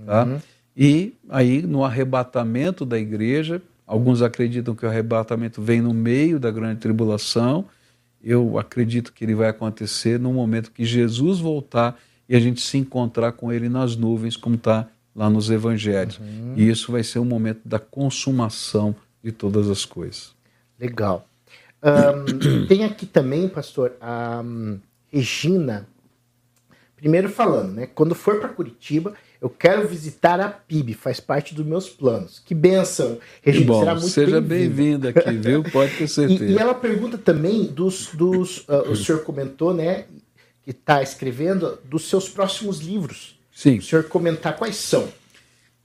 tá? 0.07 0.25
Uhum. 0.25 0.39
E 0.77 1.13
aí 1.29 1.63
no 1.63 1.85
arrebatamento 1.85 2.87
da 2.87 2.97
igreja, 2.97 3.61
alguns 3.85 4.23
acreditam 4.23 4.75
que 4.75 4.87
o 4.87 4.89
arrebatamento 4.89 5.61
vem 5.61 5.81
no 5.81 5.93
meio 5.93 6.39
da 6.39 6.51
grande 6.51 6.81
tribulação. 6.81 7.65
Eu 8.23 8.57
acredito 8.57 9.13
que 9.13 9.25
ele 9.25 9.35
vai 9.35 9.49
acontecer 9.49 10.19
no 10.19 10.33
momento 10.33 10.71
que 10.71 10.85
Jesus 10.85 11.41
voltar 11.41 11.99
e 12.29 12.37
a 12.37 12.41
gente 12.41 12.61
se 12.61 12.79
encontrar 12.79 13.33
com 13.33 13.53
ele 13.53 13.69
nas 13.69 13.97
nuvens, 13.97 14.37
como 14.37 14.55
está 14.55 14.87
lá 15.15 15.29
nos 15.29 15.51
evangelhos. 15.51 16.19
Uhum. 16.19 16.55
E 16.57 16.69
isso 16.69 16.93
vai 16.93 17.03
ser 17.03 17.19
um 17.19 17.25
momento 17.25 17.61
da 17.65 17.81
consumação 17.81 18.95
de 19.23 19.33
todas 19.33 19.69
as 19.69 19.85
coisas. 19.85 20.39
Legal. 20.81 21.29
Um, 21.83 22.67
tem 22.67 22.85
aqui 22.85 23.07
também, 23.07 23.49
pastor, 23.49 23.93
a 24.01 24.43
um, 24.45 24.81
Regina. 25.13 25.87
Primeiro 26.97 27.29
falando, 27.29 27.73
né? 27.73 27.87
Quando 27.87 28.15
for 28.15 28.39
para 28.41 28.51
Curitiba, 28.51 29.15
eu 29.41 29.49
quero 29.49 29.89
visitar 29.89 30.39
a 30.39 30.49
PIB, 30.49 30.93
faz 30.93 31.19
parte 31.19 31.55
dos 31.55 31.65
meus 31.65 31.89
planos. 31.89 32.43
Que 32.45 32.55
benção, 32.55 33.19
Regina. 33.43 33.67
Bom, 33.67 33.81
será 33.81 33.95
muito 33.95 34.09
seja 34.09 34.41
bem-vinda 34.41 35.13
bem 35.13 35.23
aqui, 35.23 35.37
viu? 35.39 35.63
Pode 35.73 35.97
ter 35.97 36.09
certeza. 36.09 36.45
E, 36.45 36.53
e, 36.53 36.59
ela 36.59 36.75
pergunta 36.75 37.17
também 37.17 37.65
dos. 37.65 38.09
dos 38.09 38.59
uh, 38.69 38.91
o 38.91 38.97
senhor 38.97 39.23
comentou, 39.23 39.73
né? 39.73 40.05
que 40.63 40.71
está 40.71 41.03
escrevendo 41.03 41.79
dos 41.85 42.09
seus 42.09 42.29
próximos 42.29 42.81
livros. 42.81 43.39
Sim. 43.53 43.79
O 43.79 43.83
senhor 43.83 44.05
comentar 44.05 44.57
quais 44.57 44.77
são. 44.77 45.09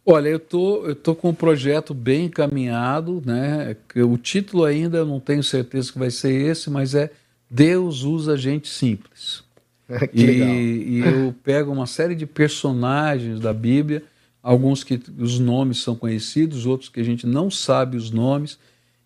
Olha, 0.06 0.30
eu 0.30 0.40
tô, 0.40 0.86
eu 0.86 0.96
tô 0.96 1.16
com 1.16 1.30
um 1.30 1.34
projeto 1.34 1.92
bem 1.92 2.26
encaminhado, 2.26 3.24
né? 3.26 3.76
O 4.08 4.18
título 4.18 4.64
ainda 4.64 5.00
eu 5.00 5.06
não 5.06 5.20
tenho 5.20 5.42
certeza 5.42 5.92
que 5.92 5.98
vai 5.98 6.12
ser 6.12 6.32
esse, 6.32 6.70
mas 6.70 6.94
é 6.94 7.10
Deus 7.50 8.04
usa 8.04 8.38
gente 8.38 8.68
simples. 8.68 9.44
que 10.14 10.22
e, 10.22 10.26
legal. 10.26 10.50
e 10.50 11.00
eu 11.00 11.36
pego 11.44 11.72
uma 11.72 11.88
série 11.88 12.14
de 12.14 12.28
personagens 12.28 13.40
da 13.40 13.52
Bíblia, 13.52 14.04
alguns 14.44 14.84
que 14.84 15.02
os 15.18 15.40
nomes 15.40 15.82
são 15.82 15.96
conhecidos, 15.96 16.68
outros 16.68 16.90
que 16.90 17.00
a 17.00 17.04
gente 17.04 17.26
não 17.26 17.50
sabe 17.50 17.98
os 17.98 18.12
nomes, 18.12 18.60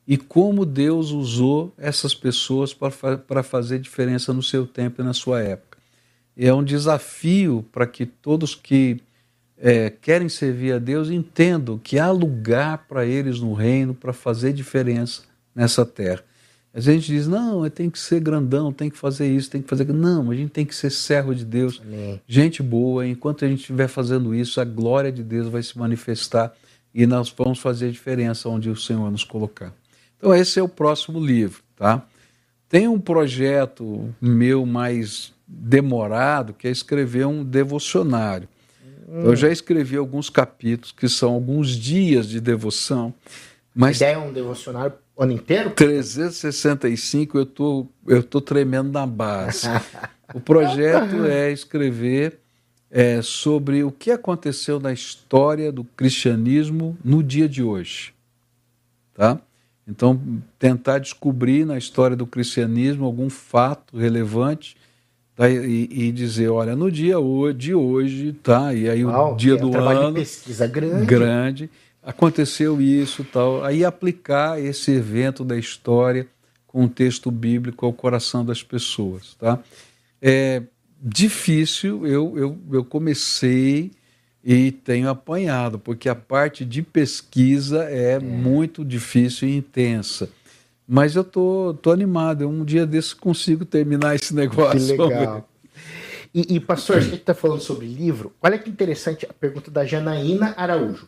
e 0.05 0.17
como 0.17 0.65
Deus 0.65 1.11
usou 1.11 1.73
essas 1.77 2.13
pessoas 2.13 2.73
para 2.73 3.43
fazer 3.43 3.79
diferença 3.79 4.33
no 4.33 4.43
seu 4.43 4.67
tempo 4.67 5.01
e 5.01 5.05
na 5.05 5.13
sua 5.13 5.41
época. 5.41 5.77
E 6.35 6.45
é 6.45 6.53
um 6.53 6.63
desafio 6.63 7.65
para 7.71 7.85
que 7.85 8.05
todos 8.05 8.53
que 8.55 8.99
é, 9.61 9.89
querem 9.89 10.29
servir 10.29 10.73
a 10.73 10.79
Deus 10.79 11.09
entendam 11.09 11.77
que 11.77 11.99
há 11.99 12.09
lugar 12.09 12.85
para 12.87 13.05
eles 13.05 13.39
no 13.39 13.53
reino 13.53 13.93
para 13.93 14.13
fazer 14.13 14.53
diferença 14.53 15.23
nessa 15.53 15.85
terra. 15.85 16.23
A 16.73 16.79
gente 16.79 17.07
diz, 17.07 17.27
não, 17.27 17.67
tem 17.69 17.89
que 17.89 17.99
ser 17.99 18.21
grandão, 18.21 18.71
tem 18.71 18.89
que 18.89 18.97
fazer 18.97 19.27
isso, 19.27 19.49
tem 19.49 19.61
que 19.61 19.67
fazer 19.67 19.91
Não, 19.91 20.29
a 20.29 20.35
gente 20.35 20.51
tem 20.51 20.65
que 20.65 20.75
ser 20.75 20.91
servo 20.91 21.33
de 21.33 21.43
Deus, 21.43 21.81
Amém. 21.83 22.21
gente 22.27 22.61
boa. 22.61 23.07
Enquanto 23.07 23.43
a 23.43 23.47
gente 23.47 23.59
estiver 23.61 23.87
fazendo 23.87 24.33
isso, 24.33 24.61
a 24.61 24.65
glória 24.65 25.11
de 25.11 25.23
Deus 25.23 25.47
vai 25.47 25.63
se 25.63 25.77
manifestar 25.77 26.53
e 26.93 27.05
nós 27.05 27.33
vamos 27.35 27.59
fazer 27.59 27.87
a 27.87 27.91
diferença 27.91 28.47
onde 28.47 28.69
o 28.69 28.75
Senhor 28.75 29.11
nos 29.11 29.23
colocar. 29.23 29.73
Então 30.17 30.33
esse 30.33 30.59
é 30.59 30.63
o 30.63 30.69
próximo 30.69 31.19
livro, 31.19 31.61
tá? 31.75 32.05
Tem 32.69 32.87
um 32.87 32.99
projeto 32.99 34.13
meu 34.21 34.63
mais 34.65 35.33
demorado 35.47 36.53
que 36.53 36.67
é 36.67 36.71
escrever 36.71 37.25
um 37.25 37.43
devocionário. 37.43 38.47
Hum. 39.09 39.21
Eu 39.23 39.35
já 39.35 39.49
escrevi 39.49 39.97
alguns 39.97 40.29
capítulos 40.29 40.91
que 40.91 41.09
são 41.09 41.33
alguns 41.33 41.71
dias 41.71 42.27
de 42.27 42.39
devoção. 42.39 43.13
Mas 43.73 43.97
ideia 43.97 44.13
é 44.13 44.17
um 44.17 44.31
devocionário 44.31 44.93
o 45.19 45.23
ano 45.23 45.33
inteiro? 45.33 45.71
365 45.71 47.37
eu 47.37 47.45
tô, 47.45 47.87
eu 48.07 48.23
tô 48.23 48.39
tremendo 48.39 48.89
na 48.89 49.05
base. 49.05 49.67
o 50.33 50.39
projeto 50.39 51.25
é 51.25 51.51
escrever 51.51 52.39
é, 52.89 53.21
sobre 53.21 53.83
o 53.83 53.91
que 53.91 54.11
aconteceu 54.11 54.79
na 54.79 54.93
história 54.93 55.73
do 55.73 55.83
cristianismo 55.83 56.97
no 57.03 57.21
dia 57.21 57.49
de 57.49 57.61
hoje. 57.61 58.13
Tá? 59.13 59.41
Então, 59.85 60.21
tentar 60.57 60.99
descobrir 60.99 61.65
na 61.65 61.77
história 61.77 62.15
do 62.15 62.25
cristianismo 62.25 63.03
algum 63.03 63.29
fato 63.29 63.97
relevante 63.97 64.77
e, 65.47 65.87
e, 65.89 66.11
dizer, 66.11 66.49
olha, 66.49 66.75
no 66.75 66.91
dia 66.91 67.15
de 67.55 67.73
hoje, 67.73 68.33
tá? 68.43 68.73
E 68.73 68.89
aí 68.89 69.05
Uau, 69.05 69.33
o 69.33 69.37
dia 69.37 69.55
do 69.55 69.69
um 69.69 69.79
ano. 69.79 70.13
De 70.13 70.19
pesquisa 70.19 70.67
grande. 70.67 71.05
Grande. 71.05 71.69
Aconteceu 72.03 72.81
isso 72.81 73.23
tal. 73.23 73.63
Aí 73.63 73.85
aplicar 73.85 74.61
esse 74.61 74.91
evento 74.91 75.45
da 75.45 75.57
história 75.57 76.27
com 76.67 76.85
o 76.85 76.89
texto 76.89 77.31
bíblico 77.31 77.85
ao 77.85 77.93
coração 77.93 78.43
das 78.43 78.61
pessoas. 78.61 79.35
Tá? 79.35 79.59
É 80.21 80.61
difícil, 81.01 82.05
eu, 82.05 82.37
eu, 82.37 82.57
eu 82.71 82.83
comecei 82.83 83.91
e 84.43 84.71
tenho 84.71 85.09
apanhado, 85.09 85.79
porque 85.79 86.09
a 86.09 86.15
parte 86.15 86.65
de 86.65 86.81
pesquisa 86.81 87.85
é, 87.85 88.13
é. 88.13 88.19
muito 88.19 88.83
difícil 88.83 89.47
e 89.47 89.55
intensa. 89.55 90.29
Mas 90.91 91.15
eu 91.15 91.23
tô, 91.23 91.77
tô 91.83 91.91
animado, 91.91 92.49
um 92.49 92.65
dia 92.65 92.83
desse 92.83 93.15
consigo 93.15 93.63
terminar 93.63 94.15
esse 94.15 94.33
negócio. 94.35 94.79
Que 94.79 94.97
legal. 94.97 95.47
E, 96.33 96.55
e 96.55 96.59
pastor, 96.59 96.97
a 96.97 96.99
gente 96.99 97.17
está 97.17 97.35
falando 97.35 97.61
sobre 97.61 97.85
livro. 97.85 98.33
Olha 98.41 98.57
que 98.57 98.71
interessante 98.71 99.23
a 99.29 99.31
pergunta 99.33 99.69
da 99.69 99.85
Janaína 99.85 100.55
Araújo. 100.57 101.07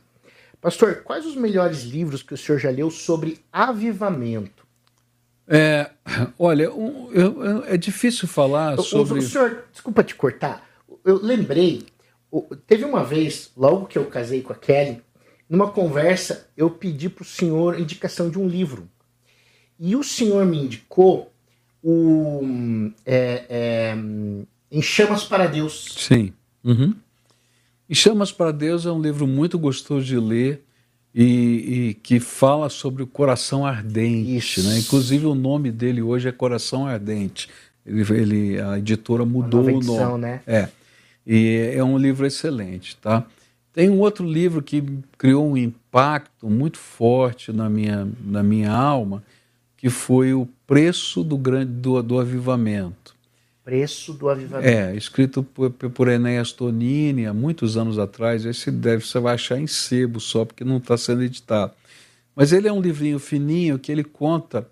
Pastor, 0.61 0.97
quais 0.97 1.25
os 1.25 1.36
melhores 1.36 1.82
livros 1.82 2.21
que 2.21 2.36
o 2.36 2.38
senhor 2.38 2.59
já 2.59 2.69
leu 2.69 2.91
sobre 2.91 3.39
avivamento? 3.51 4.67
É, 5.47 5.89
olha, 6.38 6.71
um, 6.71 7.11
eu, 7.11 7.63
é 7.65 7.75
difícil 7.75 8.27
falar 8.27 8.77
sobre. 8.77 9.15
O, 9.15 9.17
o 9.17 9.21
senhor, 9.23 9.65
desculpa 9.71 10.03
te 10.03 10.13
cortar, 10.13 10.63
eu 11.03 11.19
lembrei, 11.19 11.88
teve 12.67 12.86
uma 12.86 13.03
vez, 13.03 13.51
logo 13.57 13.88
que 13.88 13.97
eu 13.97 14.05
casei 14.05 14.43
com 14.43 14.53
a 14.53 14.55
Kelly, 14.55 15.01
numa 15.49 15.71
conversa, 15.71 16.47
eu 16.55 16.69
pedi 16.69 17.09
para 17.09 17.23
o 17.23 17.25
senhor 17.25 17.79
indicação 17.79 18.29
de 18.29 18.38
um 18.38 18.47
livro. 18.47 18.88
E 19.84 19.95
o 19.95 20.03
senhor 20.03 20.45
me 20.45 20.59
indicou 20.59 21.32
o 21.84 22.91
é, 23.03 23.45
é, 23.49 23.97
Em 24.71 24.79
Chamas 24.79 25.23
para 25.23 25.47
Deus. 25.47 25.95
Sim. 25.97 26.32
Uhum. 26.63 26.93
Em 27.89 27.95
Chamas 27.95 28.32
para 28.32 28.51
Deus 28.51 28.86
é 28.86 28.91
um 28.91 29.01
livro 29.01 29.25
muito 29.25 29.57
gostoso 29.57 30.05
de 30.05 30.19
ler 30.19 30.63
e, 31.15 31.23
e 31.89 31.93
que 31.95 32.19
fala 32.19 32.69
sobre 32.69 33.01
o 33.01 33.07
coração 33.07 33.65
ardente. 33.65 34.61
Né? 34.61 34.77
Inclusive 34.77 35.25
o 35.25 35.34
nome 35.34 35.71
dele 35.71 36.03
hoje 36.03 36.29
é 36.29 36.32
Coração 36.32 36.86
Ardente. 36.86 37.49
Ele, 37.84 38.01
ele 38.13 38.61
a 38.61 38.77
editora 38.77 39.25
mudou 39.25 39.65
o 39.65 39.82
nome. 39.82 40.21
Né? 40.21 40.41
É. 40.45 40.69
E 41.25 41.73
é 41.75 41.84
um 41.84 41.97
livro 41.97 42.25
excelente, 42.27 42.95
tá? 42.97 43.25
Tem 43.73 43.89
um 43.89 43.99
outro 43.99 44.25
livro 44.25 44.61
que 44.61 44.84
criou 45.17 45.49
um 45.49 45.57
impacto 45.57 46.47
muito 46.47 46.77
forte 46.77 47.51
na 47.51 47.69
minha, 47.69 48.07
na 48.23 48.43
minha 48.43 48.71
alma, 48.71 49.23
que 49.82 49.89
foi 49.89 50.32
o 50.32 50.47
Preço 50.67 51.23
do 51.23 51.36
Grande 51.36 51.71
do, 51.71 52.03
do 52.03 52.19
Avivamento. 52.19 53.15
Preço 53.63 54.13
do 54.13 54.29
Avivamento. 54.29 54.69
É, 54.69 54.95
escrito 54.95 55.41
por, 55.41 55.71
por 55.71 56.07
Enéas 56.07 56.51
Tonini 56.51 57.25
há 57.25 57.34
muitos 57.34 57.77
anos 57.77 57.97
atrás. 57.97 58.45
Esse 58.45 58.69
deve 58.69 59.03
você 59.03 59.19
vai 59.19 59.34
achar 59.34 59.59
em 59.59 59.65
sebo 59.65 60.19
só, 60.19 60.45
porque 60.45 60.63
não 60.63 60.77
está 60.77 60.95
sendo 60.95 61.23
editado. 61.23 61.73
Mas 62.36 62.53
ele 62.53 62.67
é 62.67 62.71
um 62.71 62.79
livrinho 62.79 63.17
fininho 63.17 63.79
que 63.79 63.91
ele 63.91 64.03
conta 64.03 64.69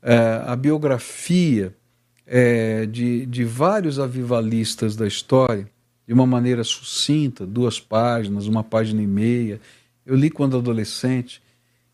é, 0.00 0.42
a 0.46 0.56
biografia 0.56 1.74
é, 2.26 2.86
de, 2.86 3.26
de 3.26 3.44
vários 3.44 4.00
avivalistas 4.00 4.96
da 4.96 5.06
história, 5.06 5.68
de 6.08 6.14
uma 6.14 6.26
maneira 6.26 6.64
sucinta, 6.64 7.44
duas 7.46 7.78
páginas, 7.78 8.46
uma 8.46 8.64
página 8.64 9.02
e 9.02 9.06
meia. 9.06 9.60
Eu 10.06 10.16
li 10.16 10.30
quando 10.30 10.56
adolescente 10.56 11.42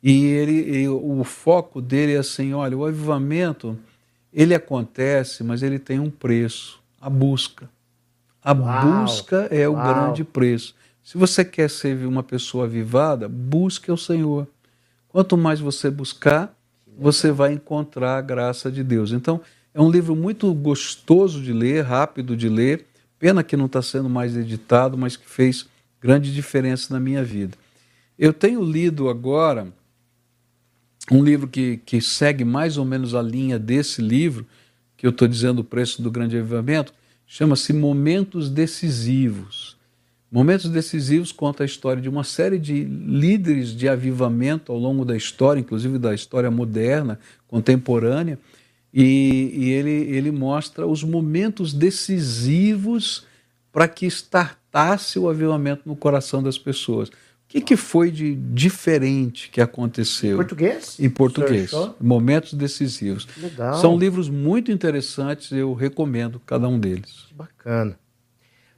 e 0.03 0.24
ele, 0.24 0.82
e 0.82 0.88
o 0.88 1.22
foco 1.22 1.80
dele 1.80 2.14
é 2.14 2.18
assim, 2.18 2.53
olha, 2.53 2.76
o 2.76 2.84
avivamento, 2.84 3.78
ele 4.32 4.55
acontece, 4.55 5.44
mas 5.44 5.62
ele 5.62 5.78
tem 5.78 6.00
um 6.00 6.11
preço, 6.11 6.80
a 7.00 7.09
busca. 7.09 7.70
A 8.42 8.53
Uau, 8.53 9.03
busca 9.03 9.46
é 9.50 9.68
o 9.68 9.74
uau. 9.74 9.84
grande 9.86 10.24
preço. 10.24 10.74
Se 11.05 11.16
você 11.16 11.44
quer 11.44 11.70
ser 11.70 12.05
uma 12.07 12.22
pessoa 12.22 12.64
avivada, 12.64 13.28
busque 13.28 13.92
o 13.92 13.96
Senhor. 13.96 14.48
Quanto 15.09 15.36
mais 15.36 15.61
você 15.61 15.88
buscar, 15.88 16.53
você 16.98 17.30
vai 17.30 17.53
encontrar 17.53 18.18
a 18.18 18.20
graça 18.20 18.70
de 18.72 18.82
Deus. 18.82 19.12
Então, 19.12 19.40
é 19.72 19.80
um 19.80 19.90
livro 19.90 20.16
muito 20.16 20.53
gostoso 20.53 21.40
de 21.40 21.53
ler, 21.53 21.84
rápido 21.84 22.36
de 22.36 22.48
ler. 22.48 22.86
Pena 23.18 23.44
que 23.44 23.57
não 23.57 23.66
está 23.66 23.80
sendo 23.80 24.09
mais 24.09 24.36
editado, 24.36 24.98
mas 24.98 25.16
que 25.16 25.28
fez 25.28 25.66
grande 26.00 26.34
diferença 26.34 26.92
na 26.92 26.98
minha 26.98 27.22
vida. 27.22 27.57
Eu 28.18 28.32
tenho 28.32 28.62
lido 28.64 29.09
agora 29.09 29.68
um 31.11 31.22
livro 31.22 31.48
que, 31.48 31.78
que 31.78 32.00
segue 32.00 32.44
mais 32.44 32.76
ou 32.76 32.84
menos 32.84 33.14
a 33.14 33.22
linha 33.22 33.59
desse 33.59 34.00
livro, 34.00 34.46
que 34.96 35.07
eu 35.07 35.11
estou 35.11 35.26
dizendo 35.26 35.61
o 35.61 35.64
preço 35.64 36.00
do 36.00 36.11
grande 36.11 36.36
avivamento, 36.36 36.92
chama-se 37.26 37.72
Momentos 37.72 38.48
Decisivos. 38.48 39.76
Momentos 40.30 40.70
Decisivos 40.70 41.32
conta 41.32 41.62
a 41.62 41.66
história 41.66 42.00
de 42.00 42.09
uma 42.09 42.24
série 42.24 42.59
de 42.59 42.84
líderes 42.84 43.76
de 43.76 43.88
avivamento 43.88 44.72
ao 44.72 44.78
longo 44.78 45.05
da 45.05 45.16
história, 45.16 45.61
inclusive 45.61 45.98
da 45.98 46.14
história 46.14 46.50
moderna, 46.50 47.18
contemporânea, 47.48 48.38
e, 48.94 49.53
e 49.55 49.70
ele, 49.70 49.90
ele 49.90 50.30
mostra 50.30 50.86
os 50.86 51.03
momentos 51.03 51.72
decisivos 51.72 53.26
para 53.72 53.88
que 53.88 54.07
startasse 54.07 55.18
o 55.18 55.28
avivamento 55.28 55.82
no 55.86 55.96
coração 55.96 56.42
das 56.42 56.59
pessoas 56.59 57.11
que, 57.53 57.61
que 57.61 57.76
foi 57.76 58.11
de 58.11 58.34
diferente 58.34 59.50
que 59.50 59.61
aconteceu? 59.61 60.32
Em 60.32 60.36
português? 60.36 60.98
Em 60.98 61.11
português. 61.11 61.70
Momentos 62.00 62.55
decisivos. 62.55 63.28
Legal. 63.36 63.74
São 63.74 63.98
livros 63.98 64.30
muito 64.30 64.72
interessantes, 64.72 65.53
eu 65.53 65.74
recomendo 65.74 66.40
cada 66.46 66.66
um 66.66 66.78
deles. 66.78 67.26
Que 67.28 67.34
bacana. 67.34 67.98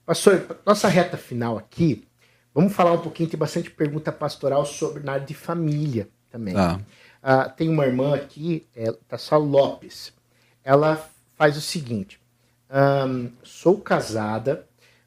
Pastor, 0.04 0.58
nossa 0.66 0.88
reta 0.88 1.16
final 1.16 1.56
aqui, 1.56 2.04
vamos 2.52 2.72
falar 2.72 2.92
um 2.92 2.98
pouquinho, 2.98 3.28
tem 3.28 3.38
bastante 3.38 3.70
pergunta 3.70 4.10
pastoral 4.10 4.66
sobre 4.66 5.04
na 5.04 5.12
área 5.12 5.26
de 5.26 5.34
família 5.34 6.08
também. 6.28 6.56
Ah. 6.56 6.80
Ah, 7.22 7.48
tem 7.48 7.68
uma 7.68 7.86
irmã 7.86 8.14
aqui, 8.14 8.66
é, 8.74 8.92
Tassal 9.08 9.40
Lopes. 9.40 10.12
Ela 10.64 11.08
faz 11.36 11.56
o 11.56 11.60
seguinte: 11.60 12.20
um, 12.68 13.30
sou 13.44 13.78
casada 13.78 14.66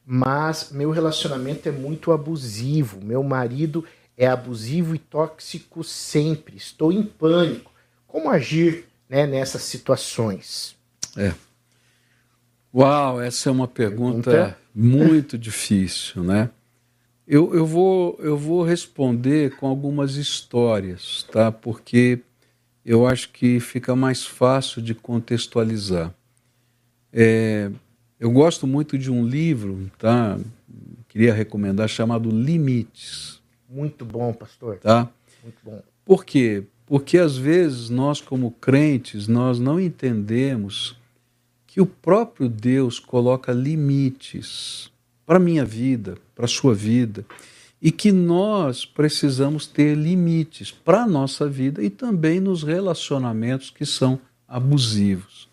mas 0.10 0.72
meu 0.72 0.90
relacionamento 0.90 1.68
é 1.68 1.72
muito 1.72 2.14
abusivo. 2.14 3.04
Meu 3.04 3.22
marido 3.22 3.84
é 4.16 4.26
abusivo 4.26 4.96
e 4.96 4.98
tóxico 4.98 5.84
sempre. 5.84 6.56
Estou 6.56 6.94
em 6.94 7.04
pânico. 7.04 7.74
Como 8.08 8.30
agir 8.30 8.86
né, 9.10 9.28
nessas 9.28 9.64
situações? 9.64 10.78
É. 11.18 11.34
Uau, 12.74 13.20
essa 13.20 13.50
é 13.50 13.52
uma 13.52 13.68
pergunta, 13.68 14.32
pergunta? 14.32 14.58
muito 14.74 15.38
difícil, 15.38 16.24
né? 16.24 16.52
Eu, 17.28 17.54
eu, 17.54 17.66
vou, 17.66 18.18
eu 18.20 18.38
vou 18.38 18.64
responder 18.64 19.58
com 19.58 19.68
algumas 19.68 20.16
histórias, 20.16 21.28
tá? 21.34 21.52
Porque 21.52 22.22
eu 22.86 23.06
acho 23.06 23.30
que 23.34 23.60
fica 23.60 23.94
mais 23.94 24.26
fácil 24.26 24.82
de 24.82 24.96
contextualizar. 24.96 26.14
É, 27.12 27.70
eu 28.20 28.32
gosto 28.32 28.66
muito 28.66 28.98
de 28.98 29.12
um 29.12 29.26
livro, 29.26 29.92
tá? 29.98 30.38
Queria 31.08 31.34
recomendar, 31.34 31.88
chamado 31.88 32.30
Limites. 32.30 33.42
Muito 33.70 34.04
bom, 34.04 34.34
pastor. 34.34 34.78
Tá? 34.78 35.10
Muito 35.44 35.58
bom. 35.64 35.82
Por 36.06 36.26
quê? 36.26 36.64
Porque 36.86 37.18
às 37.18 37.38
vezes 37.38 37.90
nós, 37.90 38.22
como 38.22 38.52
crentes, 38.52 39.28
nós 39.28 39.60
não 39.60 39.80
entendemos 39.80 40.98
que 41.66 41.82
o 41.82 41.86
próprio 41.86 42.50
Deus 42.50 43.00
coloca 43.00 43.52
limites 43.52 44.90
para 45.26 45.38
a 45.38 45.40
minha 45.40 45.66
vida, 45.66 46.18
para 46.34 46.46
a 46.46 46.48
sua 46.48 46.74
vida, 46.74 47.26
e 47.82 47.92
que 47.92 48.12
nós 48.12 48.86
precisamos 48.86 49.68
ter 49.68 49.96
limites 49.96 50.72
para 50.72 51.04
a 51.04 51.08
nossa 51.08 51.48
vida 51.48 51.84
e 51.84 51.90
também 51.90 52.40
nos 52.40 52.64
relacionamentos 52.64 53.70
que 53.70 53.86
são 53.86 54.20
abusivos. 54.48 55.47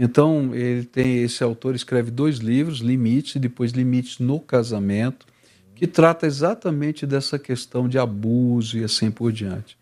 Então, 0.00 0.54
ele 0.54 0.84
tem 0.84 1.24
esse 1.24 1.42
autor 1.42 1.74
escreve 1.74 2.12
dois 2.12 2.36
livros, 2.36 2.78
Limites 2.78 3.34
e 3.34 3.40
depois 3.40 3.72
Limites 3.72 4.20
no 4.20 4.38
Casamento, 4.38 5.26
que 5.74 5.88
trata 5.88 6.24
exatamente 6.24 7.04
dessa 7.04 7.36
questão 7.36 7.88
de 7.88 7.98
abuso 7.98 8.78
e 8.78 8.84
assim 8.84 9.10
por 9.10 9.32
diante. 9.32 9.76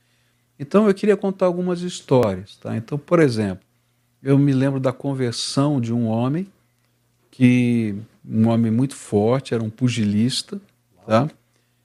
Então, 0.59 0.89
eu 0.89 0.95
queria 0.95 1.19
contar 1.19 1.45
algumas 1.45 1.83
histórias, 1.83 2.57
tá? 2.57 2.75
Então, 2.75 2.97
por 2.97 3.21
exemplo, 3.21 3.63
eu 4.23 4.39
me 4.39 4.55
lembro 4.55 4.81
da 4.81 4.91
conversão 4.91 5.79
de 5.79 5.93
um 5.93 6.07
homem 6.07 6.47
que 7.31 7.95
um 8.27 8.49
homem 8.49 8.73
muito 8.73 8.97
forte, 8.97 9.53
era 9.53 9.63
um 9.63 9.69
pugilista, 9.69 10.59
tá? 11.07 11.29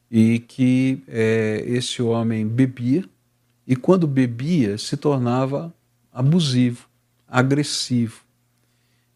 E 0.10 0.40
que 0.40 1.04
é, 1.06 1.66
esse 1.68 2.02
homem 2.02 2.48
bebia 2.48 3.04
e 3.68 3.76
quando 3.76 4.08
bebia 4.08 4.78
se 4.78 4.96
tornava 4.96 5.74
abusivo 6.14 6.91
agressivo. 7.32 8.22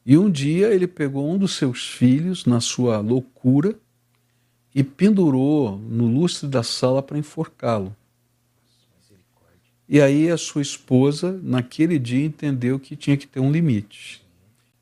E 0.06 0.18
um 0.18 0.32
dia 0.32 0.74
ele 0.74 0.88
pegou 0.88 1.30
um 1.30 1.38
dos 1.38 1.56
seus 1.56 1.90
filhos, 1.90 2.46
na 2.46 2.62
sua 2.62 3.00
loucura, 3.00 3.76
e 4.74 4.84
pendurou 4.84 5.78
no 5.78 6.08
lustre 6.08 6.48
da 6.48 6.64
sala 6.64 7.04
para 7.04 7.18
enforcá-lo. 7.18 7.96
E 9.88 10.02
aí 10.02 10.30
a 10.32 10.38
sua 10.38 10.62
esposa, 10.62 11.40
naquele 11.44 12.00
dia, 12.00 12.26
entendeu 12.26 12.80
que 12.80 12.96
tinha 12.96 13.18
que 13.18 13.28
ter 13.28 13.40
um 13.40 13.52
limite. 13.52 14.24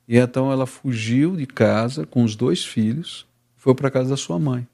E 0.06 0.16
então 0.16 0.52
ela 0.52 0.66
fugiu 0.66 1.36
de 1.36 1.46
casa 1.46 2.06
com 2.06 2.22
os 2.22 2.36
dois 2.36 2.64
filhos, 2.64 3.26
foi 3.56 3.74
para 3.74 3.90
casa 3.90 4.10
da 4.10 4.16
sua 4.16 4.38
mãe. 4.38 4.66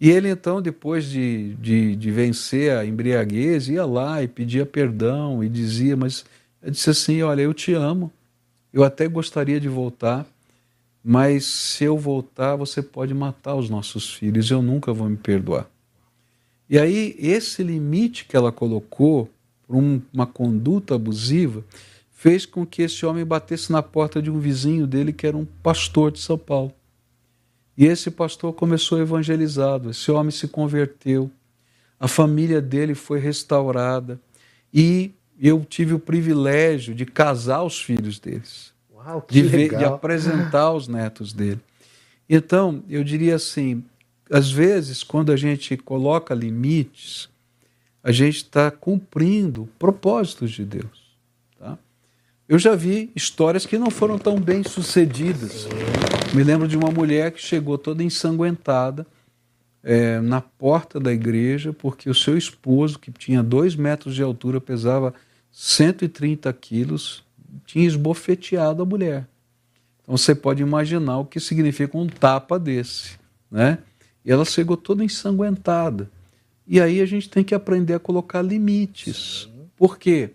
E 0.00 0.10
ele 0.10 0.28
então, 0.28 0.62
depois 0.62 1.04
de, 1.04 1.54
de, 1.56 1.94
de 1.94 2.10
vencer 2.10 2.76
a 2.76 2.86
embriaguez, 2.86 3.68
ia 3.68 3.84
lá 3.84 4.22
e 4.22 4.28
pedia 4.28 4.64
perdão 4.64 5.44
e 5.44 5.48
dizia, 5.48 5.96
mas 5.96 6.24
eu 6.62 6.70
disse 6.70 6.90
assim: 6.90 7.22
Olha, 7.22 7.42
eu 7.42 7.54
te 7.54 7.72
amo, 7.72 8.12
eu 8.72 8.84
até 8.84 9.08
gostaria 9.08 9.60
de 9.60 9.68
voltar, 9.68 10.26
mas 11.02 11.44
se 11.44 11.84
eu 11.84 11.98
voltar, 11.98 12.56
você 12.56 12.82
pode 12.82 13.14
matar 13.14 13.54
os 13.54 13.70
nossos 13.70 14.12
filhos, 14.12 14.50
eu 14.50 14.62
nunca 14.62 14.92
vou 14.92 15.08
me 15.08 15.16
perdoar. 15.16 15.68
E 16.68 16.78
aí, 16.78 17.16
esse 17.18 17.62
limite 17.62 18.24
que 18.26 18.36
ela 18.36 18.52
colocou 18.52 19.28
por 19.66 19.76
um, 19.76 20.00
uma 20.12 20.26
conduta 20.26 20.94
abusiva 20.94 21.64
fez 22.10 22.44
com 22.44 22.66
que 22.66 22.82
esse 22.82 23.06
homem 23.06 23.24
batesse 23.24 23.72
na 23.72 23.82
porta 23.82 24.20
de 24.20 24.30
um 24.30 24.38
vizinho 24.38 24.86
dele 24.86 25.12
que 25.12 25.26
era 25.26 25.36
um 25.36 25.44
pastor 25.44 26.12
de 26.12 26.20
São 26.20 26.36
Paulo. 26.36 26.72
E 27.76 27.86
esse 27.86 28.10
pastor 28.10 28.52
começou 28.52 29.00
evangelizado, 29.00 29.90
esse 29.90 30.10
homem 30.10 30.30
se 30.30 30.46
converteu, 30.46 31.30
a 31.98 32.06
família 32.06 32.60
dele 32.60 32.94
foi 32.94 33.18
restaurada 33.18 34.20
e 34.72 35.12
eu 35.40 35.64
tive 35.64 35.94
o 35.94 35.98
privilégio 35.98 36.94
de 36.94 37.06
casar 37.06 37.62
os 37.62 37.80
filhos 37.80 38.18
deles, 38.18 38.72
Uau, 38.92 39.24
de, 39.28 39.42
ver, 39.42 39.76
de 39.76 39.84
apresentar 39.84 40.72
os 40.72 40.86
netos 40.86 41.32
dele. 41.32 41.60
Então, 42.28 42.84
eu 42.88 43.02
diria 43.02 43.36
assim: 43.36 43.82
às 44.30 44.50
vezes, 44.50 45.02
quando 45.02 45.32
a 45.32 45.36
gente 45.36 45.76
coloca 45.78 46.34
limites, 46.34 47.28
a 48.02 48.12
gente 48.12 48.36
está 48.36 48.70
cumprindo 48.70 49.68
propósitos 49.78 50.50
de 50.50 50.64
Deus. 50.64 51.16
Tá? 51.58 51.78
Eu 52.48 52.58
já 52.58 52.74
vi 52.74 53.10
histórias 53.16 53.64
que 53.64 53.78
não 53.78 53.90
foram 53.90 54.18
tão 54.18 54.38
bem 54.38 54.62
sucedidas. 54.62 55.66
Me 56.34 56.44
lembro 56.44 56.68
de 56.68 56.76
uma 56.76 56.90
mulher 56.90 57.32
que 57.32 57.40
chegou 57.40 57.76
toda 57.76 58.04
ensanguentada 58.04 59.06
é, 59.82 60.20
na 60.20 60.40
porta 60.40 61.00
da 61.00 61.12
igreja, 61.12 61.72
porque 61.72 62.08
o 62.08 62.14
seu 62.14 62.36
esposo, 62.36 62.98
que 62.98 63.10
tinha 63.10 63.42
dois 63.42 63.74
metros 63.74 64.14
de 64.14 64.22
altura, 64.22 64.60
pesava 64.60 65.14
130 65.52 66.52
quilos, 66.52 67.24
tinha 67.66 67.86
esbofeteado 67.86 68.82
a 68.82 68.86
mulher. 68.86 69.26
Então 70.02 70.16
você 70.16 70.34
pode 70.34 70.62
imaginar 70.62 71.18
o 71.18 71.24
que 71.24 71.38
significa 71.38 71.96
um 71.96 72.06
tapa 72.06 72.58
desse. 72.58 73.18
Né? 73.50 73.78
E 74.24 74.30
ela 74.30 74.44
chegou 74.44 74.76
toda 74.76 75.04
ensanguentada. 75.04 76.10
E 76.66 76.80
aí 76.80 77.00
a 77.00 77.06
gente 77.06 77.28
tem 77.28 77.42
que 77.42 77.54
aprender 77.54 77.94
a 77.94 77.98
colocar 77.98 78.42
limites. 78.42 79.48
Por 79.76 79.98
quê? 79.98 80.30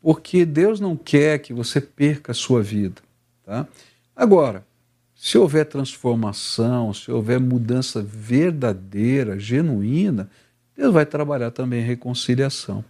Porque 0.00 0.44
Deus 0.44 0.78
não 0.78 0.96
quer 0.96 1.38
que 1.40 1.52
você 1.52 1.80
perca 1.80 2.32
a 2.32 2.34
sua 2.34 2.62
vida. 2.62 3.02
Tá? 3.44 3.66
Agora, 4.14 4.64
se 5.14 5.38
houver 5.38 5.64
transformação, 5.66 6.92
se 6.92 7.10
houver 7.10 7.40
mudança 7.40 8.02
verdadeira, 8.02 9.38
genuína, 9.38 10.30
Deus 10.76 10.92
vai 10.92 11.06
trabalhar 11.06 11.50
também 11.50 11.82
a 11.82 11.86
reconciliação. 11.86 12.84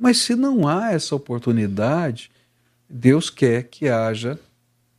Mas 0.00 0.16
se 0.16 0.34
não 0.34 0.66
há 0.66 0.92
essa 0.92 1.14
oportunidade, 1.14 2.30
Deus 2.88 3.28
quer 3.28 3.64
que 3.64 3.86
haja 3.86 4.40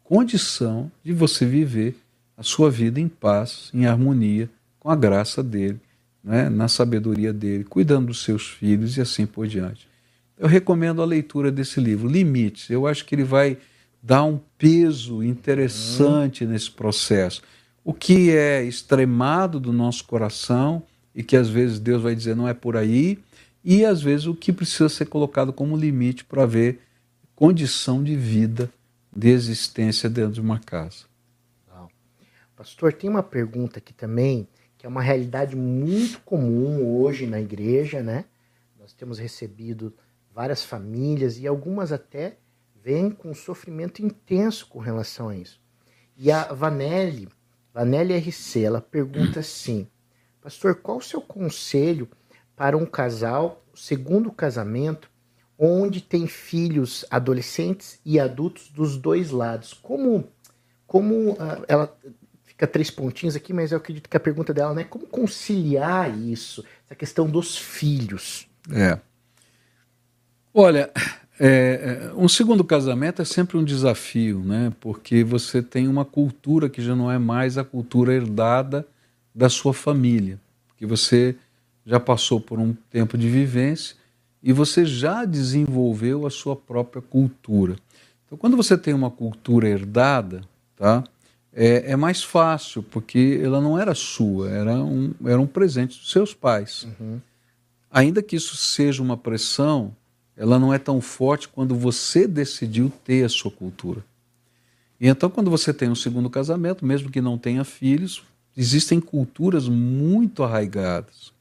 condição 0.04 0.92
de 1.04 1.12
você 1.12 1.44
viver 1.44 1.98
a 2.38 2.44
sua 2.44 2.70
vida 2.70 3.00
em 3.00 3.08
paz, 3.08 3.72
em 3.74 3.88
harmonia, 3.88 4.48
com 4.80 4.92
a 4.92 4.96
graça 4.96 5.42
dele, 5.42 5.80
né, 6.24 6.50
na 6.50 6.68
sabedoria 6.68 7.34
dele, 7.34 7.64
cuidando 7.64 8.08
dos 8.08 8.24
seus 8.24 8.48
filhos 8.48 8.96
e 8.96 9.02
assim 9.02 9.26
por 9.26 9.48
diante. 9.48 9.88
Eu 10.38 10.48
recomendo 10.48 11.02
a 11.02 11.06
leitura 11.06 11.52
desse 11.52 11.80
livro, 11.80 12.08
Limites. 12.08 12.70
Eu 12.70 12.86
acho 12.86 13.04
que 13.04 13.16
ele 13.16 13.24
vai 13.24 13.58
dar 14.04 14.24
um 14.24 14.40
peso 14.56 15.24
interessante 15.24 16.46
nesse 16.46 16.70
processo. 16.70 17.42
O 17.84 17.92
que 17.92 18.30
é 18.30 18.64
extremado 18.64 19.60
do 19.60 19.74
nosso 19.74 20.04
coração 20.04 20.84
e 21.16 21.24
que 21.24 21.36
às 21.36 21.50
vezes 21.50 21.80
Deus 21.80 22.04
vai 22.04 22.14
dizer 22.16 22.36
não 22.36 22.48
é 22.48 22.54
por 22.54 22.78
aí, 22.78 23.18
e 23.64 23.86
às 23.86 24.02
vezes 24.02 24.26
o 24.26 24.36
que 24.36 24.52
precisa 24.52 24.90
ser 24.90 25.06
colocado 25.06 25.54
como 25.54 25.78
limite 25.78 26.24
para 26.26 26.46
ver 26.46 26.82
condição 27.36 28.04
de 28.04 28.16
vida, 28.16 28.72
de 29.16 29.30
existência 29.30 30.10
dentro 30.10 30.34
de 30.34 30.42
uma 30.42 30.60
casa. 30.60 31.12
Pastor, 32.62 32.94
tem 32.94 33.10
uma 33.10 33.24
pergunta 33.24 33.80
aqui 33.80 33.92
também, 33.92 34.48
que 34.78 34.86
é 34.86 34.90
uma 34.90 35.02
realidade 35.02 35.56
muito 35.56 36.20
comum 36.22 36.96
hoje 36.96 37.26
na 37.26 37.42
igreja, 37.42 38.04
né? 38.04 38.26
Nós 38.80 38.94
temos 38.94 39.18
recebido 39.18 39.92
várias 40.32 40.64
famílias 40.64 41.40
e 41.40 41.48
algumas 41.48 41.92
até 41.92 42.38
vêm 42.84 43.10
com 43.10 43.32
um 43.32 43.34
sofrimento 43.34 44.06
intenso 44.06 44.68
com 44.68 44.78
relação 44.78 45.30
a 45.30 45.36
isso. 45.36 45.60
E 46.16 46.32
a 46.32 46.54
Vanelli, 46.54 47.28
Vanelli 47.74 48.16
RC, 48.16 48.64
ela 48.64 48.80
pergunta 48.80 49.40
assim: 49.40 49.88
Pastor, 50.40 50.76
qual 50.76 50.98
o 50.98 51.02
seu 51.02 51.20
conselho 51.20 52.08
para 52.56 52.78
um 52.78 52.86
casal, 52.86 53.64
segundo 53.74 54.32
casamento, 54.32 55.10
onde 55.58 56.02
tem 56.02 56.28
filhos 56.28 57.06
adolescentes 57.10 58.00
e 58.06 58.20
adultos 58.20 58.70
dos 58.70 58.98
dois 58.98 59.32
lados? 59.32 59.74
Como, 59.74 60.28
como 60.88 61.32
uh, 61.32 61.64
ela 61.68 61.96
fica 62.44 62.68
três 62.68 62.90
pontinhos 62.92 63.36
aqui, 63.36 63.54
mas 63.54 63.72
eu 63.72 63.78
acredito 63.78 64.10
que 64.10 64.18
a 64.18 64.20
pergunta 64.20 64.54
dela 64.54 64.74
né, 64.74 64.84
como 64.84 65.08
conciliar 65.08 66.16
isso, 66.18 66.64
essa 66.86 66.96
questão 66.96 67.28
dos 67.30 67.58
filhos. 67.58 68.48
É. 68.72 69.00
Olha, 70.54 70.92
é, 71.40 72.12
um 72.16 72.28
segundo 72.28 72.64
casamento 72.64 73.22
é 73.22 73.26
sempre 73.26 73.58
um 73.58 73.64
desafio, 73.64 74.40
né? 74.40 74.72
Porque 74.80 75.24
você 75.24 75.60
tem 75.60 75.88
uma 75.88 76.06
cultura 76.06 76.70
que 76.70 76.82
já 76.84 76.96
não 76.96 77.12
é 77.12 77.18
mais 77.18 77.58
a 77.58 77.64
cultura 77.64 78.14
herdada 78.14 78.86
da 79.34 79.50
sua 79.50 79.74
família, 79.74 80.40
porque 80.68 80.86
você 80.86 81.36
já 81.86 82.00
passou 82.00 82.40
por 82.40 82.60
um 82.60 82.74
tempo 82.90 83.18
de 83.18 83.30
vivência 83.30 83.96
e 84.42 84.52
você 84.52 84.86
já 84.86 85.26
desenvolveu 85.26 86.26
a 86.26 86.30
sua 86.30 86.56
própria 86.56 87.02
cultura. 87.02 87.76
Então, 88.26 88.38
quando 88.38 88.58
você 88.58 88.78
tem 88.78 88.94
uma 88.94 89.12
cultura 89.12 89.68
herdada, 89.68 90.42
tá? 90.76 91.04
É, 91.54 91.92
é 91.92 91.96
mais 91.96 92.24
fácil, 92.24 92.82
porque 92.82 93.40
ela 93.44 93.60
não 93.60 93.78
era 93.78 93.94
sua, 93.94 94.50
era 94.50 94.74
um, 94.74 95.14
era 95.26 95.40
um 95.40 95.46
presente 95.46 95.98
dos 96.00 96.10
seus 96.10 96.34
pais. 96.34 96.88
Uhum. 97.00 97.20
Ainda 97.92 98.24
que 98.24 98.38
isso 98.38 98.56
seja 98.56 99.04
uma 99.04 99.18
pressão, 99.18 99.94
ela 100.38 100.58
não 100.58 100.74
é 100.74 100.80
tão 100.80 101.02
forte 101.02 101.50
quando 101.50 101.76
você 101.76 102.26
decidiu 102.26 102.92
ter 103.04 103.26
a 103.26 103.30
sua 103.30 103.52
cultura. 103.52 104.04
E 105.00 105.08
então, 105.08 105.30
quando 105.30 105.50
você 105.50 105.74
tem 105.74 105.90
um 105.90 105.96
segundo 105.96 106.30
casamento, 106.30 106.86
mesmo 106.86 107.12
que 107.12 107.20
não 107.20 107.38
tenha 107.38 107.66
filhos, 107.66 108.24
existem 108.56 109.02
culturas 109.02 109.68
muito 109.68 110.44
arraigadas. 110.44 111.34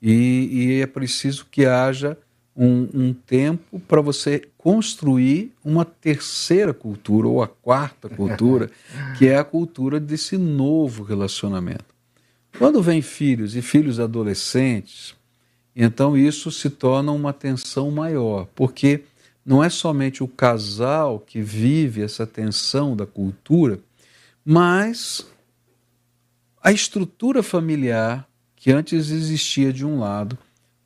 E, 0.00 0.48
e 0.50 0.80
é 0.80 0.86
preciso 0.86 1.46
que 1.50 1.66
haja 1.66 2.16
um, 2.56 2.88
um 2.92 3.12
tempo 3.12 3.78
para 3.80 4.00
você 4.00 4.48
construir 4.58 5.52
uma 5.64 5.84
terceira 5.84 6.74
cultura, 6.74 7.28
ou 7.28 7.42
a 7.42 7.46
quarta 7.46 8.08
cultura, 8.10 8.70
que 9.16 9.28
é 9.28 9.38
a 9.38 9.44
cultura 9.44 10.00
desse 10.00 10.36
novo 10.36 11.04
relacionamento. 11.04 11.94
Quando 12.58 12.82
vem 12.82 13.00
filhos 13.00 13.54
e 13.54 13.62
filhos 13.62 14.00
adolescentes, 14.00 15.14
então 15.74 16.16
isso 16.16 16.50
se 16.50 16.68
torna 16.68 17.12
uma 17.12 17.32
tensão 17.32 17.90
maior, 17.90 18.48
porque 18.54 19.04
não 19.46 19.62
é 19.62 19.70
somente 19.70 20.24
o 20.24 20.28
casal 20.28 21.20
que 21.20 21.40
vive 21.40 22.02
essa 22.02 22.26
tensão 22.26 22.96
da 22.96 23.06
cultura, 23.06 23.78
mas 24.44 25.24
a 26.60 26.72
estrutura 26.72 27.42
familiar 27.42 28.28
que 28.58 28.70
antes 28.70 29.10
existia 29.10 29.72
de 29.72 29.84
um 29.84 30.00
lado 30.00 30.36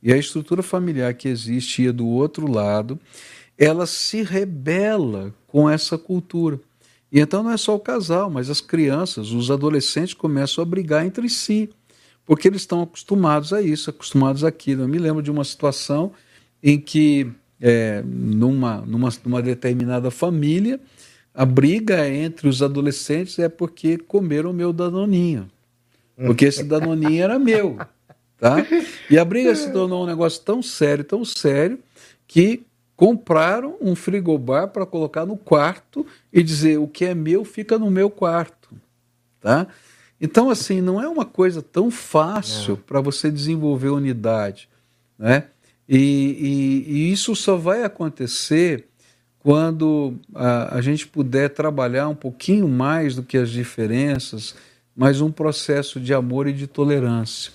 e 0.01 0.11
a 0.11 0.17
estrutura 0.17 0.61
familiar 0.61 1.13
que 1.13 1.27
existia 1.27 1.93
do 1.93 2.07
outro 2.07 2.51
lado, 2.51 2.99
ela 3.57 3.85
se 3.85 4.21
rebela 4.21 5.33
com 5.47 5.69
essa 5.69 5.97
cultura. 5.97 6.59
E 7.11 7.19
então 7.19 7.43
não 7.43 7.51
é 7.51 7.57
só 7.57 7.75
o 7.75 7.79
casal, 7.79 8.29
mas 8.29 8.49
as 8.49 8.59
crianças, 8.59 9.31
os 9.31 9.49
adolescentes 9.49 10.13
começam 10.13 10.61
a 10.61 10.65
brigar 10.65 11.05
entre 11.05 11.29
si 11.29 11.69
porque 12.25 12.47
eles 12.47 12.61
estão 12.61 12.81
acostumados 12.81 13.51
a 13.53 13.61
isso, 13.61 13.89
acostumados 13.89 14.43
àquilo. 14.43 14.83
Eu 14.83 14.87
me 14.87 14.97
lembro 14.97 15.21
de 15.21 15.31
uma 15.31 15.43
situação 15.43 16.11
em 16.61 16.79
que, 16.79 17.29
é, 17.59 18.01
numa, 18.05 18.77
numa, 18.81 19.09
numa 19.23 19.41
determinada 19.41 20.09
família, 20.09 20.79
a 21.33 21.45
briga 21.45 22.07
entre 22.07 22.47
os 22.47 22.61
adolescentes 22.61 23.39
é 23.39 23.49
porque 23.49 23.97
comeram 23.97 24.51
o 24.51 24.53
meu 24.53 24.71
danoninho. 24.71 25.49
Porque 26.15 26.45
esse 26.45 26.63
danoninho 26.63 27.23
era 27.23 27.39
meu. 27.39 27.77
Tá? 28.37 28.57
E 29.09 29.17
a 29.17 29.23
briga 29.23 29.55
se 29.55 29.71
tornou 29.71 30.03
um 30.03 30.05
negócio 30.05 30.41
tão 30.41 30.61
sério, 30.61 31.03
tão 31.03 31.23
sério, 31.23 31.79
que 32.27 32.65
compraram 32.95 33.75
um 33.81 33.95
frigobar 33.95 34.67
para 34.67 34.85
colocar 34.85 35.25
no 35.25 35.37
quarto 35.37 36.05
e 36.31 36.43
dizer 36.43 36.77
o 36.77 36.87
que 36.87 37.05
é 37.05 37.13
meu 37.13 37.43
fica 37.43 37.79
no 37.79 37.89
meu 37.89 38.09
quarto. 38.09 38.69
Tá? 39.39 39.67
Então, 40.19 40.49
assim, 40.49 40.79
não 40.79 41.01
é 41.01 41.07
uma 41.07 41.25
coisa 41.25 41.61
tão 41.61 41.91
fácil 41.91 42.77
para 42.77 43.01
você 43.01 43.29
desenvolver 43.29 43.89
unidade. 43.89 44.69
Né? 45.17 45.45
E, 45.87 45.97
e, 45.97 46.93
e, 46.93 47.11
isso 47.11 47.35
só 47.35 47.57
vai 47.57 47.83
acontecer 47.83 48.87
quando 49.39 50.15
a, 50.33 50.77
a, 50.77 50.81
gente 50.81 51.05
puder 51.05 51.49
trabalhar 51.49 52.07
um 52.07 52.15
pouquinho 52.15 52.69
mais 52.69 53.15
do 53.15 53.23
que 53.23 53.37
as 53.37 53.49
diferenças, 53.49 54.55
mas 54.95 55.21
um 55.21 55.31
processo 55.31 55.99
de 55.99 56.13
amor 56.13 56.47
e 56.47 56.53
de 56.53 56.67
tolerância. 56.67 57.51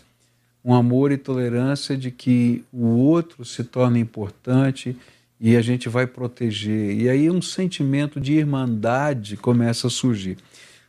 Um 0.64 0.74
amor 0.74 1.12
e 1.12 1.16
tolerância 1.16 1.96
de 1.96 2.10
que 2.10 2.64
o 2.72 2.86
outro 2.86 3.44
se 3.44 3.62
torna 3.64 3.98
importante 3.98 4.96
e 5.40 5.56
a 5.56 5.62
gente 5.62 5.88
vai 5.88 6.06
proteger. 6.06 6.98
E 6.98 7.08
aí 7.08 7.30
um 7.30 7.40
sentimento 7.40 8.20
de 8.20 8.34
irmandade 8.34 9.36
começa 9.36 9.86
a 9.86 9.90
surgir. 9.90 10.36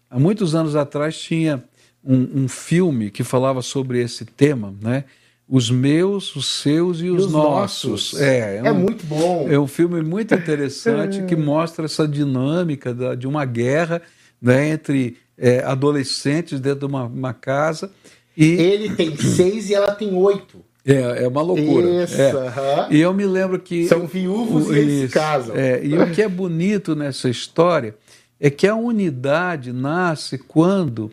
Há 0.09 0.19
muitos 0.19 0.55
anos 0.55 0.75
atrás 0.75 1.19
tinha 1.19 1.63
um, 2.03 2.43
um, 2.43 2.47
filme 2.47 3.11
que 3.11 3.23
falava 3.23 3.61
sobre 3.61 4.01
esse 4.01 4.25
tema, 4.25 4.73
né? 4.81 5.03
os 5.49 5.71
meus, 5.71 6.35
os 6.35 6.45
seus 6.61 6.99
e, 7.01 7.05
e 7.05 7.09
os, 7.09 7.25
os, 7.25 7.31
nossos. 7.31 7.89
nossos. 7.89 8.21
É, 8.21 8.57
é, 8.57 8.61
é, 8.65 8.71
um, 8.71 8.75
muito 8.75 9.05
bom. 9.05 9.47
É 9.49 9.59
um 9.59 9.67
filme 9.67 10.01
muito 10.01 10.33
interessante 10.33 11.23
que 11.25 11.35
mostra 11.35 11.85
essa 11.85 12.07
dinâmica 12.07 12.93
da, 12.93 13.15
de 13.15 13.27
uma 13.27 13.45
guerra 13.45 14.01
né, 14.39 14.69
entre 14.69 15.17
é, 15.39 15.63
adolescentes 15.63 16.59
dentro 16.59 16.79
de 16.79 16.85
uma, 16.85 17.05
uma, 17.05 17.33
casa. 17.33 17.91
E... 18.35 18.45
Ele 18.45 18.95
tem 18.95 19.15
seis 19.17 19.69
e 19.69 19.73
ela 19.73 19.93
tem 19.95 20.13
oito. 20.13 20.63
É, 20.85 21.23
é 21.23 21.27
uma 21.27 21.41
loucura. 21.41 22.03
Isso, 22.03 22.19
é. 22.19 22.33
uh 22.33 22.37
-huh. 22.37 22.87
E 22.91 22.99
eu 22.99 23.13
me 23.13 23.25
lembro 23.25 23.59
que. 23.59 23.87
São 23.87 24.05
viúvos 24.05 24.67
o, 24.67 24.75
e 24.75 24.79
eles 24.79 25.11
casam. 25.11 25.55
É, 25.55 25.83
e 25.83 25.97
o 25.97 26.11
que 26.11 26.21
é 26.21 26.27
bonito 26.27 26.95
nessa 26.95 27.29
história 27.29 27.95
é 28.39 28.49
que 28.49 28.67
a 28.67 28.75
unidade 28.75 29.73
nasce 29.73 30.37
quando 30.37 31.11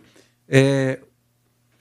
é, 0.48 1.00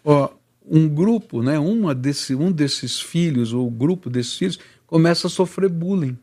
ó, 0.03 0.29
um 0.67 0.87
grupo, 0.87 1.43
né, 1.43 1.59
uma 1.59 1.93
desse, 1.93 2.33
um 2.33 2.51
desses 2.51 2.99
filhos, 2.99 3.53
ou 3.53 3.69
grupo 3.69 4.09
desses 4.09 4.35
filhos, 4.35 4.59
começa 4.87 5.27
a 5.27 5.29
sofrer 5.29 5.69
bullying. 5.69 6.17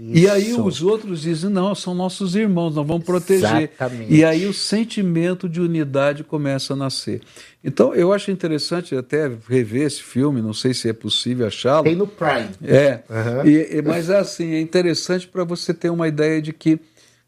Isso. 0.00 0.18
E 0.18 0.28
aí 0.28 0.54
os 0.54 0.82
outros 0.82 1.20
dizem: 1.20 1.50
não, 1.50 1.74
são 1.74 1.94
nossos 1.94 2.34
irmãos, 2.34 2.74
nós 2.74 2.86
vamos 2.86 3.04
proteger. 3.04 3.70
Exatamente. 3.70 4.14
E 4.14 4.24
aí 4.24 4.46
o 4.46 4.54
sentimento 4.54 5.46
de 5.46 5.60
unidade 5.60 6.24
começa 6.24 6.72
a 6.72 6.76
nascer. 6.76 7.20
Então 7.62 7.94
eu 7.94 8.10
acho 8.10 8.30
interessante 8.30 8.96
até 8.96 9.30
rever 9.46 9.82
esse 9.82 10.02
filme, 10.02 10.40
não 10.40 10.54
sei 10.54 10.72
se 10.72 10.88
é 10.88 10.94
possível 10.94 11.46
achá-lo. 11.46 11.84
Tem 11.84 11.94
no 11.94 12.06
Prime. 12.06 12.48
É, 12.62 13.02
uhum. 13.10 13.46
e, 13.46 13.82
mas 13.82 14.08
é 14.08 14.18
assim, 14.18 14.54
é 14.54 14.60
interessante 14.60 15.28
para 15.28 15.44
você 15.44 15.74
ter 15.74 15.90
uma 15.90 16.08
ideia 16.08 16.40
de 16.40 16.54
que, 16.54 16.80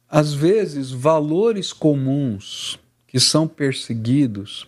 às 0.08 0.32
vezes, 0.32 0.90
valores 0.90 1.72
comuns 1.74 2.80
que 3.06 3.20
são 3.20 3.46
perseguidos 3.46 4.66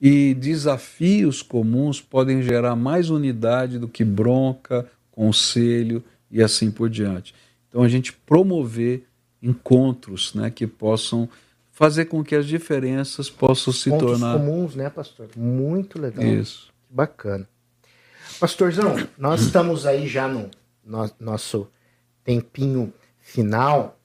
e 0.00 0.34
desafios 0.34 1.40
comuns 1.40 2.00
podem 2.00 2.42
gerar 2.42 2.74
mais 2.74 3.08
unidade 3.08 3.78
do 3.78 3.86
que 3.86 4.04
bronca, 4.04 4.84
conselho 5.12 6.02
e 6.32 6.42
assim 6.42 6.70
por 6.70 6.88
diante. 6.88 7.34
Então 7.68 7.82
a 7.82 7.88
gente 7.88 8.12
promover 8.12 9.06
encontros 9.42 10.34
né, 10.34 10.50
que 10.50 10.66
possam 10.66 11.28
fazer 11.70 12.06
com 12.06 12.24
que 12.24 12.34
as 12.34 12.46
diferenças 12.46 13.28
possam 13.28 13.72
se 13.72 13.90
Pontos 13.90 14.08
tornar 14.08 14.38
comuns, 14.38 14.74
né, 14.74 14.88
pastor? 14.88 15.28
Muito 15.36 16.00
legal. 16.00 16.24
Isso. 16.24 16.72
Que 16.88 16.94
bacana. 16.94 17.48
Pastorzão, 18.40 18.96
nós 19.18 19.42
estamos 19.46 19.84
aí 19.84 20.06
já 20.06 20.26
no, 20.26 20.50
no 20.84 21.10
nosso 21.20 21.68
tempinho 22.24 22.92
final 23.20 23.98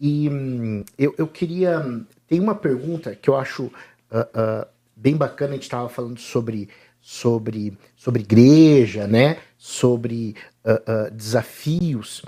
e 0.00 0.28
hum, 0.28 0.84
eu, 0.98 1.14
eu 1.16 1.26
queria. 1.26 1.80
Tem 2.26 2.40
uma 2.40 2.54
pergunta 2.54 3.14
que 3.14 3.30
eu 3.30 3.36
acho 3.36 3.64
uh, 3.64 3.70
uh, 3.70 4.66
bem 4.96 5.16
bacana, 5.16 5.52
a 5.52 5.54
gente 5.54 5.64
estava 5.64 5.88
falando 5.88 6.18
sobre, 6.18 6.68
sobre, 7.00 7.76
sobre 7.94 8.22
igreja, 8.22 9.06
né? 9.06 9.38
sobre 9.62 10.34
uh, 10.64 11.10
desafios. 11.10 12.22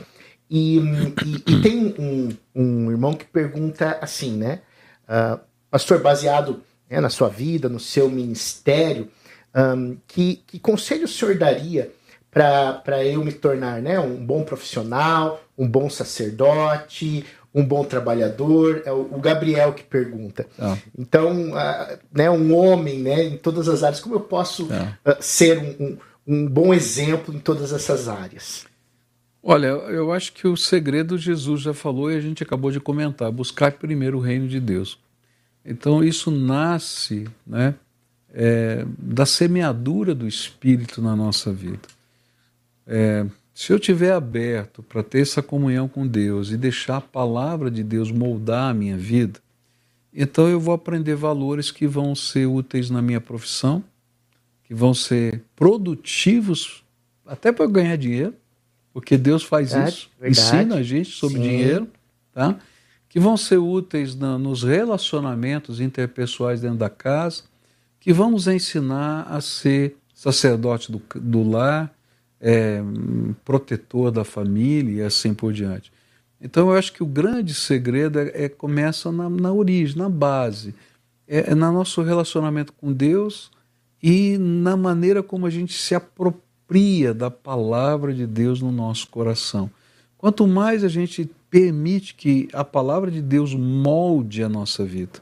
E, 0.51 0.79
e, 0.79 1.53
e 1.53 1.63
tem 1.63 1.95
um, 1.99 2.29
um, 2.55 2.91
irmão 2.91 3.15
que 3.15 3.25
pergunta 3.25 3.99
assim, 4.01 4.37
né? 4.37 4.61
pastor, 5.71 6.01
baseado 6.01 6.63
né, 6.89 7.01
na 7.01 7.11
sua 7.11 7.29
vida, 7.29 7.69
no 7.69 7.81
seu 7.81 8.09
ministério, 8.09 9.09
um, 9.55 9.97
que, 10.07 10.43
que 10.47 10.59
conselho 10.59 11.05
o 11.05 11.09
senhor 11.09 11.37
daria 11.37 11.91
para 12.31 13.05
eu 13.05 13.25
me 13.25 13.33
tornar 13.33 13.81
né, 13.81 13.99
um 13.99 14.25
bom 14.25 14.43
profissional, 14.43 15.41
um 15.57 15.69
bom 15.69 15.89
sacerdote, 15.89 17.25
um 17.55 17.65
bom 17.65 17.85
trabalhador, 17.85 18.83
é 18.85 18.91
o 18.91 19.21
Gabriel 19.21 19.73
que 19.73 19.85
pergunta. 19.85 20.45
Ah. 20.59 20.77
Então, 20.99 21.53
uh, 21.53 21.99
né, 22.13 22.29
um 22.29 22.53
homem 22.57 22.99
né, 22.99 23.23
em 23.23 23.37
todas 23.37 23.69
as 23.69 23.85
áreas, 23.85 24.01
como 24.01 24.17
eu 24.17 24.21
posso 24.21 24.65
uh, 24.65 25.17
ser 25.21 25.59
um, 25.59 25.85
um, 25.85 25.99
um, 26.27 26.47
bom 26.47 26.73
exemplo 26.73 27.35
em 27.35 27.39
todas 27.39 27.73
essas 27.73 28.09
áreas? 28.09 28.67
Olha, 29.43 29.67
eu 29.67 30.13
acho 30.13 30.33
que 30.33 30.49
o 30.49 30.57
segredo 30.57 31.19
Jesus 31.19 31.61
já 31.61 31.75
falou 31.75 32.11
e 32.11 32.17
a 32.17 32.21
gente 32.21 32.43
acabou 32.43 32.71
de 32.71 32.81
comentar: 32.81 33.31
buscar 33.31 33.73
primeiro 33.73 34.19
o 34.19 34.21
reino 34.21 34.49
de 34.49 34.59
Deus. 34.59 34.99
Então, 35.65 36.03
isso 36.05 36.31
nasce 36.31 37.29
né, 37.47 37.75
é, 38.33 38.85
da 38.99 39.25
semeadura 39.25 40.15
do 40.15 40.27
Espírito 40.27 41.01
na 41.01 41.17
nossa 41.17 41.53
vida. 41.53 41.89
É, 42.87 43.25
se 43.55 43.73
eu 43.73 43.79
tiver 43.79 44.13
aberto 44.13 44.83
para 44.83 45.03
ter 45.03 45.21
essa 45.21 45.41
comunhão 45.41 45.89
com 45.89 46.07
Deus 46.07 46.51
e 46.51 46.57
deixar 46.57 46.97
a 46.97 47.01
palavra 47.01 47.71
de 47.71 47.85
Deus 47.85 48.11
moldar 48.11 48.71
a 48.71 48.75
minha 48.75 48.97
vida, 48.97 49.41
então 50.13 50.49
eu 50.49 50.59
vou 50.59 50.75
aprender 50.75 51.15
valores 51.15 51.71
que 51.71 51.87
vão 51.87 52.15
ser 52.15 52.47
úteis 52.47 52.91
na 52.91 53.01
minha 53.01 53.21
profissão, 53.21 53.83
que 54.65 54.75
vão 54.75 54.95
ser 54.95 55.43
produtivos 55.55 56.83
até 57.27 57.53
para 57.53 57.67
ganhar 57.67 57.97
dinheiro, 57.97 58.35
porque 58.93 59.17
Deus 59.17 59.43
faz 59.43 59.73
verdade, 59.73 59.93
isso, 59.93 60.11
verdade. 60.21 60.41
ensina 60.41 60.75
a 60.77 60.83
gente 60.83 61.11
sobre 61.11 61.39
Sim. 61.39 61.43
dinheiro, 61.43 61.89
tá? 62.33 62.57
Que 63.09 63.21
vão 63.21 63.37
ser 63.37 63.59
úteis 63.59 64.15
na, 64.15 64.39
nos 64.39 64.63
relacionamentos 64.63 65.81
interpessoais 65.81 66.61
dentro 66.61 66.79
da 66.79 66.91
casa, 66.91 67.45
que 68.01 68.13
vamos 68.13 68.47
ensinar 68.47 69.23
a 69.23 69.41
ser 69.41 69.97
sacerdote 70.15 70.91
do, 70.93 71.03
do 71.15 71.43
lar, 71.49 71.95
é, 72.41 72.83
protetor 73.45 74.11
da 74.11 74.25
família 74.25 75.03
e 75.03 75.03
assim 75.03 75.33
por 75.33 75.53
diante. 75.53 75.93
Então 76.41 76.71
eu 76.71 76.77
acho 76.77 76.93
que 76.93 77.03
o 77.03 77.07
grande 77.07 77.55
segredo 77.55 78.19
é, 78.19 78.45
é 78.45 78.49
começa 78.49 79.11
na, 79.11 79.31
na, 79.31 79.53
origem, 79.53 79.97
na 79.97 80.09
base, 80.09 80.75
é, 81.27 81.53
é 81.53 81.55
no 81.55 81.73
nosso 81.73 82.03
relacionamento 82.03 82.73
com 82.73 82.93
Deus 82.93 83.51
e 84.07 84.37
na 84.37 84.77
maneira 84.77 85.23
como 85.23 85.47
a 85.47 85.51
gente 85.51 85.73
se 85.73 85.95
apropria 85.95 87.15
da 87.15 87.31
palavra 87.31 88.13
de 88.13 88.27
Deus 88.27 88.61
no 88.61 88.71
nosso 88.71 89.09
coração. 89.09 89.71
Quanto 90.19 90.47
mais 90.47 90.85
a 90.85 90.89
gente 90.89 91.31
permite 91.49 92.15
que 92.15 92.47
a 92.53 92.63
palavra 92.63 93.11
de 93.11 93.23
Deus 93.23 93.55
molde 93.55 94.43
a 94.43 94.49
nossa 94.49 94.85
vida, 94.85 95.21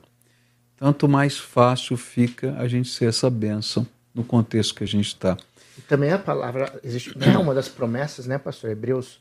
tanto 0.77 1.07
mais 1.07 1.39
fácil 1.39 1.97
fica 1.97 2.57
a 2.59 2.67
gente 2.67 2.89
ser 2.89 3.05
essa 3.05 3.31
bênção 3.31 3.87
no 4.13 4.25
contexto 4.25 4.75
que 4.75 4.83
a 4.83 4.89
gente 4.89 5.07
está. 5.07 5.37
E 5.79 5.81
também 5.83 6.11
a 6.11 6.19
palavra, 6.19 6.81
existe 6.83 7.17
né, 7.17 7.39
uma 7.39 7.55
das 7.55 7.69
promessas, 7.69 8.27
né, 8.27 8.37
pastor? 8.37 8.71
Hebreus 8.71 9.21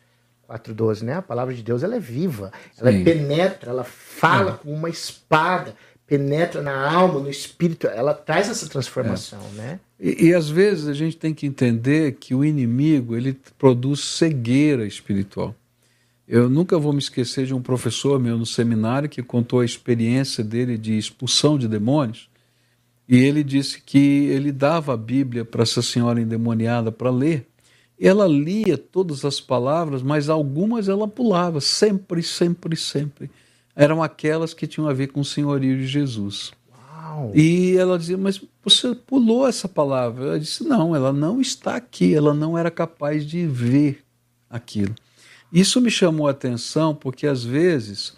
4,12, 0.50 1.04
né? 1.04 1.14
A 1.14 1.22
palavra 1.22 1.54
de 1.54 1.62
Deus 1.62 1.84
ela 1.84 1.96
é 1.96 2.00
viva, 2.00 2.52
ela 2.80 2.92
Sim. 2.92 3.04
penetra, 3.04 3.70
ela 3.70 3.84
fala 3.84 4.54
é. 4.54 4.58
com 4.58 4.74
uma 4.74 4.90
espada, 4.90 5.76
penetra 6.12 6.62
na 6.62 6.92
alma, 6.92 7.22
no 7.22 7.30
espírito, 7.30 7.88
ela 7.88 8.14
traz 8.14 8.50
essa 8.50 8.68
transformação, 8.68 9.40
é. 9.54 9.58
né? 9.58 9.80
E, 9.98 10.28
e, 10.28 10.34
às 10.34 10.50
vezes 10.50 10.90
a 10.90 10.94
gente 10.94 11.16
tem 11.16 11.34
que 11.34 11.46
entender 11.46 12.18
que 12.20 12.36
o 12.36 12.44
inimigo 12.44 13.16
ele 13.16 13.40
produz 13.58 14.02
cegueira 14.02 14.86
espiritual. 14.86 15.56
Eu 16.28 16.50
nunca 16.50 16.78
vou 16.78 16.92
me 16.92 17.00
esquecer 17.00 17.46
de 17.46 17.54
um 17.54 17.62
professor 17.62 18.20
meu 18.20 18.38
no 18.38 18.46
seminário 18.46 19.08
que 19.08 19.24
contou 19.24 19.62
a 19.62 19.66
experiência 19.66 20.44
dele 20.44 20.78
de 20.78 20.98
expulsão 20.98 21.58
de 21.58 21.66
demônios. 21.66 22.30
E 23.08 23.18
ele 23.18 23.42
disse 23.42 23.82
que 23.82 24.26
ele 24.26 24.52
dava 24.52 24.94
a 24.94 24.98
Bíblia 24.98 25.46
para 25.46 25.64
essa 25.64 25.82
senhora 25.82 26.20
endemoniada 26.20 26.92
para 26.92 27.10
ler. 27.10 27.48
E 27.98 28.06
ela 28.06 28.28
lia 28.28 28.78
todas 28.78 29.24
as 29.24 29.40
palavras, 29.40 30.04
mas 30.04 30.28
algumas 30.28 30.90
ela 30.90 31.08
pulava, 31.08 31.62
sempre, 31.62 32.22
sempre, 32.22 32.76
sempre. 32.76 33.32
Eram 33.76 34.04
aquelas 34.04 34.54
que 34.54 34.68
tinham 34.68 34.88
a 34.88 34.94
ver 34.94 35.08
com 35.08 35.22
o 35.22 35.26
senhorio 35.26 35.78
de 35.78 35.88
Jesus. 35.88 36.52
Uau. 36.70 37.32
E 37.34 37.76
ela 37.78 37.98
dizia, 37.98 38.18
mas 38.18 38.42
você 38.64 38.94
pulou 38.94 39.48
essa 39.48 39.68
palavra? 39.68 40.26
Ela 40.26 40.40
disse, 40.40 40.64
não, 40.64 40.96
ela 40.96 41.12
não 41.14 41.42
está 41.42 41.76
aqui, 41.76 42.14
ela 42.14 42.34
não 42.34 42.58
era 42.58 42.70
capaz 42.70 43.26
de 43.26 43.48
ver 43.48 44.04
aquilo. 44.50 44.94
Isso 45.52 45.82
me 45.82 45.92
chamou 45.92 46.28
a 46.28 46.32
atenção 46.32 46.96
porque 46.96 47.28
às 47.28 47.44
vezes 47.44 48.14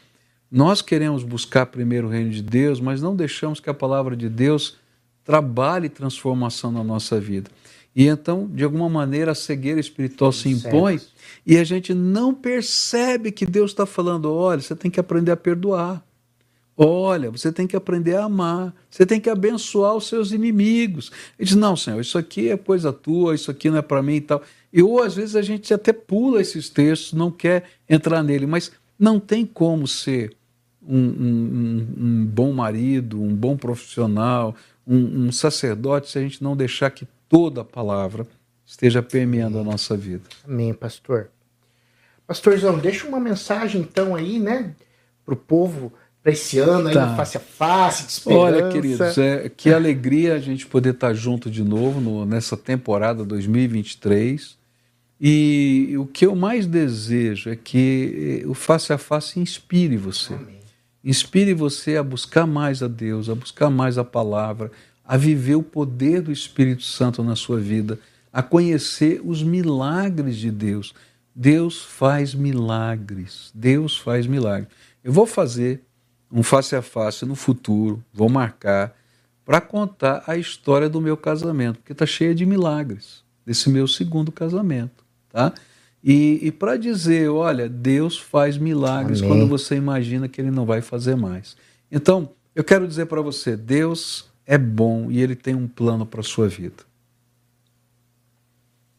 nós 0.51 0.82
queremos 0.82 1.24
buscar 1.24 1.66
primeiro 1.66 2.08
o 2.08 2.10
reino 2.12 2.30
de 2.30 2.43
Deus, 2.43 2.80
mas 2.80 3.01
não 3.01 3.16
deixamos 3.16 3.60
que 3.60 3.70
a 3.70 3.74
palavra 3.74 4.16
de 4.16 4.30
Deus 4.30 4.78
trabalhe 5.24 5.89
transformação 5.89 6.72
na 6.72 6.84
nossa 6.84 7.20
vida. 7.20 7.49
E 7.95 8.07
então, 8.07 8.49
de 8.51 8.63
alguma 8.63 8.89
maneira, 8.89 9.31
a 9.31 9.35
cegueira 9.35 9.79
espiritual 9.79 10.31
se 10.31 10.49
impõe 10.49 10.99
e 11.45 11.57
a 11.57 11.63
gente 11.63 11.93
não 11.93 12.33
percebe 12.33 13.31
que 13.31 13.45
Deus 13.45 13.71
está 13.71 13.85
falando: 13.85 14.33
olha, 14.33 14.61
você 14.61 14.75
tem 14.75 14.89
que 14.89 14.99
aprender 14.99 15.31
a 15.31 15.37
perdoar. 15.37 16.03
Olha, 16.75 17.29
você 17.29 17.51
tem 17.51 17.67
que 17.67 17.75
aprender 17.75 18.15
a 18.15 18.23
amar, 18.23 18.73
você 18.89 19.05
tem 19.05 19.21
que 19.21 19.29
abençoar 19.29 19.95
os 19.95 20.07
seus 20.07 20.31
inimigos. 20.31 21.11
Ele 21.37 21.47
diz: 21.47 21.55
Não, 21.55 21.75
Senhor, 21.75 22.01
isso 22.01 22.17
aqui 22.17 22.49
é 22.49 22.57
coisa 22.57 22.91
tua, 22.91 23.35
isso 23.35 23.51
aqui 23.51 23.69
não 23.69 23.77
é 23.77 23.81
para 23.81 24.01
mim 24.01 24.15
e 24.15 24.21
tal. 24.21 24.41
E 24.71 24.81
ou 24.81 25.03
às 25.03 25.13
vezes 25.13 25.35
a 25.35 25.43
gente 25.43 25.71
até 25.71 25.93
pula 25.93 26.41
esses 26.41 26.69
textos, 26.69 27.13
não 27.13 27.29
quer 27.29 27.65
entrar 27.87 28.23
nele, 28.23 28.47
mas 28.47 28.71
não 28.97 29.19
tem 29.19 29.45
como 29.45 29.87
ser 29.87 30.35
um, 30.81 30.97
um, 30.97 31.87
um 31.97 32.25
bom 32.25 32.51
marido, 32.51 33.21
um 33.21 33.35
bom 33.35 33.55
profissional, 33.55 34.55
um, 34.85 35.27
um 35.27 35.31
sacerdote 35.31 36.09
se 36.09 36.17
a 36.17 36.21
gente 36.21 36.43
não 36.43 36.57
deixar 36.57 36.89
que 36.89 37.07
toda 37.34 37.61
a 37.61 37.65
palavra 37.65 38.27
esteja 38.63 39.01
permeando 39.01 39.57
a 39.57 39.63
nossa 39.63 39.97
vida. 39.97 40.21
Amém, 40.47 40.71
pastor. 40.71 41.29
Pastorzão, 42.27 42.77
deixa 42.77 43.07
uma 43.07 43.19
mensagem 43.19 43.81
então 43.81 44.15
aí, 44.15 44.38
né, 44.38 44.75
para 45.25 45.34
o 45.34 45.38
povo 45.38 45.91
para 46.21 46.31
esse 46.31 46.59
ano 46.59 46.89
aí, 46.89 46.93
Tá. 46.93 47.15
face 47.15 47.36
a 47.38 47.39
face, 47.39 48.03
de 48.05 48.11
esperança. 48.11 48.39
Olha, 48.43 48.69
queridos, 48.69 49.17
é, 49.17 49.49
que 49.49 49.73
alegria 49.73 50.36
a 50.36 50.39
gente 50.39 50.67
poder 50.67 50.91
estar 50.93 51.13
junto 51.15 51.49
de 51.49 51.63
novo 51.63 51.99
no- 51.99 52.23
nessa 52.23 52.55
temporada 52.55 53.25
2023. 53.25 54.55
E 55.19 55.95
o 55.97 56.05
que 56.05 56.25
eu 56.25 56.36
mais 56.36 56.65
desejo 56.67 57.49
é 57.49 57.55
que 57.55 58.41
eh, 58.43 58.47
o 58.47 58.53
face 58.53 58.93
a 58.93 58.97
face 58.99 59.39
inspire 59.39 59.97
você. 59.97 60.36
Inspire 61.03 61.53
você 61.53 61.97
a 61.97 62.03
buscar 62.03 62.45
mais 62.45 62.81
a 62.84 62.88
Deus, 62.88 63.27
a 63.29 63.36
buscar 63.36 63.69
mais 63.69 63.97
a 63.97 64.03
palavra, 64.03 64.71
a 65.06 65.18
viver 65.18 65.56
o 65.56 65.64
poder 65.64 66.22
do 66.22 66.32
Espírito 66.32 66.84
Santo 66.84 67.24
na 67.24 67.36
sua 67.36 67.60
vida, 67.60 67.99
a 68.32 68.41
conhecer 68.41 69.22
os 69.24 69.43
milagres 69.43 70.38
de 70.38 70.49
Deus. 70.49 70.93
Deus 71.36 71.84
faz 71.84 72.34
milagres. 72.34 73.51
Deus 73.54 73.97
faz 73.97 74.26
milagres. 74.26 74.70
Eu 75.04 75.12
vou 75.12 75.26
fazer 75.26 75.82
um 76.32 76.41
face 76.41 76.76
a 76.76 76.82
face 76.82 77.26
no 77.26 77.36
futuro, 77.36 78.04
vou 78.12 78.28
marcar 78.28 78.95
para 79.45 79.62
contar 79.62 80.24
a 80.26 80.38
história 80.38 80.89
do 80.89 81.01
meu 81.01 81.16
casamento, 81.16 81.80
porque 81.80 81.91
está 81.91 82.06
cheia 82.06 82.34
de 82.34 82.45
milagres, 82.45 83.24
desse 83.45 83.70
meu 83.70 83.88
segundo 83.88 84.32
casamento, 84.32 85.04
tá? 85.30 85.54
E, 86.04 86.39
e 86.41 86.51
para 86.51 86.76
dizer, 86.76 87.30
olha, 87.30 87.70
Deus 87.70 88.18
faz 88.18 88.58
milagres 88.58 89.20
Amém. 89.22 89.30
quando 89.30 89.47
você 89.47 89.76
imagina 89.76 90.28
que 90.28 90.41
Ele 90.41 90.51
não 90.51 90.66
vai 90.66 90.82
fazer 90.82 91.16
mais. 91.16 91.56
Então, 91.91 92.30
eu 92.56 92.64
quero 92.64 92.88
dizer 92.88 93.06
para 93.06 93.22
você, 93.22 93.56
Deus 93.56 94.26
é 94.45 94.57
bom 94.57 95.09
e 95.09 95.21
Ele 95.21 95.35
tem 95.35 95.55
um 95.55 95.67
plano 95.67 96.05
para 96.05 96.19
a 96.19 96.23
sua 96.23 96.47
vida. 96.47 96.83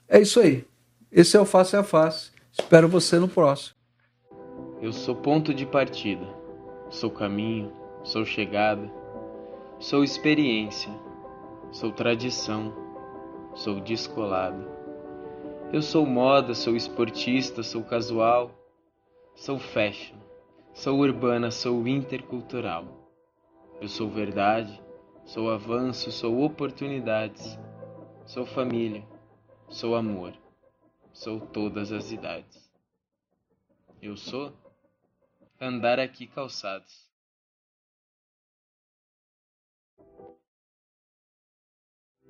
É 0.09 0.20
isso 0.20 0.40
aí. 0.40 0.64
Esse 1.11 1.36
é 1.36 1.40
o 1.40 1.45
face 1.45 1.76
a 1.76 1.82
face. 1.82 2.30
Espero 2.53 2.88
você 2.88 3.18
no 3.18 3.28
próximo. 3.28 3.74
Eu 4.80 4.92
sou 4.92 5.14
ponto 5.14 5.55
de 5.55 5.64
partida, 5.64 6.26
sou 6.90 7.11
caminho, 7.11 7.72
sou 8.03 8.24
chegada, 8.24 8.92
sou 9.78 10.05
experiência, 10.05 10.92
sou 11.72 11.90
tradição, 11.90 12.72
sou 13.55 13.80
descolado. 13.80 14.68
Eu 15.72 15.82
sou 15.82 16.05
moda, 16.05 16.55
sou 16.55 16.76
esportista, 16.76 17.62
sou 17.62 17.82
casual, 17.82 18.51
sou 19.34 19.59
fashion, 19.59 20.16
sou 20.72 20.99
urbana, 20.99 21.51
sou 21.51 21.88
intercultural. 21.88 23.11
Eu 23.80 23.88
sou 23.88 24.09
verdade, 24.09 24.80
sou 25.25 25.51
avanço, 25.51 26.12
sou 26.12 26.43
oportunidades, 26.43 27.59
sou 28.27 28.45
família, 28.45 29.07
sou 29.68 29.95
amor, 29.95 30.35
sou 31.12 31.41
todas 31.41 31.93
as 31.93 32.12
idades. 32.12 32.70
Eu 34.01 34.16
sou 34.16 34.53
andar 35.61 35.99
aqui 35.99 36.27
calçados. 36.27 37.04